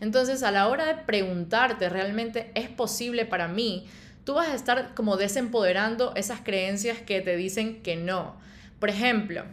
Entonces 0.00 0.42
a 0.42 0.50
la 0.50 0.68
hora 0.68 0.86
de 0.86 0.94
preguntarte 0.94 1.90
realmente 1.90 2.50
es 2.54 2.70
posible 2.70 3.26
para 3.26 3.46
mí, 3.46 3.86
tú 4.24 4.32
vas 4.32 4.48
a 4.48 4.54
estar 4.54 4.94
como 4.94 5.18
desempoderando 5.18 6.14
esas 6.16 6.40
creencias 6.40 6.96
que 6.96 7.20
te 7.20 7.36
dicen 7.36 7.82
que 7.82 7.94
no. 7.94 8.36
Por 8.80 8.88
ejemplo, 8.88 9.44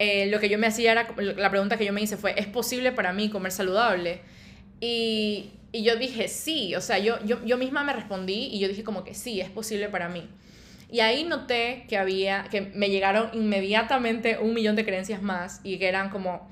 eh, 0.00 0.26
lo 0.26 0.40
que 0.40 0.48
yo 0.48 0.58
me 0.58 0.66
hacía 0.66 0.90
era, 0.90 1.14
la 1.36 1.50
pregunta 1.50 1.76
que 1.76 1.84
yo 1.84 1.92
me 1.92 2.02
hice 2.02 2.16
fue, 2.16 2.34
¿es 2.36 2.48
posible 2.48 2.90
para 2.90 3.12
mí 3.12 3.30
comer 3.30 3.52
saludable? 3.52 4.22
Y, 4.80 5.52
y 5.70 5.84
yo 5.84 5.94
dije, 5.94 6.26
sí, 6.26 6.74
o 6.74 6.80
sea, 6.80 6.98
yo, 6.98 7.24
yo, 7.24 7.44
yo 7.44 7.58
misma 7.58 7.84
me 7.84 7.92
respondí 7.92 8.48
y 8.50 8.58
yo 8.58 8.66
dije 8.66 8.82
como 8.82 9.04
que 9.04 9.14
sí, 9.14 9.40
es 9.40 9.50
posible 9.50 9.88
para 9.88 10.08
mí. 10.08 10.28
Y 10.92 11.00
ahí 11.00 11.24
noté 11.24 11.86
que 11.88 11.96
había, 11.96 12.44
que 12.50 12.60
me 12.60 12.90
llegaron 12.90 13.30
inmediatamente 13.32 14.36
un 14.38 14.52
millón 14.52 14.76
de 14.76 14.84
creencias 14.84 15.22
más 15.22 15.60
y 15.64 15.78
que 15.78 15.88
eran 15.88 16.10
como, 16.10 16.50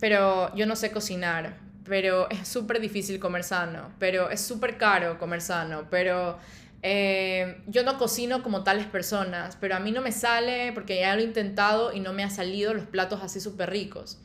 pero 0.00 0.50
yo 0.56 0.64
no 0.64 0.76
sé 0.76 0.90
cocinar, 0.90 1.58
pero 1.84 2.30
es 2.30 2.48
súper 2.48 2.80
difícil 2.80 3.20
comer 3.20 3.44
sano, 3.44 3.92
pero 3.98 4.30
es 4.30 4.40
súper 4.40 4.78
caro 4.78 5.18
comer 5.18 5.42
sano, 5.42 5.88
pero 5.90 6.38
eh, 6.82 7.60
yo 7.66 7.82
no 7.82 7.98
cocino 7.98 8.42
como 8.42 8.64
tales 8.64 8.86
personas, 8.86 9.58
pero 9.60 9.76
a 9.76 9.78
mí 9.78 9.92
no 9.92 10.00
me 10.00 10.10
sale 10.10 10.72
porque 10.72 11.00
ya 11.00 11.14
lo 11.14 11.20
he 11.20 11.24
intentado 11.24 11.92
y 11.92 12.00
no 12.00 12.14
me 12.14 12.24
ha 12.24 12.30
salido 12.30 12.72
los 12.72 12.86
platos 12.86 13.20
así 13.22 13.40
súper 13.40 13.68
ricos. 13.68 14.18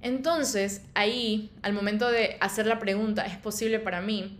Entonces, 0.00 0.82
ahí, 0.94 1.50
al 1.62 1.72
momento 1.72 2.08
de 2.08 2.36
hacer 2.38 2.68
la 2.68 2.78
pregunta, 2.78 3.26
¿es 3.26 3.36
posible 3.36 3.80
para 3.80 4.00
mí? 4.00 4.38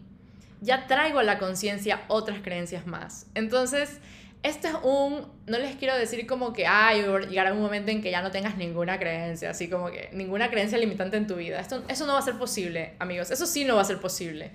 Ya 0.62 0.86
traigo 0.86 1.18
a 1.18 1.24
la 1.24 1.38
conciencia 1.38 2.02
otras 2.08 2.38
creencias 2.40 2.86
más. 2.86 3.26
Entonces, 3.34 3.98
este 4.44 4.68
es 4.68 4.74
un, 4.82 5.26
no 5.46 5.58
les 5.58 5.76
quiero 5.76 5.96
decir 5.96 6.26
como 6.26 6.52
que, 6.52 6.66
ay, 6.66 7.04
llegará 7.28 7.52
un 7.52 7.60
momento 7.60 7.90
en 7.90 8.00
que 8.00 8.10
ya 8.10 8.22
no 8.22 8.30
tengas 8.30 8.56
ninguna 8.56 8.98
creencia, 8.98 9.50
así 9.50 9.68
como 9.68 9.90
que 9.90 10.08
ninguna 10.12 10.50
creencia 10.50 10.78
limitante 10.78 11.16
en 11.16 11.26
tu 11.26 11.34
vida. 11.34 11.60
Esto, 11.60 11.82
eso 11.88 12.06
no 12.06 12.14
va 12.14 12.20
a 12.20 12.22
ser 12.22 12.38
posible, 12.38 12.94
amigos, 13.00 13.30
eso 13.30 13.44
sí 13.44 13.64
no 13.64 13.74
va 13.74 13.82
a 13.82 13.84
ser 13.84 13.98
posible, 13.98 14.52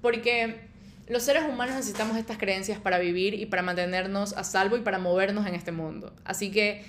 porque 0.00 0.68
los 1.08 1.22
seres 1.22 1.42
humanos 1.42 1.76
necesitamos 1.76 2.16
estas 2.16 2.38
creencias 2.38 2.78
para 2.78 2.98
vivir 2.98 3.34
y 3.34 3.46
para 3.46 3.62
mantenernos 3.62 4.32
a 4.34 4.44
salvo 4.44 4.76
y 4.76 4.80
para 4.80 4.98
movernos 4.98 5.46
en 5.46 5.54
este 5.54 5.72
mundo. 5.72 6.14
Así 6.24 6.50
que 6.50 6.84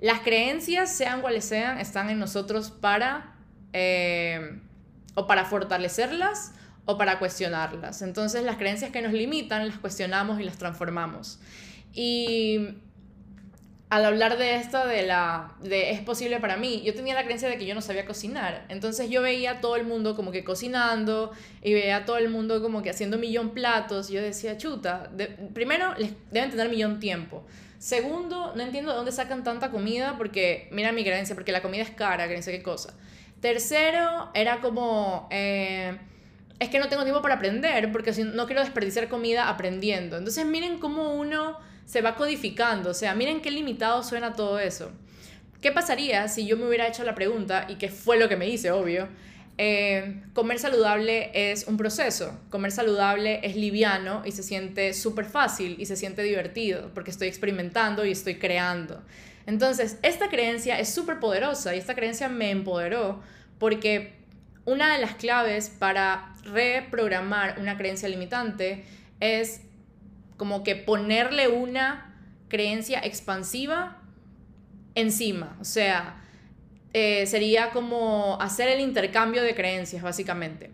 las 0.00 0.20
creencias, 0.20 0.94
sean 0.94 1.22
cuales 1.22 1.44
sean, 1.44 1.78
están 1.78 2.10
en 2.10 2.18
nosotros 2.18 2.70
para, 2.70 3.34
eh, 3.72 4.58
o 5.14 5.26
para 5.26 5.44
fortalecerlas, 5.44 6.52
o 6.84 6.98
para 6.98 7.18
cuestionarlas. 7.18 8.02
Entonces 8.02 8.44
las 8.44 8.56
creencias 8.56 8.90
que 8.90 9.02
nos 9.02 9.12
limitan 9.12 9.66
las 9.66 9.78
cuestionamos 9.78 10.40
y 10.40 10.44
las 10.44 10.58
transformamos. 10.58 11.38
Y 11.94 12.76
al 13.92 14.06
hablar 14.06 14.38
de 14.38 14.56
esto 14.56 14.86
de 14.86 15.02
la 15.02 15.52
de 15.60 15.90
es 15.90 16.00
posible 16.00 16.40
para 16.40 16.56
mí, 16.56 16.80
yo 16.82 16.94
tenía 16.94 17.14
la 17.14 17.24
creencia 17.24 17.46
de 17.46 17.58
que 17.58 17.66
yo 17.66 17.74
no 17.74 17.82
sabía 17.82 18.06
cocinar. 18.06 18.64
Entonces 18.70 19.10
yo 19.10 19.20
veía 19.20 19.50
a 19.50 19.60
todo 19.60 19.76
el 19.76 19.84
mundo 19.84 20.16
como 20.16 20.32
que 20.32 20.44
cocinando 20.44 21.32
y 21.62 21.74
veía 21.74 21.98
a 21.98 22.04
todo 22.06 22.16
el 22.16 22.30
mundo 22.30 22.62
como 22.62 22.82
que 22.82 22.88
haciendo 22.88 23.18
millón 23.18 23.50
platos. 23.50 24.08
Yo 24.08 24.22
decía, 24.22 24.56
chuta, 24.56 25.10
primero 25.52 25.94
deben 26.30 26.50
tener 26.50 26.70
millón 26.70 27.00
tiempo. 27.00 27.44
Segundo, 27.78 28.54
no 28.54 28.62
entiendo 28.62 28.92
de 28.92 28.96
dónde 28.96 29.12
sacan 29.12 29.44
tanta 29.44 29.70
comida 29.70 30.14
porque, 30.16 30.68
mira 30.70 30.92
mi 30.92 31.04
creencia, 31.04 31.34
porque 31.34 31.52
la 31.52 31.60
comida 31.60 31.82
es 31.82 31.90
cara, 31.90 32.28
sé 32.40 32.50
qué 32.50 32.62
cosa. 32.62 32.94
Tercero, 33.40 34.30
era 34.34 34.60
como, 34.60 35.28
eh, 35.30 35.98
es 36.62 36.68
que 36.68 36.78
no 36.78 36.88
tengo 36.88 37.02
tiempo 37.02 37.22
para 37.22 37.34
aprender 37.34 37.90
porque 37.90 38.12
no 38.24 38.46
quiero 38.46 38.62
desperdiciar 38.62 39.08
comida 39.08 39.48
aprendiendo. 39.48 40.16
Entonces 40.16 40.46
miren 40.46 40.78
cómo 40.78 41.14
uno 41.14 41.58
se 41.86 42.02
va 42.02 42.14
codificando. 42.14 42.90
O 42.90 42.94
sea, 42.94 43.14
miren 43.14 43.40
qué 43.40 43.50
limitado 43.50 44.02
suena 44.02 44.32
todo 44.34 44.58
eso. 44.58 44.92
¿Qué 45.60 45.72
pasaría 45.72 46.28
si 46.28 46.46
yo 46.46 46.56
me 46.56 46.66
hubiera 46.66 46.86
hecho 46.86 47.04
la 47.04 47.14
pregunta, 47.14 47.66
y 47.68 47.76
que 47.76 47.88
fue 47.88 48.18
lo 48.18 48.28
que 48.28 48.36
me 48.36 48.48
hice, 48.48 48.70
obvio? 48.70 49.08
Eh, 49.58 50.22
comer 50.32 50.58
saludable 50.58 51.30
es 51.34 51.66
un 51.66 51.76
proceso. 51.76 52.38
Comer 52.50 52.70
saludable 52.70 53.40
es 53.42 53.56
liviano 53.56 54.22
y 54.24 54.32
se 54.32 54.42
siente 54.42 54.94
súper 54.94 55.24
fácil 55.24 55.76
y 55.78 55.86
se 55.86 55.96
siente 55.96 56.22
divertido 56.22 56.90
porque 56.94 57.10
estoy 57.10 57.28
experimentando 57.28 58.04
y 58.04 58.12
estoy 58.12 58.38
creando. 58.38 59.02
Entonces, 59.46 59.98
esta 60.02 60.28
creencia 60.28 60.78
es 60.78 60.94
súper 60.94 61.18
poderosa 61.18 61.74
y 61.74 61.78
esta 61.78 61.94
creencia 61.94 62.28
me 62.28 62.50
empoderó 62.50 63.20
porque 63.58 64.21
una 64.64 64.92
de 64.92 65.00
las 65.00 65.14
claves 65.14 65.70
para 65.70 66.34
reprogramar 66.44 67.58
una 67.58 67.76
creencia 67.76 68.08
limitante 68.08 68.84
es 69.20 69.62
como 70.36 70.62
que 70.62 70.76
ponerle 70.76 71.48
una 71.48 72.16
creencia 72.48 73.00
expansiva 73.00 74.02
encima. 74.94 75.56
O 75.60 75.64
sea, 75.64 76.22
eh, 76.92 77.26
sería 77.26 77.70
como 77.70 78.40
hacer 78.40 78.68
el 78.68 78.80
intercambio 78.80 79.42
de 79.42 79.54
creencias, 79.54 80.02
básicamente. 80.02 80.70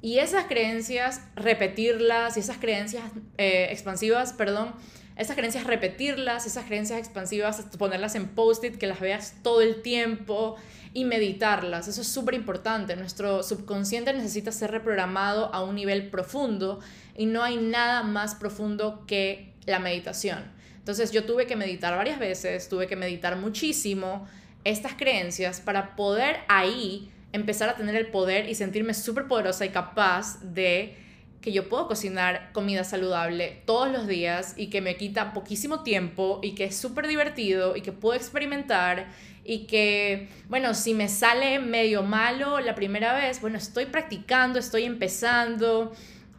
Y 0.00 0.18
esas 0.18 0.46
creencias, 0.46 1.22
repetirlas, 1.36 2.36
y 2.36 2.40
esas 2.40 2.58
creencias 2.58 3.04
eh, 3.38 3.68
expansivas, 3.70 4.32
perdón, 4.32 4.74
esas 5.16 5.36
creencias 5.36 5.64
repetirlas, 5.64 6.46
esas 6.46 6.64
creencias 6.64 6.98
expansivas, 6.98 7.64
ponerlas 7.78 8.14
en 8.14 8.28
post-it, 8.28 8.76
que 8.76 8.86
las 8.86 8.98
veas 9.00 9.36
todo 9.42 9.62
el 9.62 9.80
tiempo 9.82 10.56
y 10.94 11.04
meditarlas. 11.04 11.88
Eso 11.88 12.02
es 12.02 12.08
súper 12.08 12.34
importante. 12.34 12.96
Nuestro 12.96 13.42
subconsciente 13.42 14.12
necesita 14.12 14.52
ser 14.52 14.70
reprogramado 14.70 15.52
a 15.54 15.62
un 15.62 15.74
nivel 15.74 16.10
profundo 16.10 16.80
y 17.16 17.26
no 17.26 17.42
hay 17.42 17.56
nada 17.56 18.02
más 18.02 18.34
profundo 18.34 19.04
que 19.06 19.52
la 19.66 19.78
meditación. 19.78 20.42
Entonces 20.78 21.12
yo 21.12 21.24
tuve 21.24 21.46
que 21.46 21.56
meditar 21.56 21.96
varias 21.96 22.18
veces, 22.18 22.68
tuve 22.68 22.86
que 22.86 22.96
meditar 22.96 23.36
muchísimo 23.36 24.26
estas 24.64 24.94
creencias 24.94 25.60
para 25.60 25.96
poder 25.96 26.38
ahí 26.48 27.10
empezar 27.32 27.68
a 27.68 27.76
tener 27.76 27.94
el 27.94 28.08
poder 28.08 28.48
y 28.48 28.54
sentirme 28.54 28.94
súper 28.94 29.26
poderosa 29.26 29.64
y 29.64 29.70
capaz 29.70 30.40
de 30.42 30.96
que 31.40 31.52
yo 31.52 31.68
puedo 31.68 31.88
cocinar 31.88 32.50
comida 32.52 32.84
saludable 32.84 33.62
todos 33.66 33.90
los 33.90 34.06
días 34.06 34.54
y 34.56 34.68
que 34.68 34.80
me 34.80 34.96
quita 34.96 35.32
poquísimo 35.32 35.82
tiempo 35.82 36.40
y 36.42 36.54
que 36.54 36.64
es 36.64 36.76
súper 36.76 37.08
divertido 37.08 37.76
y 37.76 37.80
que 37.80 37.90
puedo 37.90 38.14
experimentar 38.14 39.08
y 39.44 39.66
que, 39.66 40.28
bueno, 40.48 40.74
si 40.74 40.94
me 40.94 41.08
sale 41.08 41.58
medio 41.58 42.02
malo 42.02 42.60
la 42.60 42.74
primera 42.74 43.14
vez, 43.14 43.40
bueno, 43.40 43.58
estoy 43.58 43.86
practicando, 43.86 44.58
estoy 44.58 44.84
empezando 44.84 45.92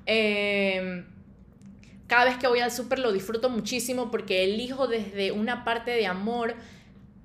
Em, 0.05 1.05
cada 2.07 2.25
vez 2.25 2.37
que 2.37 2.47
voy 2.47 2.59
al 2.59 2.71
súper 2.71 2.99
lo 2.99 3.11
disfruto 3.11 3.49
muchísimo 3.49 4.11
porque 4.11 4.43
elijo 4.43 4.87
desde 4.87 5.31
una 5.31 5.63
parte 5.63 5.91
de 5.91 6.05
amor 6.05 6.55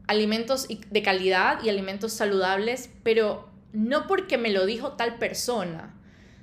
alimentos 0.06 0.68
de 0.68 1.02
calidad 1.02 1.62
y 1.62 1.68
alimentos 1.68 2.12
saludables, 2.12 2.90
pero 3.02 3.48
no 3.72 4.06
porque 4.06 4.38
me 4.38 4.50
lo 4.50 4.64
dijo 4.64 4.92
tal 4.92 5.18
persona, 5.18 5.94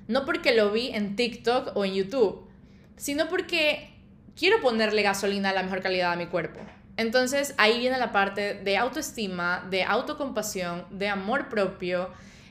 no 0.07 0.25
porque 0.25 0.53
lo 0.53 0.71
vi 0.71 0.89
en 0.89 1.15
TikTok 1.15 1.75
o 1.75 1.85
en 1.85 1.95
YouTube, 1.95 2.47
sino 2.95 3.27
porque 3.27 3.89
quiero 4.37 4.61
ponerle 4.61 5.01
gasolina 5.01 5.49
a 5.49 5.53
la 5.53 5.63
mejor 5.63 5.81
calidad 5.81 6.11
a 6.11 6.15
mi 6.15 6.27
cuerpo. 6.27 6.59
Entonces 6.97 7.53
ahí 7.57 7.79
viene 7.79 7.97
la 7.97 8.11
parte 8.11 8.55
de 8.55 8.77
autoestima, 8.77 9.65
de 9.69 9.83
autocompasión, 9.83 10.85
de 10.91 11.09
amor 11.09 11.49
propio 11.49 12.09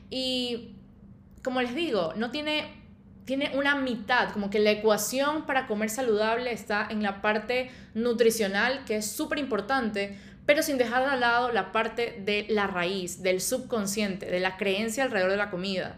y 0.09 0.75
como 1.43 1.61
les 1.61 1.75
digo, 1.75 2.13
no 2.15 2.31
tiene 2.31 2.85
tiene 3.25 3.51
una 3.55 3.75
mitad, 3.75 4.31
como 4.31 4.51
que 4.51 4.59
la 4.59 4.71
ecuación 4.71 5.47
para 5.47 5.65
comer 5.65 5.89
saludable 5.89 6.51
está 6.51 6.87
en 6.89 7.01
la 7.01 7.21
parte 7.23 7.71
nutricional, 7.95 8.85
que 8.85 8.97
es 8.97 9.11
súper 9.11 9.39
importante, 9.39 10.17
pero 10.45 10.61
sin 10.61 10.77
dejar 10.77 11.09
de 11.09 11.17
lado 11.17 11.51
la 11.51 11.71
parte 11.71 12.21
de 12.23 12.45
la 12.49 12.67
raíz, 12.67 13.23
del 13.23 13.41
subconsciente, 13.41 14.27
de 14.27 14.39
la 14.39 14.57
creencia 14.57 15.03
alrededor 15.03 15.31
de 15.31 15.37
la 15.37 15.49
comida. 15.49 15.95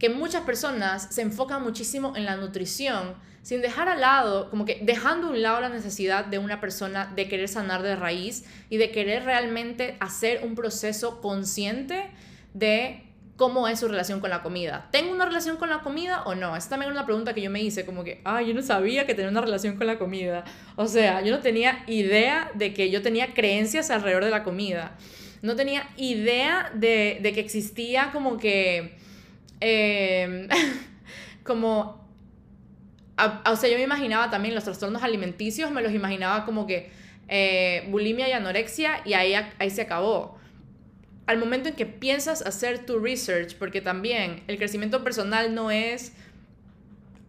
Que 0.00 0.08
muchas 0.08 0.42
personas 0.42 1.06
se 1.10 1.22
enfocan 1.22 1.62
muchísimo 1.62 2.16
en 2.16 2.24
la 2.24 2.34
nutrición, 2.34 3.14
sin 3.42 3.62
dejar 3.62 3.88
al 3.88 4.00
lado, 4.00 4.50
como 4.50 4.64
que 4.64 4.80
dejando 4.82 5.28
a 5.28 5.30
un 5.30 5.42
lado 5.42 5.60
la 5.60 5.68
necesidad 5.68 6.24
de 6.24 6.38
una 6.38 6.60
persona 6.60 7.12
de 7.14 7.28
querer 7.28 7.48
sanar 7.48 7.82
de 7.82 7.94
raíz 7.94 8.44
y 8.68 8.78
de 8.78 8.90
querer 8.90 9.24
realmente 9.24 9.96
hacer 10.00 10.44
un 10.44 10.56
proceso 10.56 11.20
consciente 11.20 12.10
de 12.52 13.04
cómo 13.40 13.66
es 13.68 13.80
su 13.80 13.88
relación 13.88 14.20
con 14.20 14.28
la 14.28 14.42
comida. 14.42 14.88
¿Tengo 14.92 15.12
una 15.12 15.24
relación 15.24 15.56
con 15.56 15.70
la 15.70 15.80
comida 15.80 16.24
o 16.24 16.34
no? 16.34 16.54
Esta 16.56 16.70
también 16.70 16.92
es 16.92 16.94
una 16.94 17.06
pregunta 17.06 17.32
que 17.32 17.40
yo 17.40 17.50
me 17.50 17.62
hice, 17.62 17.86
como 17.86 18.04
que, 18.04 18.20
ay, 18.22 18.48
yo 18.48 18.54
no 18.54 18.60
sabía 18.60 19.06
que 19.06 19.14
tenía 19.14 19.30
una 19.30 19.40
relación 19.40 19.78
con 19.78 19.86
la 19.86 19.98
comida. 19.98 20.44
O 20.76 20.86
sea, 20.86 21.22
yo 21.22 21.34
no 21.34 21.40
tenía 21.40 21.82
idea 21.86 22.50
de 22.52 22.74
que 22.74 22.90
yo 22.90 23.00
tenía 23.00 23.32
creencias 23.32 23.88
alrededor 23.88 24.26
de 24.26 24.30
la 24.30 24.42
comida. 24.42 24.94
No 25.40 25.56
tenía 25.56 25.88
idea 25.96 26.70
de, 26.74 27.18
que 27.22 27.40
existía 27.40 28.10
como 28.12 28.36
que, 28.36 28.98
em, 29.60 30.48
como, 31.44 32.08
o 33.46 33.56
sea, 33.56 33.70
yo 33.70 33.76
me 33.76 33.84
imaginaba 33.84 34.30
también 34.30 34.54
los 34.54 34.64
trastornos 34.64 35.02
alimenticios, 35.02 35.70
me 35.70 35.82
los 35.82 35.92
imaginaba 35.92 36.44
como 36.44 36.66
que 36.66 36.90
eh, 37.28 37.86
bulimia 37.88 38.28
y 38.28 38.32
anorexia 38.32 39.02
y 39.04 39.14
ahí, 39.14 39.34
ahí 39.34 39.70
se 39.70 39.82
acabó 39.82 40.40
al 41.30 41.38
momento 41.38 41.68
en 41.68 41.76
que 41.76 41.86
piensas 41.86 42.42
hacer 42.42 42.84
tu 42.84 42.98
research, 42.98 43.56
porque 43.56 43.80
también 43.80 44.42
el 44.48 44.58
crecimiento 44.58 45.04
personal 45.04 45.54
no 45.54 45.70
es, 45.70 46.12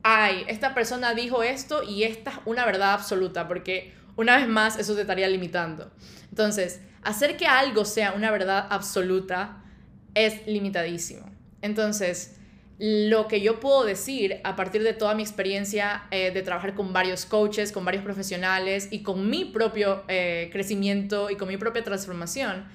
ay, 0.01 0.43
esta 0.47 0.73
persona 0.73 1.13
dijo 1.13 1.43
esto 1.43 1.83
y 1.83 2.01
esta 2.01 2.31
es 2.31 2.37
una 2.45 2.65
verdad 2.65 2.93
absoluta, 2.93 3.47
porque 3.47 3.93
una 4.15 4.37
vez 4.37 4.47
más 4.47 4.79
eso 4.79 4.95
te 4.95 5.01
estaría 5.01 5.27
limitando. 5.27 5.91
Entonces, 6.29 6.81
hacer 7.03 7.37
que 7.37 7.45
algo 7.45 7.85
sea 7.85 8.13
una 8.13 8.31
verdad 8.31 8.65
absoluta 8.71 9.61
es 10.15 10.47
limitadísimo. 10.47 11.30
Entonces, 11.61 12.35
lo 12.83 13.27
que 13.27 13.41
yo 13.41 13.59
puedo 13.59 13.83
decir 13.83 14.41
a 14.43 14.55
partir 14.55 14.81
de 14.81 14.93
toda 14.93 15.13
mi 15.13 15.21
experiencia 15.21 16.03
eh, 16.09 16.31
de 16.31 16.41
trabajar 16.41 16.73
con 16.73 16.93
varios 16.93 17.25
coaches, 17.27 17.71
con 17.71 17.85
varios 17.85 18.03
profesionales 18.03 18.87
y 18.89 19.03
con 19.03 19.29
mi 19.29 19.45
propio 19.45 20.03
eh, 20.07 20.49
crecimiento 20.51 21.29
y 21.29 21.35
con 21.35 21.47
mi 21.47 21.57
propia 21.57 21.83
transformación, 21.83 22.65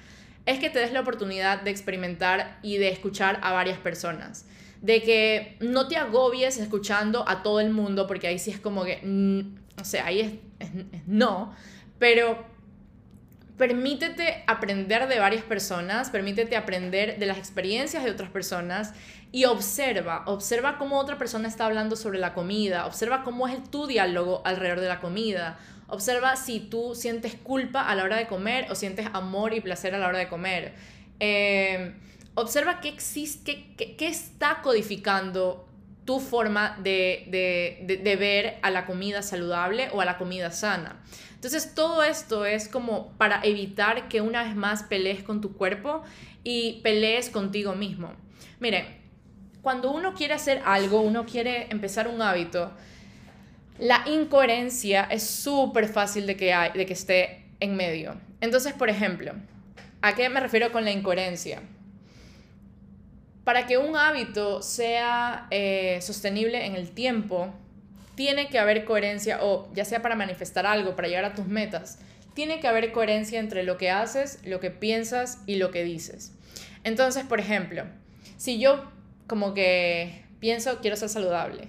es 0.45 0.59
que 0.59 0.69
te 0.69 0.79
des 0.79 0.93
la 0.93 1.01
oportunidad 1.01 1.61
de 1.61 1.71
experimentar 1.71 2.57
y 2.63 2.77
de 2.77 2.87
escuchar 2.87 3.39
a 3.43 3.51
varias 3.51 3.79
personas. 3.79 4.45
De 4.81 5.01
que 5.03 5.57
no 5.59 5.89
te 5.89 5.97
agobies 5.97 6.57
escuchando 6.57 7.27
a 7.27 7.43
todo 7.43 7.59
el 7.59 7.71
mundo, 7.71 8.07
porque 8.07 8.27
ahí 8.27 8.39
sí 8.39 8.51
es 8.51 8.59
como 8.61 8.85
que, 8.85 9.01
mm, 9.03 9.81
o 9.81 9.83
sea, 9.83 10.05
ahí 10.05 10.21
es, 10.21 10.69
no, 11.05 11.53
pero 11.99 12.45
permítete 13.57 14.43
aprender 14.47 15.07
de 15.07 15.19
varias 15.19 15.43
personas, 15.43 16.09
permítete 16.09 16.55
aprender 16.55 17.17
de 17.17 17.25
las 17.25 17.37
experiencias 17.37 18.03
de 18.03 18.11
otras 18.11 18.29
personas 18.29 18.93
y 19.31 19.45
observa, 19.45 20.23
observa 20.27 20.77
cómo 20.77 20.99
otra 20.99 21.17
persona 21.17 21.47
está 21.47 21.65
hablando 21.65 21.95
sobre 21.95 22.19
la 22.19 22.33
comida, 22.33 22.85
observa 22.85 23.23
cómo 23.23 23.47
es 23.47 23.63
tu 23.69 23.87
diálogo 23.87 24.41
alrededor 24.45 24.79
de 24.79 24.87
la 24.87 24.99
comida, 24.99 25.57
Observa 25.89 26.35
si 26.35 26.59
tú 26.59 26.95
sientes 26.95 27.35
culpa 27.35 27.81
a 27.81 27.95
la 27.95 28.03
hora 28.03 28.17
de 28.17 28.27
comer 28.27 28.69
o 28.69 28.75
sientes 28.75 29.07
amor 29.13 29.53
y 29.53 29.61
placer 29.61 29.95
a 29.95 29.97
la 29.97 30.07
hora 30.07 30.19
de 30.19 30.27
comer. 30.27 30.73
Eh, 31.19 31.93
observa 32.35 32.81
qué, 32.81 32.89
existe, 32.89 33.73
qué, 33.77 34.07
está 34.07 34.59
codificando 34.61 35.65
tu 36.03 36.19
forma 36.19 36.77
de, 36.83 38.17
ver 38.19 38.59
a 38.61 38.69
la 38.69 38.85
comida 38.85 39.21
saludable 39.21 39.89
o 39.93 40.01
a 40.01 40.05
la 40.05 40.17
comida 40.17 40.51
sana. 40.51 41.01
Entonces 41.37 41.75
todo 41.75 42.03
esto 42.03 42.45
es 42.45 42.67
como 42.67 43.13
para 43.13 43.41
evitar 43.43 44.09
que 44.09 44.21
una 44.21 44.43
vez 44.43 44.55
más 44.55 44.83
pelees 44.83 45.23
con 45.23 45.39
tu 45.39 45.55
cuerpo 45.55 46.03
y 46.43 46.81
pelees 46.81 47.29
contigo 47.29 47.75
mismo. 47.75 48.11
Mire, 48.59 48.97
cuando 49.61 49.91
uno 49.91 50.15
quiere 50.15 50.33
hacer 50.33 50.61
algo, 50.65 51.01
uno 51.01 51.25
quiere 51.25 51.67
empezar 51.69 52.07
un 52.07 52.21
hábito, 52.21 52.71
la 53.77 54.03
incoherencia 54.07 55.03
es 55.03 55.23
súper 55.23 55.87
fácil 55.87 56.25
de 56.25 56.35
que, 56.35 56.55
de 56.73 56.85
que 56.85 56.93
esté 56.93 57.45
en 57.59 57.75
medio. 57.75 58.15
Entonces, 58.41 58.73
por 58.73 58.89
ejemplo, 58.89 59.33
¿a 60.01 60.15
qué 60.15 60.29
me 60.29 60.39
refiero 60.39 60.71
con 60.71 60.83
la 60.83 60.91
incoherencia? 60.91 61.61
para 63.47 63.65
que 63.65 63.77
un 63.77 63.95
hábito 63.95 64.61
sea 64.61 65.47
eh, 65.51 65.99
sostenible 66.01 66.65
en 66.65 66.75
el 66.75 66.91
tiempo, 66.91 67.53
tiene 68.17 68.49
que 68.49 68.57
haber 68.57 68.83
coherencia, 68.83 69.43
o 69.43 69.71
ya 69.75 69.85
sea 69.85 70.01
para 70.01 70.15
manifestar 70.15 70.65
algo, 70.65 70.95
para 70.95 71.07
llegar 71.07 71.23
a 71.23 71.35
tus 71.35 71.45
metas, 71.45 71.99
tiene 72.33 72.59
que 72.59 72.67
haber 72.67 72.91
coherencia 72.91 73.39
entre 73.39 73.61
lo 73.61 73.77
que 73.77 73.91
haces, 73.91 74.39
lo 74.43 74.59
que 74.59 74.71
piensas 74.71 75.43
y 75.45 75.57
lo 75.57 75.69
que 75.69 75.83
dices. 75.83 76.33
Entonces, 76.83 77.25
por 77.25 77.39
ejemplo, 77.39 77.83
si 78.37 78.57
yo 78.59 78.91
como 79.27 79.53
que 79.53 80.25
pienso, 80.39 80.79
quiero 80.81 80.97
ser 80.97 81.09
saludable, 81.09 81.67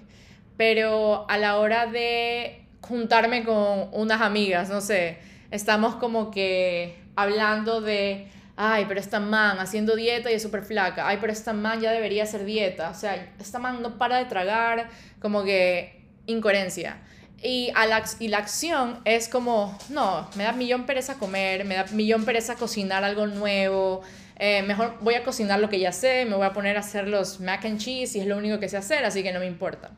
pero 0.57 1.29
a 1.29 1.37
la 1.37 1.59
hora 1.59 1.85
de 1.85 2.65
juntarme 2.81 3.45
con 3.45 3.91
unas 3.93 4.23
amigas, 4.23 4.71
no 4.71 4.81
sé, 4.81 5.19
estamos 5.51 5.97
como 5.97 6.31
que 6.31 6.97
hablando 7.15 7.83
de, 7.83 8.29
ay, 8.57 8.87
pero 8.89 9.01
esta 9.01 9.21
man 9.21 9.59
haciendo 9.59 9.97
dieta 9.97 10.31
y 10.31 10.35
es 10.35 10.43
súper 10.43 10.65
flaca, 10.65 11.09
ay, 11.09 11.19
pero 11.21 11.31
esta 11.31 11.53
man 11.53 11.83
ya 11.83 11.93
debería 11.93 12.23
hacer 12.23 12.47
dieta, 12.47 12.89
o 12.89 12.95
sea, 12.95 13.35
esta 13.39 13.59
man 13.59 13.83
no 13.83 13.99
para 13.99 14.17
de 14.17 14.25
tragar, 14.25 14.89
como 15.21 15.45
que 15.45 15.98
incoherencia. 16.29 16.99
Y, 17.43 17.71
a 17.75 17.87
la, 17.87 18.05
y 18.19 18.29
la 18.29 18.39
acción 18.39 19.01
es 19.05 19.29
como, 19.29 19.77
no, 19.91 20.29
me 20.37 20.45
da 20.45 20.53
millón 20.53 20.87
pereza 20.87 21.15
comer, 21.15 21.65
me 21.65 21.77
da 21.77 21.85
millón 21.93 22.25
pereza 22.25 22.57
cocinar 22.57 23.05
algo 23.05 23.27
nuevo, 23.27 24.03
eh, 24.41 24.63
mejor 24.63 24.97
voy 25.01 25.15
a 25.15 25.25
cocinar 25.25 25.59
lo 25.59 25.69
que 25.69 25.81
ya 25.81 25.91
sé, 25.91 26.25
me 26.25 26.37
voy 26.37 26.47
a 26.47 26.53
poner 26.53 26.77
a 26.77 26.81
hacer 26.81 27.09
los 27.09 27.41
mac 27.41 27.65
and 27.65 27.79
cheese 27.79 28.15
y 28.15 28.21
es 28.21 28.27
lo 28.27 28.37
único 28.37 28.61
que 28.61 28.69
sé 28.69 28.77
hacer, 28.77 29.05
así 29.05 29.25
que 29.25 29.33
no 29.33 29.41
me 29.41 29.47
importa. 29.47 29.91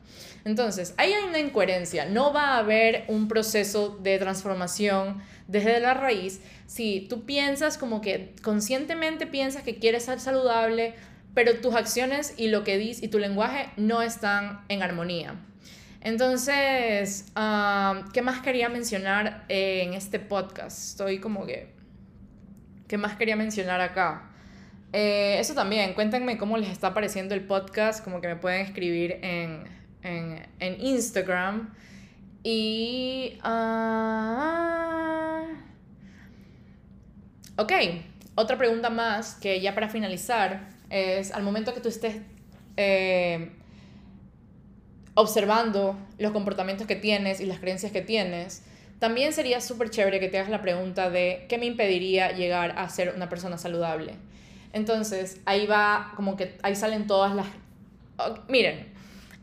Entonces, 0.45 0.95
ahí 0.97 1.13
hay 1.13 1.23
una 1.25 1.37
incoherencia, 1.37 2.05
no 2.05 2.33
va 2.33 2.55
a 2.55 2.57
haber 2.57 3.05
un 3.07 3.27
proceso 3.27 3.97
de 4.01 4.17
transformación 4.17 5.21
desde 5.47 5.79
la 5.79 5.93
raíz 5.93 6.41
si 6.65 7.05
tú 7.07 7.25
piensas 7.25 7.77
como 7.77 8.01
que 8.01 8.33
conscientemente 8.41 9.27
piensas 9.27 9.61
que 9.61 9.77
quieres 9.77 10.05
ser 10.05 10.19
saludable, 10.19 10.95
pero 11.35 11.59
tus 11.61 11.75
acciones 11.75 12.33
y 12.35 12.47
lo 12.47 12.63
que 12.63 12.77
dices 12.77 13.03
y 13.03 13.09
tu 13.09 13.19
lenguaje 13.19 13.69
no 13.77 14.01
están 14.01 14.61
en 14.69 14.81
armonía. 14.81 15.35
Entonces, 16.03 17.25
¿qué 18.13 18.21
más 18.23 18.41
quería 18.41 18.69
mencionar 18.69 19.45
en 19.49 19.93
este 19.93 20.19
podcast? 20.19 20.77
Estoy 20.89 21.19
como 21.19 21.45
que... 21.45 21.73
¿Qué 22.87 22.97
más 22.97 23.15
quería 23.15 23.35
mencionar 23.35 23.79
acá? 23.81 24.29
Eh, 24.93 25.37
eso 25.39 25.53
también, 25.53 25.93
cuéntenme 25.93 26.37
cómo 26.37 26.57
les 26.57 26.69
está 26.69 26.93
pareciendo 26.93 27.35
el 27.35 27.45
podcast, 27.45 28.03
como 28.03 28.19
que 28.19 28.27
me 28.27 28.35
pueden 28.35 28.65
escribir 28.65 29.19
en, 29.21 29.63
en, 30.01 30.45
en 30.59 30.81
Instagram. 30.81 31.73
Y... 32.43 33.39
Uh, 33.45 33.61
ok, 37.61 37.71
otra 38.35 38.57
pregunta 38.57 38.89
más 38.89 39.35
que 39.35 39.61
ya 39.61 39.75
para 39.75 39.87
finalizar 39.87 40.67
es, 40.89 41.31
al 41.31 41.43
momento 41.43 41.73
que 41.75 41.79
tú 41.79 41.89
estés 41.89 42.15
eh, 42.75 43.51
observando 45.13 45.97
los 46.17 46.31
comportamientos 46.31 46.87
que 46.87 46.95
tienes 46.95 47.39
y 47.41 47.45
las 47.45 47.59
creencias 47.59 47.91
que 47.91 48.01
tienes, 48.01 48.63
también 48.99 49.33
sería 49.33 49.61
súper 49.61 49.89
chévere 49.89 50.19
que 50.19 50.29
te 50.29 50.37
hagas 50.37 50.51
la 50.51 50.61
pregunta 50.61 51.09
de 51.09 51.45
qué 51.49 51.57
me 51.57 51.65
impediría 51.65 52.31
llegar 52.33 52.77
a 52.77 52.87
ser 52.89 53.13
una 53.15 53.29
persona 53.29 53.57
saludable. 53.57 54.13
Entonces, 54.73 55.41
ahí 55.45 55.65
va, 55.65 56.13
como 56.15 56.37
que 56.37 56.57
ahí 56.61 56.75
salen 56.75 57.07
todas 57.07 57.35
las... 57.35 57.47
miren, 58.47 58.93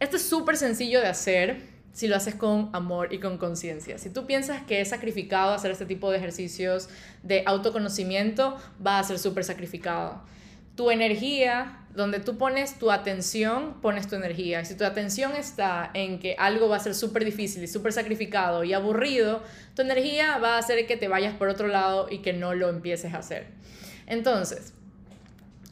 esto 0.01 0.16
es 0.16 0.23
súper 0.23 0.57
sencillo 0.57 1.01
de 1.01 1.09
hacer 1.09 1.61
si 1.93 2.07
lo 2.07 2.14
haces 2.14 2.37
con 2.37 2.71
amor 2.73 3.12
y 3.12 3.19
con 3.19 3.39
conciencia. 3.39 3.99
Si 3.99 4.11
tú 4.11 4.27
piensas 4.27 4.62
que 4.62 4.81
es 4.81 4.91
sacrificado 4.91 5.53
hacer 5.53 5.73
este 5.73 5.87
tipo 5.87 6.12
de 6.12 6.19
ejercicios 6.19 6.89
de 7.25 7.43
autoconocimiento, 7.45 8.57
va 8.85 9.01
a 9.01 9.03
ser 9.03 9.19
súper 9.19 9.43
sacrificado. 9.43 10.23
Tu 10.77 10.93
energía, 10.93 11.81
donde 11.99 12.20
tú 12.20 12.38
pones 12.38 12.78
tu 12.78 12.92
atención, 12.92 13.80
pones 13.82 14.07
tu 14.07 14.14
energía. 14.14 14.64
Si 14.64 14.76
tu 14.76 14.84
atención 14.84 15.32
está 15.34 15.90
en 15.94 16.20
que 16.20 16.36
algo 16.38 16.68
va 16.68 16.76
a 16.76 16.78
ser 16.78 16.94
súper 16.94 17.24
difícil 17.24 17.64
y 17.64 17.66
súper 17.66 17.92
sacrificado 17.92 18.62
y 18.62 18.72
aburrido, 18.72 19.42
tu 19.74 19.82
energía 19.82 20.38
va 20.38 20.55
a 20.55 20.59
hacer 20.59 20.86
que 20.86 20.96
te 20.96 21.09
vayas 21.09 21.34
por 21.34 21.49
otro 21.49 21.66
lado 21.66 22.07
y 22.09 22.18
que 22.18 22.32
no 22.32 22.55
lo 22.55 22.68
empieces 22.68 23.14
a 23.14 23.18
hacer. 23.18 23.49
Entonces, 24.07 24.74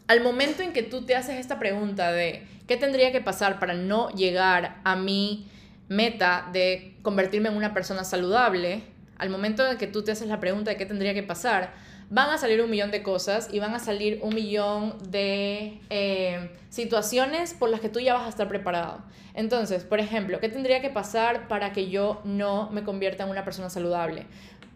al 0.09 0.20
momento 0.20 0.64
en 0.64 0.72
que 0.72 0.83
tú 0.83 1.07
te 1.07 1.14
haces 1.14 1.37
esta 1.37 1.61
pregunta 1.61 2.11
de 2.11 2.45
qué 2.66 2.77
tendría 2.77 3.12
que 3.12 3.20
pasar 3.20 3.61
para 3.61 3.74
no 3.74 4.11
llegar 4.11 4.81
a 4.83 4.97
mi 4.97 5.49
meta 5.89 6.49
de 6.53 6.97
convertirme 7.03 7.51
en 7.51 7.57
una 7.57 7.72
persona 7.72 8.03
saludable, 8.03 8.83
al 9.16 9.31
momento 9.31 9.64
en 9.64 9.79
que 9.79 9.87
tú 9.87 10.03
te 10.03 10.11
haces 10.11 10.27
la 10.27 10.41
pregunta 10.41 10.72
de 10.72 10.77
qué 10.77 10.87
tendría 10.87 11.14
que 11.14 11.22
pasar, 11.22 11.72
van 12.09 12.31
a 12.31 12.39
salir 12.39 12.63
un 12.63 12.71
millón 12.71 12.91
de 12.91 13.03
cosas 13.03 13.49
y 13.53 13.59
van 13.59 13.75
a 13.75 13.79
salir 13.79 14.21
un 14.23 14.35
millón 14.35 14.97
de 15.11 15.81
eh, 15.91 16.51
situaciones 16.71 17.55
por 17.55 17.69
las 17.69 17.81
que 17.81 17.89
tú 17.89 18.01
ya 18.01 18.15
vas 18.15 18.27
a 18.27 18.29
estar 18.29 18.49
preparado. 18.49 19.03
Entonces, 19.35 19.85
por 19.85 20.01
ejemplo, 20.01 20.41
¿qué 20.41 20.49
tendría 20.49 20.81
que 20.81 20.91
pasar 20.91 21.49
para 21.49 21.73
que 21.73 21.91
yo 21.91 22.21
no 22.25 22.71
me 22.71 22.85
convierta 22.85 23.25
en 23.25 23.31
una 23.31 23.45
persona 23.45 23.69
saludable? 23.71 24.27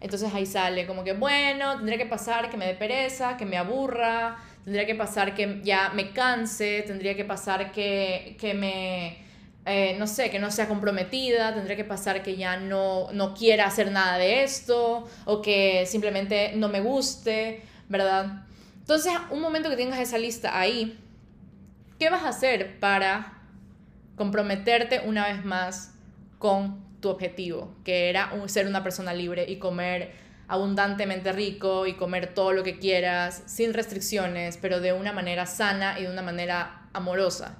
Entonces 0.00 0.32
ahí 0.34 0.46
sale 0.46 0.86
como 0.86 1.04
que, 1.04 1.12
bueno, 1.12 1.76
tendría 1.76 1.98
que 1.98 2.06
pasar 2.06 2.50
que 2.50 2.56
me 2.56 2.66
dé 2.66 2.74
pereza, 2.74 3.36
que 3.36 3.44
me 3.44 3.58
aburra, 3.58 4.38
tendría 4.64 4.86
que 4.86 4.94
pasar 4.94 5.34
que 5.34 5.60
ya 5.62 5.90
me 5.90 6.12
canse, 6.12 6.82
tendría 6.86 7.14
que 7.14 7.24
pasar 7.24 7.70
que, 7.70 8.36
que 8.40 8.54
me, 8.54 9.18
eh, 9.66 9.96
no 9.98 10.06
sé, 10.06 10.30
que 10.30 10.38
no 10.38 10.50
sea 10.50 10.68
comprometida, 10.68 11.54
tendría 11.54 11.76
que 11.76 11.84
pasar 11.84 12.22
que 12.22 12.36
ya 12.36 12.56
no, 12.56 13.08
no 13.12 13.34
quiera 13.34 13.66
hacer 13.66 13.92
nada 13.92 14.16
de 14.16 14.42
esto 14.42 15.08
o 15.26 15.42
que 15.42 15.84
simplemente 15.86 16.52
no 16.56 16.68
me 16.68 16.80
guste, 16.80 17.62
¿verdad? 17.88 18.44
Entonces, 18.78 19.12
un 19.30 19.40
momento 19.40 19.68
que 19.68 19.76
tengas 19.76 20.00
esa 20.00 20.18
lista 20.18 20.58
ahí, 20.58 20.98
¿qué 21.98 22.08
vas 22.08 22.24
a 22.24 22.28
hacer 22.28 22.80
para 22.80 23.34
comprometerte 24.16 25.02
una 25.04 25.28
vez 25.28 25.44
más 25.44 25.94
con 26.38 26.90
tu 27.00 27.08
objetivo, 27.08 27.74
que 27.84 28.08
era 28.08 28.32
ser 28.46 28.66
una 28.66 28.82
persona 28.82 29.14
libre 29.14 29.44
y 29.48 29.56
comer 29.56 30.12
abundantemente 30.48 31.32
rico 31.32 31.86
y 31.86 31.94
comer 31.94 32.34
todo 32.34 32.52
lo 32.52 32.62
que 32.64 32.78
quieras, 32.78 33.42
sin 33.46 33.72
restricciones, 33.72 34.56
pero 34.56 34.80
de 34.80 34.92
una 34.92 35.12
manera 35.12 35.46
sana 35.46 35.98
y 35.98 36.02
de 36.02 36.10
una 36.10 36.22
manera 36.22 36.88
amorosa. 36.92 37.56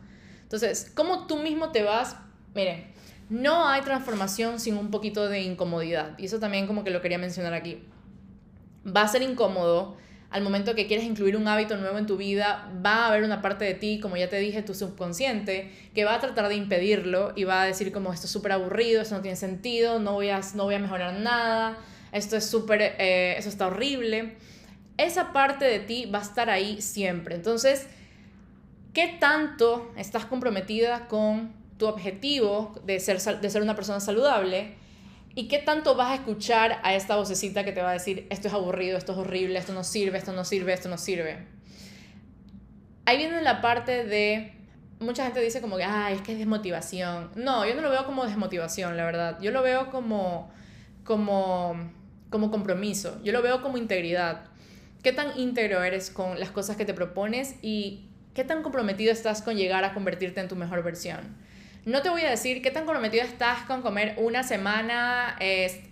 Entonces, 0.51 0.91
¿cómo 0.97 1.29
tú 1.29 1.37
mismo 1.37 1.71
te 1.71 1.85
vas? 1.85 2.17
Miren, 2.57 2.93
no 3.29 3.69
hay 3.69 3.83
transformación 3.83 4.59
sin 4.59 4.77
un 4.77 4.91
poquito 4.91 5.29
de 5.29 5.43
incomodidad. 5.43 6.19
Y 6.19 6.25
eso 6.25 6.41
también 6.41 6.67
como 6.67 6.83
que 6.83 6.91
lo 6.91 7.01
quería 7.01 7.19
mencionar 7.19 7.55
aquí. 7.55 7.85
Va 8.85 9.03
a 9.03 9.09
ser 9.09 9.23
incómodo 9.23 9.97
al 10.29 10.43
momento 10.43 10.75
que 10.75 10.89
quieres 10.89 11.07
incluir 11.07 11.37
un 11.37 11.47
hábito 11.47 11.77
nuevo 11.77 11.99
en 11.99 12.07
tu 12.07 12.17
vida, 12.17 12.69
va 12.85 13.05
a 13.05 13.09
haber 13.09 13.23
una 13.23 13.41
parte 13.41 13.65
de 13.65 13.75
ti, 13.75 14.01
como 14.01 14.17
ya 14.17 14.29
te 14.29 14.41
dije, 14.41 14.63
tu 14.63 14.75
subconsciente, 14.75 15.71
que 15.95 16.05
va 16.05 16.17
a 16.17 16.21
tratar 16.21 16.49
de 16.49 16.57
impedirlo 16.57 17.33
y 17.37 17.45
va 17.45 17.63
a 17.63 17.67
decir 17.67 17.93
como 17.93 18.13
esto 18.13 18.27
es 18.27 18.33
súper 18.33 18.51
aburrido, 18.51 19.03
esto 19.03 19.15
no 19.15 19.23
tiene 19.23 19.37
sentido, 19.37 20.01
no 20.01 20.15
voy 20.15 20.31
a, 20.31 20.41
no 20.55 20.65
voy 20.65 20.75
a 20.75 20.81
mejorar 20.81 21.15
nada, 21.15 21.79
esto 22.11 22.37
es 22.37 22.45
súper, 22.45 22.81
eh, 22.99 23.37
eso 23.39 23.49
está 23.49 23.69
horrible. 23.69 24.35
Esa 24.97 25.33
parte 25.33 25.65
de 25.65 25.79
ti 25.79 26.07
va 26.07 26.19
a 26.19 26.23
estar 26.23 26.51
ahí 26.51 26.83
siempre. 26.83 27.37
Entonces, 27.37 27.87
¿qué 28.93 29.17
tanto 29.21 29.93
estás 29.97 30.25
comprometida 30.25 31.09
con 31.09 31.53
tu 31.79 31.87
objetivo 31.87 32.75
de 32.85 33.01
ser, 33.01 33.21
de 33.21 33.51
ser 33.51 33.63
una 33.63 33.75
persona 33.75 34.01
saludable? 34.01 34.75
¿Y 35.35 35.49
qué 35.49 35.59
tanto 35.59 35.95
vas 35.95 36.11
a 36.11 36.15
escuchar 36.15 36.81
a 36.83 36.95
esta 36.95 37.17
vocecita 37.17 37.65
que 37.65 37.73
te 37.73 37.83
va 37.83 37.91
a 37.91 37.93
decir, 37.93 38.27
esto 38.31 38.49
es 38.49 38.55
aburrido, 38.55 38.99
esto 38.99 39.13
es 39.13 39.19
horrible, 39.19 39.59
esto 39.59 39.73
no 39.73 39.85
sirve, 39.85 40.19
esto 40.19 40.33
no 40.33 40.45
sirve, 40.45 40.73
esto 40.73 40.89
no 40.89 40.99
sirve? 40.99 41.47
Ahí 43.05 43.17
viene 43.17 43.41
la 43.43 43.61
parte 43.61 44.05
de, 44.05 44.53
mucha 44.99 45.25
gente 45.25 45.41
dice 45.41 45.61
como 45.61 45.77
que, 45.77 45.85
ay, 45.85 46.15
es 46.15 46.23
que 46.23 46.33
es 46.33 46.39
desmotivación. 46.39 47.31
No, 47.37 47.67
yo 47.67 47.75
no 47.75 47.83
lo 47.83 47.91
veo 47.91 48.05
como 48.07 48.25
desmotivación, 48.25 48.97
la 48.97 49.05
verdad. 49.05 49.39
Yo 49.41 49.53
lo 49.53 49.63
veo 49.63 49.91
como, 49.91 50.51
como 51.05 51.77
como 52.31 52.51
compromiso, 52.51 53.21
yo 53.23 53.33
lo 53.33 53.43
veo 53.43 53.61
como 53.61 53.77
integridad. 53.77 54.45
¿Qué 55.03 55.13
tan 55.13 55.39
íntegro 55.39 55.83
eres 55.83 56.11
con 56.11 56.39
las 56.39 56.51
cosas 56.51 56.77
que 56.77 56.85
te 56.85 56.95
propones 56.95 57.57
y 57.61 58.10
qué 58.41 58.45
tan 58.45 58.63
comprometido 58.63 59.13
estás 59.13 59.43
con 59.43 59.55
llegar 59.55 59.85
a 59.85 59.93
convertirte 59.93 60.41
en 60.41 60.49
tu 60.49 60.57
mejor 60.57 60.83
versión? 60.83 61.37
No 61.85 62.01
te 62.01 62.09
voy 62.09 62.23
a 62.23 62.31
decir 62.31 62.63
qué 62.63 62.71
tan 62.71 62.87
comprometido 62.87 63.23
estás 63.23 63.65
con 63.67 63.83
comer 63.83 64.15
una 64.17 64.43
semana, 64.43 65.37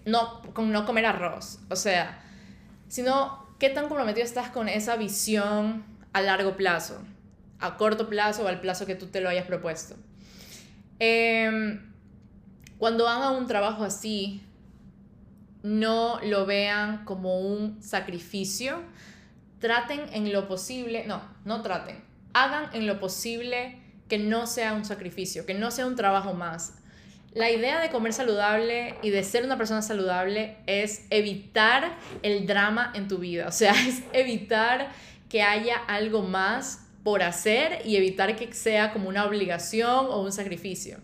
no, 0.06 0.40
con 0.54 0.72
no 0.72 0.86
comer 0.86 1.04
arroz, 1.04 1.58
o 1.68 1.76
sea, 1.76 2.22
sino 2.88 3.46
qué 3.58 3.68
tan 3.68 3.88
comprometido 3.88 4.24
estás 4.24 4.48
con 4.48 4.70
esa 4.70 4.96
visión 4.96 5.84
a 6.14 6.22
largo 6.22 6.56
plazo, 6.56 7.02
a 7.60 7.76
corto 7.76 8.08
plazo 8.08 8.44
o 8.44 8.48
al 8.48 8.62
plazo 8.62 8.86
que 8.86 8.94
tú 8.94 9.08
te 9.08 9.20
lo 9.20 9.28
hayas 9.28 9.44
propuesto. 9.44 9.94
Em, 10.98 11.92
cuando 12.78 13.06
hagan 13.08 13.34
un 13.34 13.46
trabajo 13.46 13.84
así, 13.84 14.40
no 15.62 16.18
lo 16.22 16.46
vean 16.46 17.04
como 17.04 17.40
un 17.40 17.82
sacrificio. 17.82 18.80
Traten 19.58 20.00
en 20.14 20.32
lo 20.32 20.48
posible, 20.48 21.04
no, 21.06 21.20
no 21.44 21.60
traten, 21.60 22.07
hagan 22.32 22.70
en 22.72 22.86
lo 22.86 22.98
posible 23.00 23.78
que 24.08 24.18
no 24.18 24.46
sea 24.46 24.74
un 24.74 24.84
sacrificio, 24.84 25.46
que 25.46 25.54
no 25.54 25.70
sea 25.70 25.86
un 25.86 25.96
trabajo 25.96 26.34
más. 26.34 26.74
La 27.34 27.50
idea 27.50 27.80
de 27.80 27.90
comer 27.90 28.12
saludable 28.12 28.94
y 29.02 29.10
de 29.10 29.22
ser 29.22 29.44
una 29.44 29.58
persona 29.58 29.82
saludable 29.82 30.56
es 30.66 31.06
evitar 31.10 31.96
el 32.22 32.46
drama 32.46 32.90
en 32.94 33.06
tu 33.06 33.18
vida, 33.18 33.46
o 33.48 33.52
sea, 33.52 33.72
es 33.86 34.02
evitar 34.12 34.90
que 35.28 35.42
haya 35.42 35.76
algo 35.76 36.22
más 36.22 36.86
por 37.04 37.22
hacer 37.22 37.82
y 37.84 37.96
evitar 37.96 38.34
que 38.34 38.52
sea 38.52 38.92
como 38.92 39.08
una 39.08 39.24
obligación 39.26 40.06
o 40.08 40.22
un 40.22 40.32
sacrificio. 40.32 40.98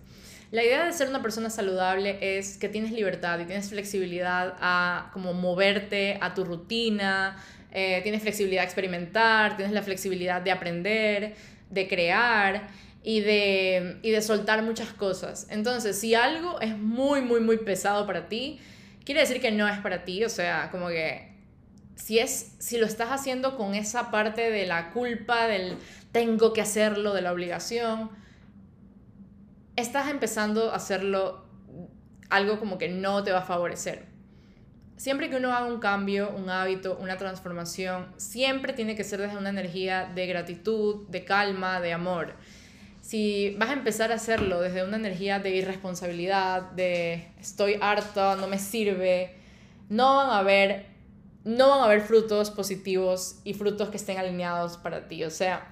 La 0.50 0.62
idea 0.62 0.84
de 0.84 0.92
ser 0.92 1.08
una 1.08 1.20
persona 1.20 1.50
saludable 1.50 2.38
es 2.38 2.58
que 2.58 2.68
tienes 2.68 2.92
libertad 2.92 3.40
y 3.40 3.44
tienes 3.44 3.70
flexibilidad 3.70 4.54
a 4.60 5.10
como 5.12 5.32
moverte 5.32 6.18
a 6.20 6.32
tu 6.34 6.44
rutina, 6.44 7.36
eh, 7.74 8.00
tienes 8.02 8.22
flexibilidad 8.22 8.62
a 8.62 8.64
experimentar, 8.64 9.56
tienes 9.56 9.74
la 9.74 9.82
flexibilidad 9.82 10.40
de 10.40 10.52
aprender, 10.52 11.34
de 11.70 11.88
crear 11.88 12.68
y 13.02 13.20
de, 13.20 13.98
y 14.02 14.10
de 14.12 14.22
soltar 14.22 14.62
muchas 14.62 14.90
cosas. 14.90 15.48
Entonces, 15.50 15.98
si 15.98 16.14
algo 16.14 16.60
es 16.60 16.78
muy, 16.78 17.20
muy, 17.20 17.40
muy 17.40 17.58
pesado 17.58 18.06
para 18.06 18.28
ti, 18.28 18.60
quiere 19.04 19.20
decir 19.20 19.40
que 19.40 19.50
no 19.50 19.68
es 19.68 19.78
para 19.80 20.04
ti, 20.04 20.24
o 20.24 20.28
sea, 20.28 20.70
como 20.70 20.88
que 20.88 21.34
si 21.96 22.20
es 22.20 22.54
si 22.58 22.78
lo 22.78 22.86
estás 22.86 23.10
haciendo 23.10 23.56
con 23.56 23.74
esa 23.74 24.10
parte 24.10 24.50
de 24.50 24.66
la 24.66 24.90
culpa 24.90 25.46
del 25.48 25.76
tengo 26.12 26.52
que 26.52 26.60
hacerlo, 26.60 27.12
de 27.12 27.22
la 27.22 27.32
obligación, 27.32 28.10
estás 29.74 30.08
empezando 30.08 30.70
a 30.70 30.76
hacerlo 30.76 31.44
algo 32.30 32.60
como 32.60 32.78
que 32.78 32.88
no 32.88 33.24
te 33.24 33.32
va 33.32 33.40
a 33.40 33.44
favorecer. 33.44 34.13
Siempre 34.96 35.28
que 35.28 35.36
uno 35.36 35.52
haga 35.52 35.66
un 35.66 35.80
cambio, 35.80 36.30
un 36.30 36.48
hábito, 36.48 36.96
una 37.00 37.16
transformación, 37.16 38.06
siempre 38.16 38.72
tiene 38.72 38.94
que 38.94 39.04
ser 39.04 39.20
desde 39.20 39.36
una 39.36 39.50
energía 39.50 40.10
de 40.14 40.26
gratitud, 40.26 41.08
de 41.08 41.24
calma, 41.24 41.80
de 41.80 41.92
amor. 41.92 42.34
Si 43.00 43.54
vas 43.58 43.70
a 43.70 43.74
empezar 43.74 44.12
a 44.12 44.14
hacerlo 44.14 44.60
desde 44.60 44.84
una 44.84 44.96
energía 44.96 45.38
de 45.40 45.50
irresponsabilidad, 45.56 46.70
de 46.72 47.28
estoy 47.40 47.76
harta, 47.80 48.36
no 48.36 48.46
me 48.46 48.58
sirve, 48.58 49.34
no 49.88 50.16
van 50.16 50.30
a 50.30 50.38
haber 50.38 50.94
no 51.44 51.68
van 51.68 51.80
a 51.80 51.84
haber 51.84 52.00
frutos 52.00 52.50
positivos 52.50 53.36
y 53.44 53.52
frutos 53.52 53.90
que 53.90 53.98
estén 53.98 54.16
alineados 54.18 54.78
para 54.78 55.08
ti. 55.08 55.24
O 55.24 55.30
sea, 55.30 55.70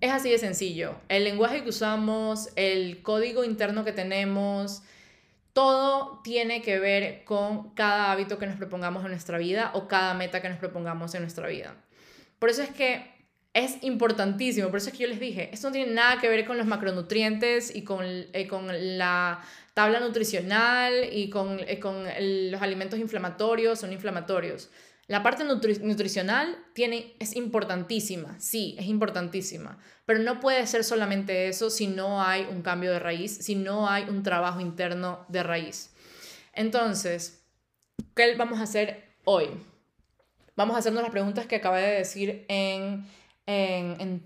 es 0.00 0.10
así 0.10 0.28
de 0.28 0.38
sencillo. 0.38 0.96
El 1.08 1.24
lenguaje 1.24 1.62
que 1.62 1.68
usamos, 1.68 2.48
el 2.56 3.00
código 3.02 3.44
interno 3.44 3.84
que 3.84 3.92
tenemos, 3.92 4.82
todo 5.54 6.20
tiene 6.22 6.60
que 6.60 6.78
ver 6.78 7.24
con 7.24 7.70
cada 7.74 8.12
hábito 8.12 8.38
que 8.38 8.46
nos 8.46 8.56
propongamos 8.56 9.04
en 9.04 9.12
nuestra 9.12 9.38
vida 9.38 9.70
o 9.74 9.88
cada 9.88 10.12
meta 10.12 10.42
que 10.42 10.48
nos 10.50 10.58
propongamos 10.58 11.14
en 11.14 11.22
nuestra 11.22 11.48
vida. 11.48 11.74
Por 12.38 12.50
eso 12.50 12.62
es 12.62 12.70
que 12.70 13.14
es 13.54 13.78
importantísimo, 13.82 14.68
por 14.68 14.78
eso 14.78 14.90
es 14.90 14.96
que 14.96 15.04
yo 15.04 15.08
les 15.08 15.20
dije, 15.20 15.50
esto 15.52 15.68
no 15.68 15.72
tiene 15.72 15.92
nada 15.92 16.20
que 16.20 16.28
ver 16.28 16.44
con 16.44 16.58
los 16.58 16.66
macronutrientes 16.66 17.74
y 17.74 17.84
con, 17.84 18.04
eh, 18.04 18.48
la 18.72 19.40
tabla 19.74 20.00
nutricional 20.00 21.08
y 21.12 21.30
con, 21.30 21.60
eh, 21.60 22.50
los 22.50 22.60
alimentos 22.60 22.98
inflamatorios 22.98 23.82
o 23.82 23.86
no 23.86 23.92
inflamatorios. 23.92 24.70
La 25.06 25.22
parte 25.22 25.44
nutricional 25.44 26.56
tiene, 26.72 27.14
es 27.18 27.36
importantísima, 27.36 28.38
sí, 28.40 28.74
es 28.78 28.86
importantísima, 28.86 29.78
pero 30.06 30.20
no 30.20 30.40
puede 30.40 30.66
ser 30.66 30.82
solamente 30.82 31.48
eso 31.48 31.68
si 31.68 31.86
no 31.86 32.22
hay 32.22 32.46
un 32.50 32.62
cambio 32.62 32.90
de 32.90 32.98
raíz, 32.98 33.36
si 33.36 33.54
no 33.54 33.88
hay 33.88 34.04
un 34.04 34.22
trabajo 34.22 34.60
interno 34.60 35.26
de 35.28 35.42
raíz. 35.42 35.94
Entonces, 36.54 37.44
¿qué 38.14 38.34
vamos 38.36 38.60
a 38.60 38.62
hacer 38.62 39.16
hoy? 39.24 39.50
Vamos 40.56 40.76
a 40.76 40.78
hacernos 40.78 41.02
las 41.02 41.10
preguntas 41.10 41.46
que 41.46 41.56
acabé 41.56 41.82
de 41.82 41.96
decir 41.96 42.46
en, 42.48 43.06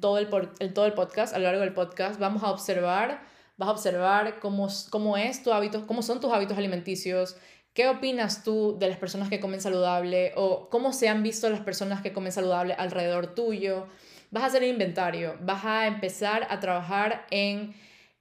todo, 0.01 0.19
el, 0.19 0.29
todo 0.75 0.87
el 0.87 0.93
podcast, 0.93 1.35
a 1.35 1.39
lo 1.39 1.45
largo 1.45 1.63
del 1.63 1.73
podcast. 1.73 2.21
Vamos 2.21 2.43
a 2.45 2.51
observar, 2.51 3.23
vas 3.57 3.69
a 3.69 3.73
observar 3.73 4.39
cómo, 4.39 4.69
cómo 4.91 5.17
es 5.17 5.43
tu 5.43 5.53
hábito, 5.53 5.87
cómo 5.87 6.03
son 6.03 6.21
tus 6.21 6.31
hábitos 6.31 6.59
alimenticios, 6.59 7.37
¿Qué 7.73 7.89
opinas 7.89 8.43
tú 8.43 8.77
de 8.79 8.89
las 8.89 8.99
personas 8.99 9.29
que 9.29 9.41
comen 9.41 9.61
saludable 9.61 10.33
o 10.37 10.69
cómo 10.69 10.93
se 10.93 11.09
han 11.09 11.23
visto 11.23 11.49
las 11.49 11.61
personas 11.61 12.03
que 12.03 12.13
comen 12.13 12.33
saludable 12.33 12.75
alrededor 12.75 13.35
tuyo? 13.35 13.87
Vas 14.31 14.43
a 14.43 14.47
hacer 14.47 14.65
el 14.65 14.71
inventario, 14.71 15.37
vas 15.41 15.65
a 15.65 15.87
empezar 15.87 16.47
a 16.51 16.61
trabajar 16.61 17.27
en 17.31 17.75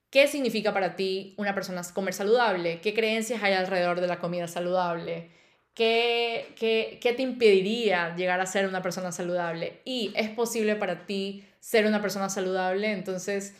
qué 0.10 0.28
significa 0.28 0.74
para 0.74 0.95
ti 0.95 1.34
una 1.38 1.54
persona 1.54 1.82
comer 1.93 2.14
saludable, 2.14 2.82
qué 2.82 2.93
creencias 2.93 3.43
hay 3.43 3.54
alrededor 3.54 4.00
de 4.00 4.08
la 4.08 4.20
comida 4.20 4.48
saludable, 4.48 5.32
qué, 5.74 6.54
qué, 6.56 7.00
qué 7.02 7.14
te 7.14 7.24
impediría 7.24 8.16
llegar 8.16 8.39
a 8.39 8.45
ser 8.45 8.68
una 8.68 8.82
persona 8.82 9.12
saludable 9.12 9.82
y 9.86 10.14
es 10.16 10.30
posible 10.30 10.76
para 10.76 11.06
ti 11.06 11.43
ser 11.60 11.86
una 11.86 12.02
persona 12.02 12.30
saludable, 12.30 12.91
entonces 12.91 13.56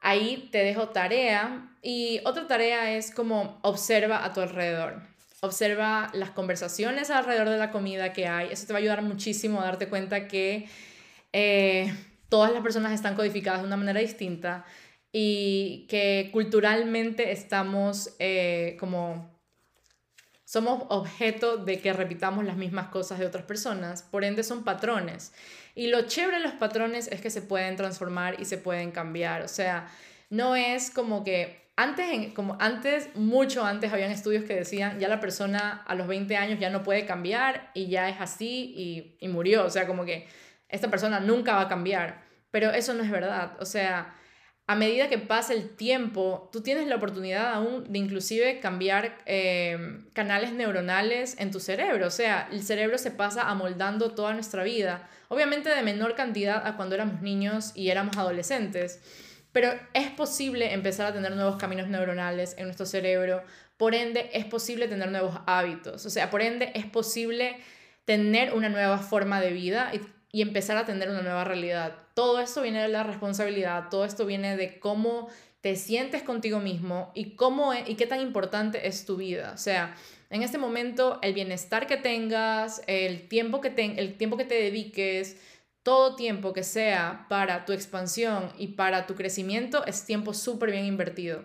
ahí 0.00 0.48
te 0.52 0.58
dejo 0.58 0.88
tarea 0.88 1.70
y 1.82 2.20
otra 2.24 2.46
tarea 2.46 2.96
es 2.96 3.10
como 3.10 3.58
observa 3.62 4.24
a 4.24 4.32
tu 4.32 4.40
alrededor. 4.40 5.02
Observa 5.40 6.10
las 6.14 6.30
conversaciones 6.30 7.10
alrededor 7.10 7.48
de 7.48 7.58
la 7.58 7.70
comida 7.70 8.12
que 8.12 8.26
hay. 8.26 8.48
Eso 8.50 8.66
te 8.66 8.72
va 8.72 8.78
a 8.78 8.80
ayudar 8.80 9.02
muchísimo 9.02 9.60
a 9.60 9.64
darte 9.64 9.88
cuenta 9.88 10.28
que 10.28 10.68
eh, 11.32 11.94
todas 12.28 12.52
las 12.52 12.62
personas 12.62 12.92
están 12.92 13.14
codificadas 13.14 13.60
de 13.60 13.66
una 13.66 13.76
manera 13.76 14.00
distinta 14.00 14.64
y 15.12 15.86
que 15.88 16.30
culturalmente 16.32 17.32
estamos 17.32 18.14
eh, 18.18 18.76
como 18.80 19.36
somos 20.44 20.84
objeto 20.90 21.56
de 21.56 21.80
que 21.80 21.92
repitamos 21.92 22.44
las 22.44 22.56
mismas 22.56 22.88
cosas 22.88 23.18
de 23.18 23.26
otras 23.26 23.44
personas, 23.44 24.02
por 24.02 24.24
ende 24.24 24.44
son 24.44 24.62
patrones. 24.62 25.32
Y 25.76 25.88
lo 25.88 26.02
chévere 26.02 26.38
de 26.38 26.42
los 26.42 26.54
patrones 26.54 27.06
es 27.06 27.20
que 27.20 27.30
se 27.30 27.42
pueden 27.42 27.76
transformar 27.76 28.40
y 28.40 28.46
se 28.46 28.58
pueden 28.58 28.90
cambiar, 28.90 29.42
o 29.42 29.48
sea, 29.48 29.88
no 30.30 30.56
es 30.56 30.90
como 30.90 31.22
que 31.22 31.66
antes, 31.76 32.32
como 32.32 32.56
antes, 32.58 33.14
mucho 33.14 33.64
antes, 33.64 33.92
habían 33.92 34.10
estudios 34.10 34.44
que 34.44 34.54
decían, 34.54 34.98
ya 34.98 35.08
la 35.08 35.20
persona 35.20 35.84
a 35.86 35.94
los 35.94 36.08
20 36.08 36.34
años 36.36 36.58
ya 36.58 36.70
no 36.70 36.82
puede 36.82 37.04
cambiar 37.04 37.70
y 37.74 37.88
ya 37.88 38.08
es 38.08 38.16
así 38.18 38.72
y, 38.74 39.16
y 39.20 39.28
murió. 39.28 39.66
O 39.66 39.70
sea, 39.70 39.86
como 39.86 40.06
que 40.06 40.26
esta 40.70 40.90
persona 40.90 41.20
nunca 41.20 41.54
va 41.54 41.62
a 41.62 41.68
cambiar. 41.68 42.22
Pero 42.50 42.70
eso 42.70 42.94
no 42.94 43.02
es 43.02 43.10
verdad. 43.10 43.58
O 43.60 43.66
sea, 43.66 44.14
a 44.68 44.74
medida 44.74 45.08
que 45.08 45.18
pasa 45.18 45.52
el 45.52 45.70
tiempo, 45.70 46.48
tú 46.52 46.60
tienes 46.60 46.88
la 46.88 46.96
oportunidad 46.96 47.54
aún 47.54 47.90
de 47.92 47.98
inclusive 47.98 48.58
cambiar 48.58 49.18
eh, 49.26 50.00
canales 50.12 50.52
neuronales 50.52 51.36
en 51.38 51.52
tu 51.52 51.60
cerebro. 51.60 52.08
O 52.08 52.10
sea, 52.10 52.48
el 52.50 52.62
cerebro 52.62 52.98
se 52.98 53.12
pasa 53.12 53.48
amoldando 53.48 54.14
toda 54.14 54.34
nuestra 54.34 54.64
vida. 54.64 55.08
Obviamente 55.28 55.68
de 55.68 55.82
menor 55.82 56.16
cantidad 56.16 56.66
a 56.66 56.76
cuando 56.76 56.96
éramos 56.96 57.22
niños 57.22 57.72
y 57.74 57.90
éramos 57.90 58.16
adolescentes 58.16 59.00
pero 59.56 59.72
es 59.94 60.10
posible 60.10 60.74
empezar 60.74 61.06
a 61.06 61.14
tener 61.14 61.34
nuevos 61.34 61.56
caminos 61.56 61.88
neuronales 61.88 62.54
en 62.58 62.64
nuestro 62.64 62.84
cerebro, 62.84 63.42
por 63.78 63.94
ende 63.94 64.28
es 64.34 64.44
posible 64.44 64.86
tener 64.86 65.10
nuevos 65.10 65.38
hábitos, 65.46 66.04
o 66.04 66.10
sea, 66.10 66.28
por 66.28 66.42
ende 66.42 66.72
es 66.74 66.84
posible 66.84 67.56
tener 68.04 68.52
una 68.52 68.68
nueva 68.68 68.98
forma 68.98 69.40
de 69.40 69.52
vida 69.52 69.92
empezar 70.42 70.76
a 70.76 70.84
tener 70.84 71.08
una 71.08 71.22
nueva 71.22 71.44
realidad. 71.44 71.94
Todo 72.14 72.40
esto 72.40 72.62
viene 72.62 72.82
de 72.82 72.88
la 72.88 73.02
responsabilidad, 73.02 73.88
todo 73.90 74.04
esto 74.04 74.26
viene 74.26 74.56
de 74.56 74.78
cómo 74.78 75.28
te 75.60 75.76
sientes 75.76 76.22
contigo 76.22 76.60
mismo 76.60 77.10
y 77.14 77.36
cómo 77.36 77.72
e, 77.72 77.84
y 77.86 77.94
qué 77.94 78.06
tan 78.06 78.20
importante 78.20 78.86
es 78.86 79.04
tu 79.04 79.16
vida. 79.16 79.52
O 79.54 79.58
sea, 79.58 79.96
en 80.30 80.42
este 80.42 80.58
momento 80.58 81.18
el 81.22 81.34
bienestar 81.34 81.86
que 81.86 81.96
tengas, 81.96 82.82
el 82.86 83.28
tiempo 83.28 83.60
que, 83.60 83.72
el 83.96 84.16
tiempo 84.16 84.36
que 84.36 84.44
te 84.44 84.54
dediques, 84.54 85.36
todo 85.82 86.16
tiempo 86.16 86.52
que 86.52 86.64
sea 86.64 87.26
para 87.28 87.64
tu 87.64 87.72
expansión 87.72 88.52
y 88.58 88.68
para 88.68 89.06
tu 89.06 89.14
crecimiento 89.14 89.86
es 89.86 90.04
tiempo 90.04 90.34
súper 90.34 90.72
bien 90.72 90.84
invertido. 90.84 91.44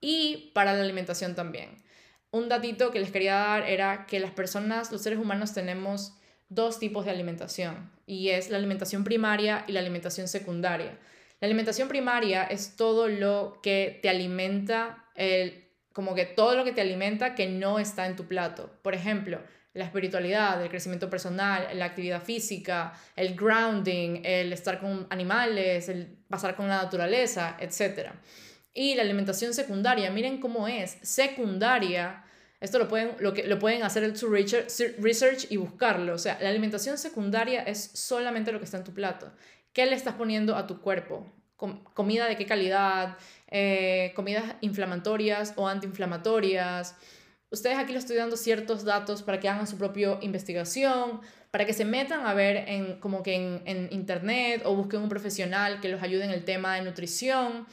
Y 0.00 0.50
para 0.54 0.74
la 0.74 0.82
alimentación 0.82 1.34
también. 1.34 1.82
Un 2.30 2.48
datito 2.48 2.90
que 2.90 3.00
les 3.00 3.10
quería 3.10 3.34
dar 3.34 3.62
era 3.68 4.06
que 4.06 4.20
las 4.20 4.30
personas, 4.30 4.92
los 4.92 5.02
seres 5.02 5.18
humanos, 5.18 5.54
tenemos 5.54 6.12
dos 6.48 6.78
tipos 6.78 7.06
de 7.06 7.10
alimentación. 7.10 7.97
Y 8.08 8.30
es 8.30 8.48
la 8.48 8.56
alimentación 8.56 9.04
primaria 9.04 9.64
y 9.68 9.72
la 9.72 9.80
alimentación 9.80 10.28
secundaria. 10.28 10.98
La 11.40 11.46
alimentación 11.46 11.88
primaria 11.88 12.44
es 12.44 12.74
todo 12.74 13.06
lo 13.06 13.60
que 13.62 14.00
te 14.02 14.08
alimenta, 14.08 15.04
el, 15.14 15.68
como 15.92 16.14
que 16.14 16.24
todo 16.24 16.56
lo 16.56 16.64
que 16.64 16.72
te 16.72 16.80
alimenta 16.80 17.34
que 17.34 17.46
no 17.46 17.78
está 17.78 18.06
en 18.06 18.16
tu 18.16 18.24
plato. 18.24 18.72
Por 18.82 18.94
ejemplo, 18.94 19.40
la 19.74 19.84
espiritualidad, 19.84 20.60
el 20.62 20.70
crecimiento 20.70 21.10
personal, 21.10 21.68
la 21.74 21.84
actividad 21.84 22.22
física, 22.22 22.94
el 23.14 23.36
grounding, 23.36 24.22
el 24.24 24.54
estar 24.54 24.80
con 24.80 25.06
animales, 25.10 25.90
el 25.90 26.18
pasar 26.30 26.56
con 26.56 26.66
la 26.66 26.82
naturaleza, 26.82 27.58
etc. 27.60 28.12
Y 28.72 28.94
la 28.94 29.02
alimentación 29.02 29.52
secundaria, 29.52 30.10
miren 30.10 30.40
cómo 30.40 30.66
es, 30.66 30.96
secundaria, 31.02 32.24
esto 32.60 32.78
lo 32.78 32.88
pueden, 32.88 33.12
lo 33.20 33.34
que, 33.34 33.46
lo 33.46 33.58
pueden 33.58 33.82
hacer 33.82 34.04
el 34.04 34.14
research 34.98 35.46
y 35.50 35.56
buscarlo, 35.56 36.14
o 36.14 36.18
sea, 36.18 36.38
la 36.40 36.48
alimentación 36.48 36.98
secundaria 36.98 37.62
es 37.62 37.90
solamente 37.94 38.52
lo 38.52 38.58
que 38.58 38.64
está 38.64 38.78
en 38.78 38.84
tu 38.84 38.94
plato. 38.94 39.32
¿Qué 39.72 39.86
le 39.86 39.94
estás 39.94 40.14
poniendo 40.14 40.56
a 40.56 40.66
tu 40.66 40.80
cuerpo? 40.80 41.26
comida 41.92 42.28
de 42.28 42.36
qué 42.36 42.46
calidad, 42.46 43.18
eh, 43.48 44.12
comidas 44.14 44.44
inflamatorias 44.60 45.54
o 45.56 45.66
antiinflamatorias, 45.66 46.94
Ustedes 47.50 47.78
aquí 47.78 47.94
les 47.94 48.02
estoy 48.02 48.16
dando 48.16 48.36
ciertos 48.36 48.84
datos 48.84 49.22
para 49.22 49.40
que 49.40 49.48
hagan 49.48 49.66
su 49.66 49.78
propia 49.78 50.18
investigación, 50.20 51.22
para 51.50 51.64
que 51.64 51.72
se 51.72 51.86
metan 51.86 52.26
a 52.26 52.34
ver 52.34 52.68
en, 52.68 53.00
como 53.00 53.22
que 53.22 53.34
en, 53.34 53.88
internet 53.90 54.62
o 54.66 54.76
busquen 54.76 55.00
un 55.00 55.08
profesional 55.08 55.80
que 55.80 55.88
los 55.88 56.02
ayude 56.02 56.24
en 56.24 56.30
el 56.30 56.44
tema 56.44 56.74
de 56.74 56.82
nutrición. 56.82 57.66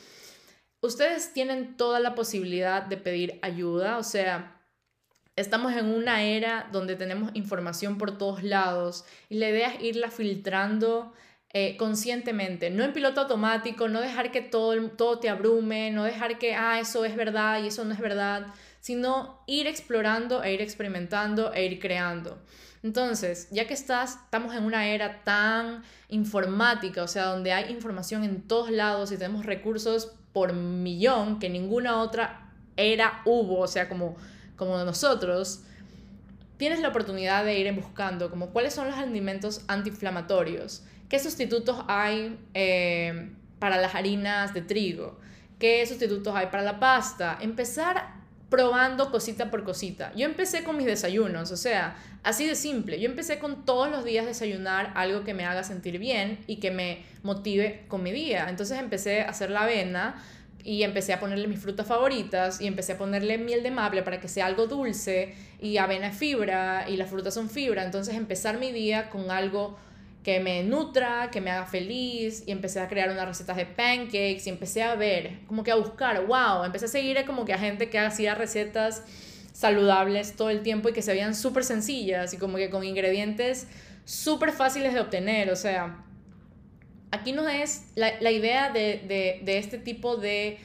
Ustedes 0.79 1.33
tienen 1.33 1.75
toda 1.75 1.99
la 1.99 2.15
posibilidad 2.15 2.83
de 2.83 2.95
pedir 2.95 3.39
ayuda, 3.41 3.97
o 3.97 4.03
sea, 4.03 4.54
estamos 5.35 5.73
en 5.73 5.87
una 5.87 6.23
era 6.23 6.67
donde 6.71 6.95
tenemos 6.95 7.31
información 7.33 7.97
por 7.97 8.17
todos 8.17 8.43
lados 8.43 9.05
y 9.29 9.35
la 9.35 9.49
idea 9.49 9.73
es 9.73 9.83
irla 9.83 10.09
filtrando 10.09 11.13
eh, 11.57 11.77
conscientemente, 11.77 12.69
no 12.69 12.83
en 12.83 12.91
piloto 12.91 13.21
automático, 13.21 13.87
no 13.87 14.01
dejar 14.01 14.31
que 14.31 14.41
todo, 14.41 14.89
todo 14.89 15.19
te 15.19 15.29
abrume, 15.29 15.89
no 15.89 16.03
dejar 16.03 16.37
que, 16.37 16.53
ah, 16.53 16.79
eso 16.81 17.05
es 17.05 17.15
verdad 17.15 17.63
y 17.63 17.67
eso 17.67 17.85
no 17.85 17.93
es 17.93 17.99
verdad, 17.99 18.47
sino 18.81 19.41
ir 19.47 19.65
explorando 19.65 20.43
e 20.43 20.53
ir 20.53 20.61
experimentando 20.61 21.53
e 21.53 21.65
ir 21.65 21.79
creando. 21.79 22.41
Entonces, 22.83 23.47
ya 23.51 23.67
que 23.67 23.73
estás, 23.73 24.19
estamos 24.25 24.53
en 24.53 24.63
una 24.63 24.89
era 24.89 25.23
tan 25.23 25.81
informática, 26.09 27.03
o 27.03 27.07
sea, 27.07 27.25
donde 27.27 27.53
hay 27.53 27.71
información 27.71 28.23
en 28.23 28.41
todos 28.41 28.69
lados 28.69 29.11
y 29.11 29.17
tenemos 29.17 29.45
recursos 29.45 30.13
por 30.33 30.51
millón 30.51 31.39
que 31.39 31.49
ninguna 31.49 32.01
otra 32.01 32.51
era 32.75 33.21
hubo, 33.23 33.61
o 33.61 33.67
sea, 33.67 33.87
como, 33.87 34.17
como 34.55 34.77
nosotros, 34.83 35.61
tienes 36.57 36.79
la 36.79 36.89
oportunidad 36.89 37.43
de 37.45 37.59
ir 37.59 37.71
buscando 37.73 38.29
como 38.29 38.51
cuáles 38.51 38.73
son 38.73 38.87
los 38.87 38.97
alimentos 38.97 39.61
antiinflamatorios 39.67 40.83
¿Qué 41.09 41.19
sustitutos 41.19 41.77
hay 41.87 42.37
eh, 42.53 43.29
para 43.59 43.77
las 43.77 43.93
harinas 43.93 44.53
de 44.53 44.61
trigo? 44.61 45.19
¿Qué 45.59 45.85
sustitutos 45.85 46.35
hay 46.35 46.47
para 46.47 46.63
la 46.63 46.79
pasta? 46.79 47.37
Empezar 47.41 48.15
probando 48.49 49.11
cosita 49.11 49.51
por 49.51 49.63
cosita. 49.63 50.11
Yo 50.15 50.25
empecé 50.25 50.63
con 50.63 50.77
mis 50.77 50.85
desayunos, 50.85 51.51
o 51.51 51.57
sea, 51.57 51.95
así 52.23 52.47
de 52.47 52.55
simple. 52.55 52.99
Yo 52.99 53.07
empecé 53.07 53.37
con 53.37 53.65
todos 53.65 53.89
los 53.89 54.03
días 54.03 54.25
desayunar 54.25 54.93
algo 54.95 55.23
que 55.23 55.33
me 55.33 55.45
haga 55.45 55.63
sentir 55.63 55.99
bien 55.99 56.39
y 56.47 56.57
que 56.57 56.71
me 56.71 57.03
motive 57.21 57.85
con 57.87 58.01
mi 58.01 58.11
día. 58.11 58.47
Entonces 58.49 58.79
empecé 58.79 59.21
a 59.21 59.29
hacer 59.29 59.51
la 59.51 59.63
avena 59.63 60.23
y 60.65 60.81
empecé 60.81 61.13
a 61.13 61.19
ponerle 61.19 61.47
mis 61.47 61.59
frutas 61.59 61.85
favoritas 61.85 62.59
y 62.59 62.65
empecé 62.65 62.93
a 62.93 62.97
ponerle 62.97 63.37
miel 63.37 63.61
de 63.61 63.69
maple 63.69 64.01
para 64.01 64.19
que 64.19 64.27
sea 64.27 64.47
algo 64.47 64.65
dulce 64.65 65.35
y 65.61 65.77
avena 65.77 66.07
es 66.07 66.17
fibra 66.17 66.89
y 66.89 66.97
las 66.97 67.07
frutas 67.07 67.35
son 67.35 67.51
fibra. 67.51 67.85
Entonces 67.85 68.15
empezar 68.15 68.57
mi 68.57 68.71
día 68.71 69.11
con 69.11 69.29
algo 69.29 69.77
que 70.23 70.39
me 70.39 70.63
nutra, 70.63 71.29
que 71.29 71.39
me 71.39 71.51
haga 71.51 71.67
feliz 71.67 72.43
y 72.47 72.51
empecé 72.51 72.79
a 72.79 72.87
crear 72.87 73.11
unas 73.11 73.27
recetas 73.27 73.57
de 73.57 73.67
pancakes 73.67 74.41
y 74.47 74.49
empecé 74.49 74.81
a 74.81 74.95
ver, 74.95 75.37
como 75.45 75.63
que 75.63 75.69
a 75.69 75.75
buscar, 75.75 76.25
wow, 76.25 76.63
empecé 76.65 76.85
a 76.85 76.87
seguir 76.87 77.23
como 77.25 77.45
que 77.45 77.53
a 77.53 77.59
gente 77.59 77.91
que 77.91 77.99
hacía 77.99 78.33
recetas 78.33 79.03
saludables 79.53 80.35
todo 80.35 80.49
el 80.49 80.63
tiempo 80.63 80.89
y 80.89 80.93
que 80.93 81.03
se 81.03 81.11
veían 81.11 81.35
súper 81.35 81.63
sencillas 81.63 82.33
y 82.33 82.37
como 82.37 82.57
que 82.57 82.71
con 82.71 82.83
ingredientes 82.83 83.67
súper 84.03 84.51
fáciles 84.51 84.95
de 84.95 84.99
obtener, 84.99 85.51
o 85.51 85.55
sea, 85.55 86.03
aquí 87.15 87.31
no 87.31 87.47
es 87.47 87.85
la, 87.95 88.31
idea 88.31 88.71
de, 88.71 89.41
este 89.45 89.77
tipo 89.77 90.17
de, 90.17 90.59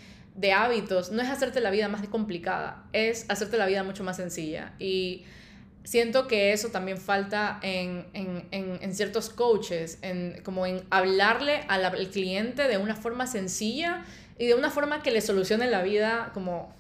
hábitos, 0.55 1.11
no 1.11 1.22
es 1.22 1.28
hacerte 1.28 1.61
la 1.61 1.70
vida 1.70 1.88
más 1.88 2.07
complicada, 2.09 2.84
es 2.92 3.26
hacerte 3.28 3.57
la 3.57 3.66
vida 3.66 3.82
mucho 3.82 4.05
más 4.05 4.16
sencilla 4.16 4.72
y 4.78 5.24
siento 5.84 6.26
que 6.26 6.53
eso 6.53 6.68
también 6.68 6.98
falta 6.98 7.59
en, 7.62 8.07
ciertos 8.92 9.30
coaches, 9.30 9.98
como 10.44 10.66
en 10.66 10.82
hablarle 10.90 11.62
al, 11.68 12.11
cliente 12.11 12.68
de 12.68 12.78
una 12.78 12.96
forma 12.96 13.26
sencilla 13.26 14.05
y 14.38 14.46
de 14.46 14.55
una 14.55 14.70
forma 14.70 15.03
que 15.03 15.11
le 15.11 15.20
solucione 15.20 15.70
la 15.70 15.82
vida 15.82 16.30
como 16.34 16.74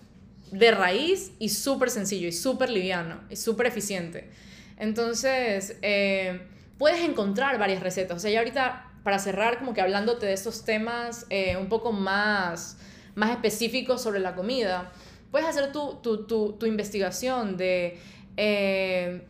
de 0.50 0.72
raíz 0.72 1.32
y 1.38 1.50
súper 1.50 1.90
sencillo 1.90 2.26
y 2.26 2.32
súper 2.32 2.70
liviano 2.70 3.20
y 3.30 3.36
súper 3.36 3.66
eficiente. 3.66 4.30
Entonces, 4.78 5.76
eh, 5.82 6.40
puedes 6.78 7.00
encontrar 7.06 7.58
varias 7.58 7.82
recetas. 7.82 8.16
O 8.16 8.20
sea, 8.20 8.30
ya 8.30 8.38
ahorita, 8.38 8.89
para 9.02 9.18
cerrar, 9.18 9.58
como 9.58 9.74
que 9.74 9.80
hablándote 9.80 10.26
de 10.26 10.32
estos 10.32 10.64
temas 10.64 11.26
eh, 11.30 11.56
un 11.56 11.68
poco 11.68 11.92
más, 11.92 12.78
más 13.14 13.30
específicos 13.30 14.02
sobre 14.02 14.20
la 14.20 14.34
comida, 14.34 14.92
puedes 15.30 15.48
hacer 15.48 15.72
tu, 15.72 15.96
tu, 16.02 16.26
tu, 16.26 16.52
tu 16.52 16.66
investigación 16.66 17.56
de 17.56 17.98
eh, 18.36 19.22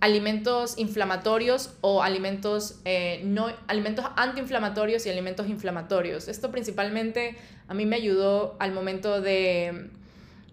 alimentos 0.00 0.78
inflamatorios 0.78 1.74
o 1.80 2.02
alimentos, 2.02 2.80
eh, 2.84 3.22
no, 3.24 3.48
alimentos 3.66 4.04
antiinflamatorios 4.16 5.06
y 5.06 5.10
alimentos 5.10 5.48
inflamatorios. 5.48 6.28
Esto 6.28 6.50
principalmente 6.50 7.36
a 7.68 7.74
mí 7.74 7.86
me 7.86 7.96
ayudó 7.96 8.56
al 8.58 8.72
momento 8.72 9.20
de, 9.20 9.90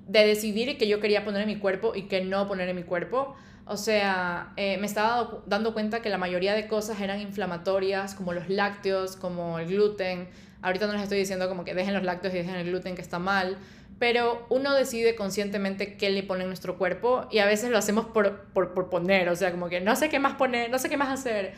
de 0.08 0.26
decidir 0.26 0.78
qué 0.78 0.88
yo 0.88 1.00
quería 1.00 1.26
poner 1.26 1.42
en 1.42 1.48
mi 1.48 1.58
cuerpo 1.58 1.94
y 1.96 2.04
qué 2.04 2.24
no 2.24 2.48
poner 2.48 2.70
en 2.70 2.76
mi 2.76 2.84
cuerpo. 2.84 3.36
O 3.66 3.78
sea, 3.78 4.54
eh, 4.58 4.78
me 4.78 4.86
estaba 4.86 5.42
dando 5.46 5.74
cuenta 5.74 6.02
que 6.02 6.10
la 6.10 6.18
mayoría 6.18 6.54
de 6.54 6.68
cosas 6.68 7.00
eran 7.00 7.22
inflamatorias, 7.22 8.14
como 8.14 8.34
los 8.34 8.50
lácteos, 8.50 9.16
como 9.16 9.58
el 9.58 9.68
gluten. 9.68 10.28
Ahorita 10.62 10.88
no 10.88 10.94
les 10.94 11.04
estoy 11.04 11.18
diciendo 11.18 11.48
como 11.48 11.64
que 11.64 11.74
dejen 11.74 11.94
los 11.94 12.04
lácteos 12.04 12.34
y 12.34 12.38
dejen 12.38 12.56
el 12.56 12.68
gluten, 12.68 12.96
que 12.96 13.02
está 13.02 13.20
mal, 13.20 13.58
pero 14.00 14.46
uno 14.50 14.74
decide 14.74 15.16
conscientemente 15.16 15.96
qué 15.96 16.10
le 16.10 16.24
pone 16.24 16.42
en 16.42 16.50
nuestro 16.50 16.78
cuerpo 16.78 17.28
y 17.32 17.40
a 17.40 17.46
veces 17.46 17.70
lo 17.70 17.78
hacemos 17.78 18.06
por, 18.08 18.48
por, 18.54 18.74
por, 18.74 18.90
poner, 18.90 19.30
o 19.30 19.36
sea, 19.36 19.52
como 19.52 19.70
que 19.70 19.80
no 19.80 19.96
sé 19.96 20.10
qué 20.10 20.20
más 20.20 20.36
poner, 20.36 20.70
no 20.70 20.78
sé 20.78 20.90
qué 20.90 20.98
más 20.98 21.10
hacer. 21.10 21.54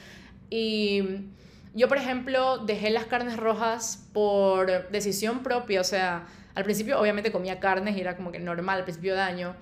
Y 0.51 1.03
yo, 1.73 1.87
por 1.87 1.97
ejemplo, 1.97 2.59
dejé 2.59 2.91
las 2.91 3.05
carnes 3.05 3.37
rojas 3.37 4.07
por 4.13 4.89
decisión 4.91 5.41
propia, 5.41 5.81
o 5.81 5.83
sea, 5.83 6.27
al 6.53 6.63
principio 6.63 6.99
obviamente 6.99 7.31
comía 7.31 7.59
carnes 7.59 7.97
y 7.97 8.01
era 8.01 8.15
como 8.15 8.31
que 8.31 8.39
normal 8.39 8.79
al 8.79 8.83
principio 8.83 9.15
de 9.15 9.21
año, 9.21 9.55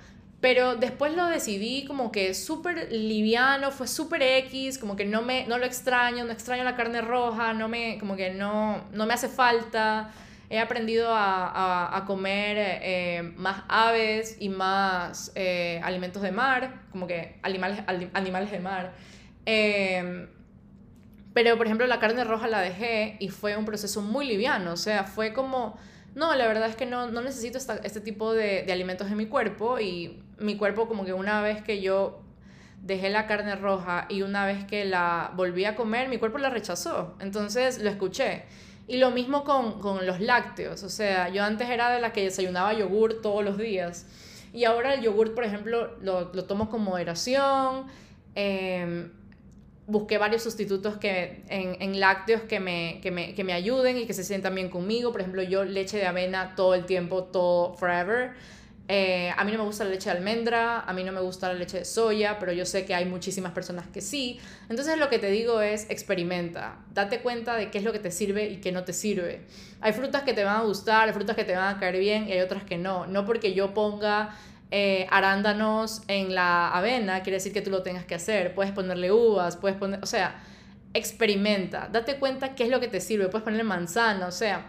pero 0.44 0.76
después 0.76 1.16
lo 1.16 1.28
decidí 1.28 1.86
como 1.86 2.12
que 2.12 2.34
súper 2.34 2.92
liviano, 2.92 3.72
fue 3.72 3.88
súper 3.88 4.22
X, 4.22 4.78
como 4.78 4.98
que 4.98 5.06
no, 5.06 5.22
me, 5.22 5.48
no 5.48 5.58
lo 5.58 5.66
extraño, 5.66 6.26
no 6.26 6.34
extraño 6.34 6.66
la 6.66 6.76
carne 6.76 7.00
roja, 7.00 7.54
no 7.54 7.70
me, 7.70 7.98
como 7.98 8.18
que 8.18 8.32
no, 8.32 8.84
no 8.92 9.06
me 9.06 9.14
hace 9.14 9.30
falta 9.30 10.12
he 10.50 10.60
aprendido 10.60 11.12
a, 11.14 12.04
comer 12.06 12.58
eh, 12.60 13.34
más 13.38 13.64
aves 13.70 14.36
y 14.42 14.50
más 14.50 15.32
eh, 15.36 15.80
alimentos 15.82 16.22
de 16.22 16.34
mar, 16.34 16.82
como 16.92 17.08
que 17.08 17.40
animales, 17.42 17.80
animales 18.14 18.52
de 18.52 18.60
mar. 18.60 18.92
Em, 19.46 20.28
pero, 21.34 21.56
por 21.56 21.68
ejemplo, 21.68 21.88
la 21.88 22.00
carne 22.00 22.26
roja 22.26 22.50
la 22.50 22.60
dejé 22.60 23.16
y 23.22 23.30
fue 23.30 23.56
un 23.56 23.64
proceso 23.64 24.02
muy 24.02 24.28
liviano, 24.28 24.74
o 24.74 24.78
sea, 24.78 25.06
fue 25.06 25.32
como, 25.32 25.78
no, 26.16 26.36
la 26.36 26.48
verdad 26.48 26.68
es 26.68 26.76
que 26.76 26.86
no, 26.86 27.10
no 27.10 27.22
necesito 27.22 27.58
este 27.58 28.02
tipo 28.02 28.34
de, 28.34 28.64
de 28.64 28.74
alimentos 28.74 29.10
en 29.10 29.16
mi 29.16 29.28
cuerpo 29.28 29.80
y 29.80 30.22
mi 30.38 30.58
cuerpo 30.58 30.88
como 30.88 31.06
que 31.06 31.14
una 31.14 31.42
vez 31.42 31.62
que 31.62 31.82
yo 31.82 32.22
dejé 32.82 33.10
la 33.10 33.28
carne 33.28 33.56
roja 33.56 34.08
y 34.10 34.22
una 34.24 34.46
vez 34.46 34.66
que 34.66 34.86
la 34.86 35.32
volví 35.36 35.66
a 35.66 35.76
comer, 35.76 36.10
mi 36.10 36.18
cuerpo 36.18 36.38
la 36.38 36.50
rechazó. 36.50 37.16
Entonces 37.20 37.80
lo 37.80 37.90
escuché. 37.90 38.44
Y 38.88 38.98
lo 38.98 39.12
mismo 39.12 39.44
con, 39.46 39.80
con, 39.80 40.06
los 40.06 40.20
lácteos, 40.20 40.84
o 40.84 40.90
sea, 40.90 41.30
yo 41.30 41.44
antes 41.44 41.70
era 41.70 41.90
de 41.90 42.02
la 42.02 42.12
que 42.12 42.24
desayunaba 42.24 42.74
yogur 42.74 43.22
todos 43.22 43.42
los 43.44 43.58
días 43.58 44.06
y 44.54 44.66
ahora 44.66 44.94
el 44.94 45.02
yogur, 45.02 45.34
por 45.34 45.44
ejemplo, 45.44 45.96
lo, 46.02 46.32
lo 46.32 46.46
tomo 46.46 46.70
con 46.70 46.84
moderación. 46.84 47.88
Eh, 48.36 49.10
busqué 49.88 50.18
varios 50.20 50.44
sustitutos 50.44 50.98
que, 50.98 51.44
en, 51.50 51.82
en 51.82 52.00
lácteos 52.00 52.44
que 52.44 52.60
me, 52.60 53.00
que, 53.02 53.10
me, 53.10 53.34
que 53.34 53.44
me 53.44 53.54
ayuden 53.54 53.98
y 53.98 54.06
que 54.06 54.14
se 54.14 54.24
sientan 54.24 54.54
bien 54.54 54.70
conmigo. 54.70 55.12
Por 55.12 55.22
ejemplo, 55.22 55.42
yo 55.42 55.66
leche 55.66 55.98
de 55.98 56.06
avena 56.06 56.54
todo 56.56 56.76
el 56.76 56.86
tiempo, 56.86 57.24
todo 57.24 57.74
forever. 57.74 58.34
Eh, 58.90 59.32
a 59.38 59.46
mí 59.46 59.52
no 59.54 59.60
me 59.60 59.64
gusta 59.64 59.86
la 59.86 59.92
leche 59.92 60.10
de 60.10 60.18
almendra, 60.18 60.82
a 60.82 60.92
mí 60.92 61.06
no 61.06 61.14
me 61.14 61.22
gusta 61.22 61.48
la 61.48 61.54
leche 61.54 61.80
de 61.80 61.86
soya, 61.86 62.38
pero 62.38 62.52
yo 62.52 62.66
sé 62.66 62.86
que 62.86 62.94
hay 62.94 63.06
muchísimas 63.06 63.54
personas 63.54 63.88
que 63.88 64.02
sí. 64.02 64.40
Entonces 64.68 64.98
lo 64.98 65.10
que 65.10 65.20
te 65.20 65.32
digo 65.32 65.62
es 65.62 65.90
experimenta, 65.90 66.80
date 66.94 67.22
cuenta 67.22 67.56
de 67.56 67.72
qué 67.72 67.78
es 67.78 67.86
lo 67.86 67.94
que 67.94 68.00
te 68.00 68.12
sirve 68.12 68.50
y 68.50 68.58
qué 68.58 68.74
no 68.74 68.84
te 68.84 68.92
sirve. 68.92 69.42
Hay 69.80 69.94
frutas 69.94 70.24
que 70.24 70.34
te 70.34 70.44
van 70.44 70.58
a 70.58 70.64
gustar, 70.64 71.08
hay 71.08 71.14
frutas 71.14 71.36
que 71.36 71.46
te 71.46 71.56
van 71.56 71.78
a 71.78 71.80
caer 71.80 71.98
bien 71.98 72.28
y 72.28 72.34
hay 72.34 72.42
otras 72.42 72.64
que 72.64 72.78
no. 72.78 73.08
No 73.08 73.26
porque 73.26 73.54
yo 73.54 73.74
ponga 73.74 74.36
eh, 74.70 75.08
arándanos 75.12 76.02
en 76.08 76.36
la 76.36 76.70
avena 76.70 77.24
quiere 77.24 77.38
decir 77.38 77.54
que 77.54 77.62
tú 77.62 77.70
lo 77.70 77.84
tengas 77.84 78.04
que 78.04 78.16
hacer. 78.16 78.54
Puedes 78.54 78.74
ponerle 78.74 79.14
uvas, 79.14 79.56
puedes 79.56 79.78
poner, 79.78 80.02
o 80.04 80.06
sea, 80.06 80.44
experimenta, 80.94 81.88
date 81.90 82.18
cuenta 82.18 82.54
qué 82.54 82.66
es 82.66 82.70
lo 82.70 82.82
que 82.82 82.90
te 82.90 83.00
sirve. 83.00 83.30
Puedes 83.30 83.46
ponerle 83.46 83.64
manzana, 83.64 84.28
o 84.28 84.32
sea 84.32 84.66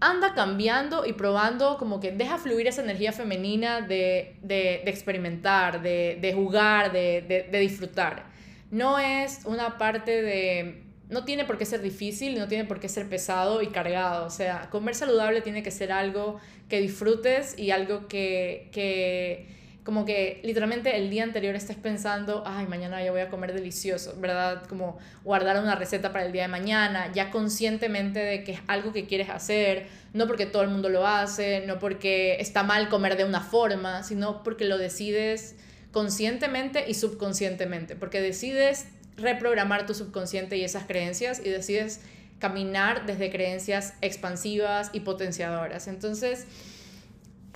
anda 0.00 0.34
cambiando 0.34 1.04
y 1.04 1.12
probando, 1.12 1.76
como 1.76 2.00
que 2.00 2.12
deja 2.12 2.38
fluir 2.38 2.66
esa 2.66 2.82
energía 2.82 3.12
femenina 3.12 3.80
de, 3.80 4.36
de, 4.42 4.82
de 4.84 4.90
experimentar, 4.90 5.82
de, 5.82 6.18
de 6.20 6.32
jugar, 6.32 6.92
de, 6.92 7.48
disfrutar. 7.52 8.26
No 8.70 8.98
es 8.98 9.40
una 9.44 9.78
parte 9.78 10.22
de... 10.22 10.84
No 11.08 11.24
tiene 11.24 11.46
por 11.46 11.56
qué 11.56 11.64
ser 11.64 11.80
difícil, 11.80 12.38
no 12.38 12.48
tiene 12.48 12.64
por 12.64 12.80
qué 12.80 12.88
ser 12.88 13.08
pesado 13.08 13.62
y 13.62 13.68
cargado. 13.68 14.26
O 14.26 14.30
sea, 14.30 14.68
comer 14.70 14.94
saludable 14.94 15.40
tiene 15.40 15.62
que 15.62 15.70
ser 15.70 15.90
algo 15.90 16.38
que 16.68 16.80
disfrutes 16.80 17.58
y 17.58 17.70
algo 17.70 18.08
que, 18.08 18.68
que 18.72 19.57
como 19.88 20.04
que 20.04 20.38
literalmente 20.44 20.98
el 20.98 21.08
día 21.08 21.22
anterior 21.22 21.54
estés 21.54 21.78
pensando, 21.78 22.42
ay, 22.44 22.66
mañana 22.66 23.02
yo 23.02 23.10
voy 23.12 23.22
a 23.22 23.30
comer 23.30 23.54
delicioso, 23.54 24.14
¿verdad? 24.18 24.64
Como 24.68 24.98
guardar 25.24 25.58
una 25.62 25.76
receta 25.76 26.12
para 26.12 26.26
el 26.26 26.32
día 26.32 26.42
de 26.42 26.48
mañana, 26.48 27.10
ya 27.14 27.30
conscientemente 27.30 28.18
de 28.18 28.44
que 28.44 28.52
es 28.52 28.60
algo 28.66 28.92
que 28.92 29.06
quieres 29.06 29.30
hacer, 29.30 29.86
no 30.12 30.26
porque 30.26 30.44
todo 30.44 30.60
el 30.60 30.68
mundo 30.68 30.90
lo 30.90 31.06
hace, 31.06 31.64
no 31.66 31.78
porque 31.78 32.36
está 32.38 32.64
mal 32.64 32.90
comer 32.90 33.16
de 33.16 33.24
una 33.24 33.40
forma, 33.40 34.02
sino 34.02 34.42
porque 34.42 34.66
lo 34.66 34.76
decides 34.76 35.56
conscientemente 35.90 36.84
y 36.86 36.92
subconscientemente, 36.92 37.96
porque 37.96 38.20
decides 38.20 38.88
reprogramar 39.16 39.86
tu 39.86 39.94
subconsciente 39.94 40.58
y 40.58 40.64
esas 40.64 40.84
creencias 40.84 41.40
y 41.42 41.48
decides 41.48 42.02
caminar 42.40 43.06
desde 43.06 43.30
creencias 43.30 43.94
expansivas 44.02 44.90
y 44.92 45.00
potenciadoras. 45.00 45.88
Entonces, 45.88 46.46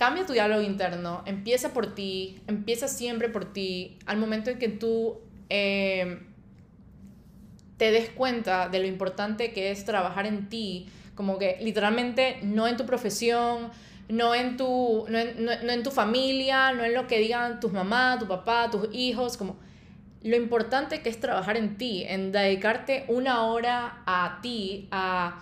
cambia 0.03 0.25
tu 0.25 0.33
diálogo 0.33 0.61
interno, 0.61 1.23
empieza 1.25 1.71
por 1.71 1.95
ti, 1.95 2.41
empieza 2.47 2.89
siempre 2.89 3.29
por 3.29 3.53
ti. 3.53 3.97
Al 4.05 4.17
momento 4.17 4.49
en 4.49 4.59
que 4.59 4.67
tú 4.67 5.21
eh, 5.47 6.19
te 7.77 7.89
des 7.89 8.09
cuenta 8.09 8.67
de 8.67 8.79
lo 8.79 8.85
importante 8.85 9.53
que 9.53 9.71
es 9.71 9.85
trabajar 9.85 10.25
en 10.25 10.49
ti, 10.49 10.89
como 11.15 11.39
que 11.39 11.57
literalmente 11.61 12.39
no 12.43 12.67
en 12.67 12.75
tu 12.75 12.85
profesión, 12.85 13.71
no 14.09 14.35
en 14.35 14.57
tu, 14.57 15.05
no 15.07 15.17
en, 15.17 15.45
no 15.45 15.71
en 15.71 15.83
tu 15.83 15.91
familia, 15.91 16.73
no 16.73 16.83
en 16.83 16.93
lo 16.93 17.07
que 17.07 17.19
digan 17.19 17.61
tus 17.61 17.71
mamás, 17.71 18.19
tu 18.19 18.27
papá, 18.27 18.69
tus 18.69 18.93
hijos, 18.93 19.37
como 19.37 19.55
lo 20.21 20.35
importante 20.35 21.01
que 21.01 21.07
es 21.07 21.21
trabajar 21.21 21.55
en 21.55 21.77
ti, 21.77 22.03
en 22.05 22.33
dedicarte 22.33 23.05
una 23.07 23.45
hora 23.45 24.03
a 24.05 24.39
ti, 24.41 24.89
a, 24.91 25.39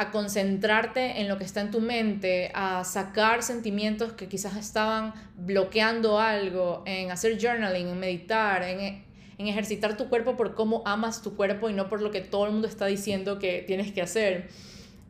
a, 0.00 0.10
concentrarte 0.10 1.20
en 1.20 1.28
lo 1.28 1.38
que 1.38 1.44
está 1.44 1.60
en 1.60 1.70
tu 1.70 1.80
mente, 1.80 2.50
a 2.54 2.84
sacar 2.84 3.42
sentimientos 3.42 4.12
que 4.12 4.28
quizás 4.28 4.56
estaban 4.56 5.14
bloqueando 5.36 6.18
algo, 6.18 6.82
en 6.86 7.10
hacer 7.10 7.38
journaling, 7.40 7.88
en 7.88 7.98
meditar, 7.98 8.62
en, 8.62 9.04
en 9.38 9.46
ejercitar 9.46 9.96
tu 9.96 10.08
cuerpo 10.08 10.36
por 10.36 10.54
cómo 10.54 10.82
amas 10.84 11.22
tu 11.22 11.36
cuerpo 11.36 11.70
y 11.70 11.72
no 11.72 11.88
por 11.88 12.02
lo 12.02 12.10
que 12.10 12.20
todo 12.20 12.46
el 12.46 12.52
mundo 12.52 12.68
está 12.68 12.86
diciendo 12.86 13.38
que 13.38 13.64
tienes 13.66 13.92
que 13.92 14.02
hacer. 14.02 14.48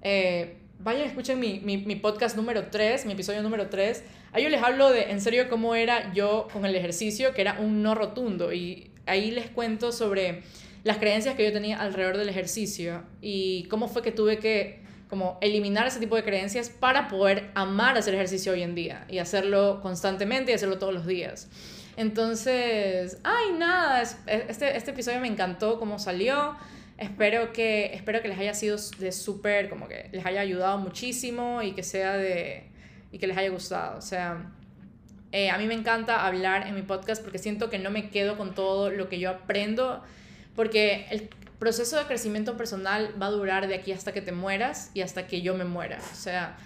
Eh, 0.02 0.56
vayan, 0.78 1.06
escuchen 1.06 1.38
mi, 1.38 1.60
mi, 1.60 1.78
mi, 1.78 1.96
podcast 1.96 2.36
número 2.36 2.66
3, 2.70 3.06
mi 3.06 3.12
episodio 3.12 3.42
número 3.42 3.68
3. 3.68 4.02
Ahí 4.32 4.44
yo 4.44 4.48
les 4.48 4.62
hablo 4.62 4.90
de 4.90 5.10
en 5.10 5.20
serio 5.20 5.48
cómo 5.48 5.74
era 5.74 6.12
yo 6.12 6.48
con 6.52 6.64
el 6.64 6.74
ejercicio, 6.74 7.34
que 7.34 7.42
era 7.42 7.58
un 7.60 7.82
no 7.82 7.94
rotundo. 7.94 8.52
Y 8.52 8.90
ahí 9.06 9.30
les 9.30 9.50
cuento 9.50 9.92
sobre 9.92 10.42
las 10.84 10.98
creencias 10.98 11.34
que 11.34 11.44
yo 11.44 11.52
tenía 11.52 11.80
alrededor 11.80 12.16
del 12.16 12.28
ejercicio 12.28 13.02
y 13.20 13.64
cómo 13.64 13.88
fue 13.88 14.02
que 14.02 14.12
tuve 14.12 14.38
que 14.38 14.80
como 15.08 15.38
eliminar 15.40 15.86
ese 15.88 15.98
tipo 15.98 16.14
de 16.14 16.22
creencias 16.22 16.70
para 16.70 17.08
poder 17.08 17.50
amar 17.54 17.98
hacer 17.98 18.14
ejercicio 18.14 18.52
hoy 18.52 18.62
en 18.62 18.76
día 18.76 19.04
y 19.08 19.18
hacerlo 19.18 19.80
constantemente 19.82 20.52
y 20.52 20.54
hacerlo 20.54 20.78
todos 20.78 20.94
los 20.94 21.06
días. 21.06 21.48
Entonces, 21.96 23.18
ay, 23.24 23.52
nada, 23.58 24.02
este, 24.02 24.76
este 24.76 24.92
episodio 24.92 25.20
me 25.20 25.26
encantó 25.26 25.78
cómo 25.78 25.98
salió. 25.98 26.56
Espero 26.96 27.52
que, 27.52 27.92
espero 27.94 28.22
que 28.22 28.28
les 28.28 28.38
haya 28.38 28.54
sido 28.54 28.78
de 28.98 29.10
súper, 29.10 29.68
como 29.68 29.88
que 29.88 30.08
les 30.12 30.24
haya 30.24 30.40
ayudado 30.40 30.78
muchísimo 30.78 31.60
y 31.62 31.72
que 31.72 31.82
sea 31.82 32.16
de, 32.16 32.70
y 33.10 33.18
que 33.18 33.26
les 33.26 33.36
haya 33.36 33.50
gustado. 33.50 33.98
O 33.98 34.02
sea, 34.02 34.50
eh, 35.32 35.50
a 35.50 35.58
mí 35.58 35.66
me 35.66 35.74
encanta 35.74 36.26
hablar 36.26 36.66
en 36.66 36.74
mi 36.74 36.82
podcast 36.82 37.22
porque 37.22 37.38
siento 37.38 37.70
que 37.70 37.78
no 37.78 37.90
me 37.90 38.10
quedo 38.10 38.36
con 38.36 38.54
todo 38.54 38.90
lo 38.90 39.08
que 39.08 39.18
yo 39.18 39.30
aprendo, 39.30 40.02
porque 40.60 41.06
el 41.08 41.30
proceso 41.58 41.96
de 41.96 42.04
crecimiento 42.04 42.54
personal 42.58 43.14
va 43.18 43.28
a 43.28 43.30
durar 43.30 43.66
de 43.66 43.74
aquí 43.74 43.92
hasta 43.92 44.12
que 44.12 44.20
te 44.20 44.30
mueras 44.30 44.90
y 44.92 45.00
hasta 45.00 45.26
que 45.26 45.40
yo 45.40 45.54
me 45.54 45.64
muera. 45.64 45.98
O 46.12 46.14
sea, 46.14 46.58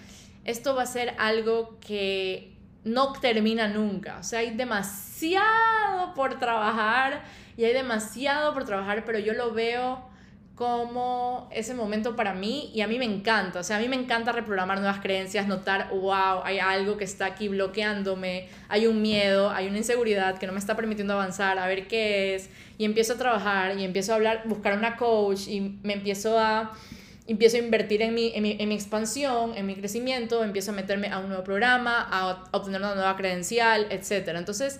esto 0.43 0.75
va 0.75 0.81
a 0.83 0.85
ser 0.85 1.15
algo 1.17 1.79
que 1.79 2.57
no 2.83 3.13
termina 3.13 3.69
nunca. 3.69 4.17
O 4.19 4.23
sea, 4.23 4.39
hay 4.39 4.53
demasiado 4.53 6.13
por 6.13 6.39
trabajar 6.39 7.23
y 7.55 7.63
hay 7.63 7.71
demasiado 7.71 8.53
por 8.53 8.65
trabajar, 8.65 9.05
pero 9.05 9.17
yo 9.17 9.31
lo 9.31 9.53
veo 9.53 10.05
como 10.55 11.49
ese 11.51 11.73
momento 11.73 12.15
para 12.15 12.33
mí 12.33 12.71
y 12.73 12.79
a 12.79 12.87
mí 12.87 12.97
me 12.97 13.03
encanta, 13.03 13.59
o 13.59 13.63
sea, 13.63 13.75
a 13.75 13.79
mí 13.79 13.89
me 13.89 13.97
encanta 13.97 14.31
reprogramar 14.31 14.79
nuevas 14.79 15.01
creencias, 15.01 15.47
notar, 15.47 15.89
wow, 15.89 16.43
hay 16.45 16.59
algo 16.59 16.95
que 16.95 17.03
está 17.03 17.25
aquí 17.25 17.49
bloqueándome, 17.49 18.47
hay 18.69 18.87
un 18.87 19.01
miedo, 19.01 19.49
hay 19.49 19.67
una 19.67 19.79
inseguridad 19.79 20.37
que 20.37 20.47
no 20.47 20.53
me 20.53 20.59
está 20.59 20.77
permitiendo 20.77 21.13
avanzar, 21.13 21.59
a 21.59 21.67
ver 21.67 21.87
qué 21.87 22.35
es, 22.35 22.49
y 22.77 22.85
empiezo 22.85 23.13
a 23.13 23.17
trabajar 23.17 23.77
y 23.77 23.83
empiezo 23.83 24.13
a 24.13 24.15
hablar, 24.15 24.43
buscar 24.45 24.77
una 24.77 24.95
coach 24.95 25.49
y 25.49 25.77
me 25.83 25.91
empiezo 25.91 26.39
a, 26.39 26.71
empiezo 27.27 27.57
a 27.57 27.59
invertir 27.59 28.01
en 28.01 28.13
mi, 28.13 28.31
en 28.33 28.43
mi, 28.43 28.55
en 28.57 28.69
mi 28.69 28.75
expansión, 28.75 29.57
en 29.57 29.65
mi 29.65 29.75
crecimiento, 29.75 30.41
empiezo 30.41 30.71
a 30.71 30.73
meterme 30.73 31.09
a 31.09 31.19
un 31.19 31.27
nuevo 31.27 31.43
programa, 31.43 32.07
a 32.09 32.45
obtener 32.51 32.79
una 32.79 32.95
nueva 32.95 33.17
credencial, 33.17 33.87
etc. 33.89 34.29
Entonces, 34.35 34.79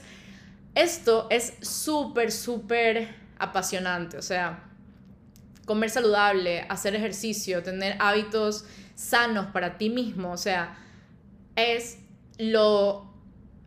esto 0.74 1.28
es 1.30 1.56
súper, 1.60 2.32
súper 2.32 3.10
apasionante, 3.40 4.18
o 4.18 4.22
sea, 4.22 4.64
comer 5.66 5.90
saludable, 5.90 6.66
hacer 6.70 6.96
ejercicio, 6.96 7.64
tener 7.64 7.96
hábitos 8.00 8.66
sanos 8.96 9.48
para 9.48 9.78
ti 9.78 9.90
mismo, 9.90 10.32
o 10.32 10.38
sea, 10.38 10.78
es 11.56 11.98
lo 12.38 13.14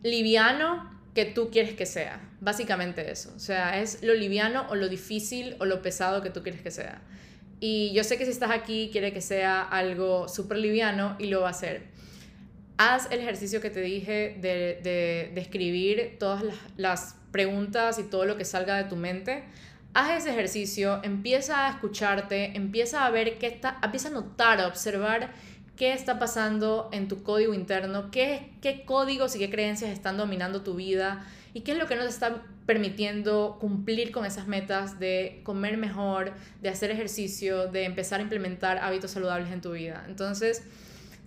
liviano 0.01 0.89
que 1.13 1.25
tú 1.25 1.49
quieres 1.51 1.73
que 1.73 1.85
sea, 1.85 2.21
básicamente 2.39 3.11
eso, 3.11 3.31
o 3.35 3.39
sea, 3.39 3.81
es 3.81 4.01
lo 4.01 4.13
liviano 4.13 4.65
o 4.69 4.75
lo 4.75 4.87
difícil 4.89 5.55
o 5.59 5.65
lo 5.65 5.81
pesado 5.81 6.21
que 6.21 6.29
tú 6.29 6.41
quieres 6.41 6.61
que 6.61 6.71
sea. 6.71 7.01
Y 7.61 7.91
yo 7.93 8.05
sé 8.05 8.17
que 8.17 8.23
si 8.23 8.31
estás 8.31 8.51
aquí, 8.51 8.89
quiere 8.89 9.11
que 9.11 9.19
sea 9.19 9.61
algo 9.61 10.29
súper 10.29 10.59
liviano 10.59 11.17
y 11.19 11.27
lo 11.27 11.41
va 11.41 11.47
a 11.47 11.51
hacer. 11.51 11.83
Haz 12.77 13.11
el 13.11 13.19
ejercicio 13.19 13.59
que 13.59 13.69
te 13.69 13.81
dije 13.81 14.37
de, 14.39 14.79
de, 14.81 15.31
de 15.35 15.41
escribir 15.41 16.15
todas 16.17 16.41
las, 16.41 16.55
las 16.77 17.15
preguntas 17.31 17.99
y 17.99 18.03
todo 18.03 18.23
lo 18.23 18.37
que 18.37 18.45
salga 18.45 18.77
de 18.77 18.85
tu 18.85 18.95
mente 18.95 19.43
haz 19.93 20.21
ese 20.21 20.31
ejercicio, 20.31 20.99
empieza 21.03 21.67
a 21.67 21.71
escucharte, 21.71 22.55
empieza 22.55 23.05
a 23.05 23.11
ver 23.11 23.37
qué 23.37 23.47
está, 23.47 23.79
empieza 23.83 24.09
a 24.09 24.11
notar, 24.11 24.59
a 24.61 24.67
observar 24.67 25.31
qué 25.75 25.93
está 25.93 26.19
pasando 26.19 26.89
en 26.91 27.07
tu 27.07 27.23
código 27.23 27.53
interno, 27.53 28.11
qué, 28.11 28.51
qué 28.61 28.83
códigos 28.85 29.35
y 29.35 29.39
qué 29.39 29.49
creencias 29.49 29.91
están 29.91 30.17
dominando 30.17 30.61
tu 30.61 30.75
vida 30.75 31.25
y 31.53 31.61
qué 31.61 31.71
es 31.71 31.77
lo 31.77 31.87
que 31.87 31.95
no 31.95 32.03
te 32.03 32.09
está 32.09 32.43
permitiendo 32.65 33.57
cumplir 33.59 34.11
con 34.11 34.25
esas 34.25 34.47
metas 34.47 34.99
de 34.99 35.41
comer 35.43 35.77
mejor, 35.77 36.33
de 36.61 36.69
hacer 36.69 36.91
ejercicio, 36.91 37.67
de 37.67 37.85
empezar 37.85 38.19
a 38.19 38.23
implementar 38.23 38.77
hábitos 38.77 39.11
saludables 39.11 39.51
en 39.51 39.61
tu 39.61 39.71
vida. 39.71 40.03
Entonces, 40.07 40.63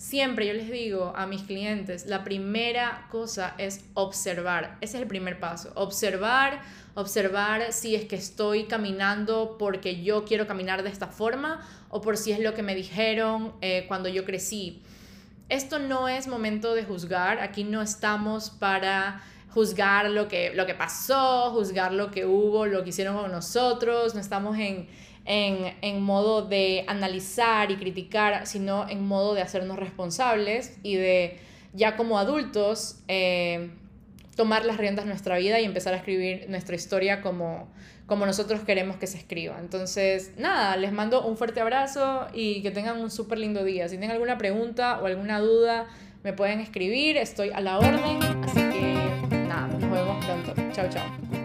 siempre 0.02 0.48
yo 0.48 0.52
les 0.52 0.68
digo 0.68 1.12
a 1.14 1.26
mis 1.26 1.42
clientes, 1.42 2.06
la 2.06 2.24
primera 2.24 3.06
cosa 3.08 3.54
es 3.56 3.84
observar. 3.94 4.76
Ese 4.80 4.96
es 4.96 5.02
el 5.02 5.08
primer 5.08 5.38
paso. 5.38 5.70
Observar, 5.76 6.60
observar 6.94 7.72
si 7.72 7.94
es 7.94 8.06
que 8.06 8.16
estoy 8.16 8.64
caminando 8.64 9.56
porque 9.58 10.02
yo 10.02 10.24
quiero 10.24 10.48
caminar 10.48 10.82
de 10.82 10.90
esta 10.90 11.06
forma 11.06 11.60
o 11.88 12.00
por 12.00 12.16
si 12.16 12.32
es 12.32 12.40
lo 12.40 12.52
que 12.52 12.64
me 12.64 12.74
dijeron 12.74 13.52
eh, 13.60 13.84
cuando 13.86 14.08
yo 14.08 14.24
crecí. 14.24 14.82
Esto 15.48 15.78
no 15.78 16.08
es 16.08 16.26
momento 16.26 16.74
de 16.74 16.82
juzgar, 16.82 17.38
aquí 17.38 17.62
no 17.62 17.80
estamos 17.80 18.50
para 18.50 19.22
juzgar 19.50 20.10
lo 20.10 20.26
que, 20.26 20.52
lo 20.52 20.66
que 20.66 20.74
pasó, 20.74 21.52
juzgar 21.52 21.92
lo 21.92 22.10
que 22.10 22.26
hubo, 22.26 22.66
lo 22.66 22.82
que 22.82 22.88
hicieron 22.88 23.16
con 23.16 23.30
nosotros, 23.30 24.14
no 24.14 24.20
estamos 24.20 24.58
en, 24.58 24.88
en, 25.24 25.74
en, 25.82 26.02
modo 26.02 26.42
de 26.42 26.84
analizar 26.88 27.70
y 27.70 27.76
criticar, 27.76 28.46
sino 28.46 28.88
en 28.88 29.06
modo 29.06 29.34
de 29.34 29.42
hacernos 29.42 29.78
responsables 29.78 30.78
y 30.82 30.96
de 30.96 31.38
ya 31.72 31.96
como 31.96 32.18
adultos 32.18 33.00
eh, 33.08 33.70
tomar 34.36 34.64
las 34.64 34.76
riendas 34.76 35.04
de 35.04 35.10
nuestra 35.10 35.38
vida 35.38 35.60
y 35.60 35.64
empezar 35.64 35.94
a 35.94 35.98
escribir 35.98 36.46
nuestra 36.48 36.74
historia 36.74 37.20
como, 37.20 37.68
como 38.06 38.26
nosotros 38.26 38.60
queremos 38.60 38.96
que 38.96 39.06
se 39.06 39.18
escriba. 39.18 39.58
Entonces, 39.60 40.32
nada, 40.36 40.76
les 40.76 40.92
mando 40.92 41.26
un 41.26 41.36
fuerte 41.36 41.60
abrazo 41.60 42.26
y 42.32 42.62
que 42.62 42.70
tengan 42.70 42.98
un 43.00 43.10
súper 43.10 43.38
lindo 43.38 43.64
día. 43.64 43.88
Si 43.88 43.96
tienen 43.96 44.10
alguna 44.10 44.38
pregunta 44.38 45.00
o 45.02 45.06
alguna 45.06 45.38
duda, 45.40 45.86
me 46.22 46.32
pueden 46.32 46.60
escribir, 46.60 47.16
estoy 47.16 47.50
a 47.50 47.60
la 47.60 47.78
orden. 47.78 48.22
Así 48.44 48.60
que, 48.60 48.94
nada, 49.48 49.66
nos 49.68 49.90
vemos 49.90 50.24
pronto. 50.24 50.54
Chao, 50.72 50.88
chao. 50.88 51.41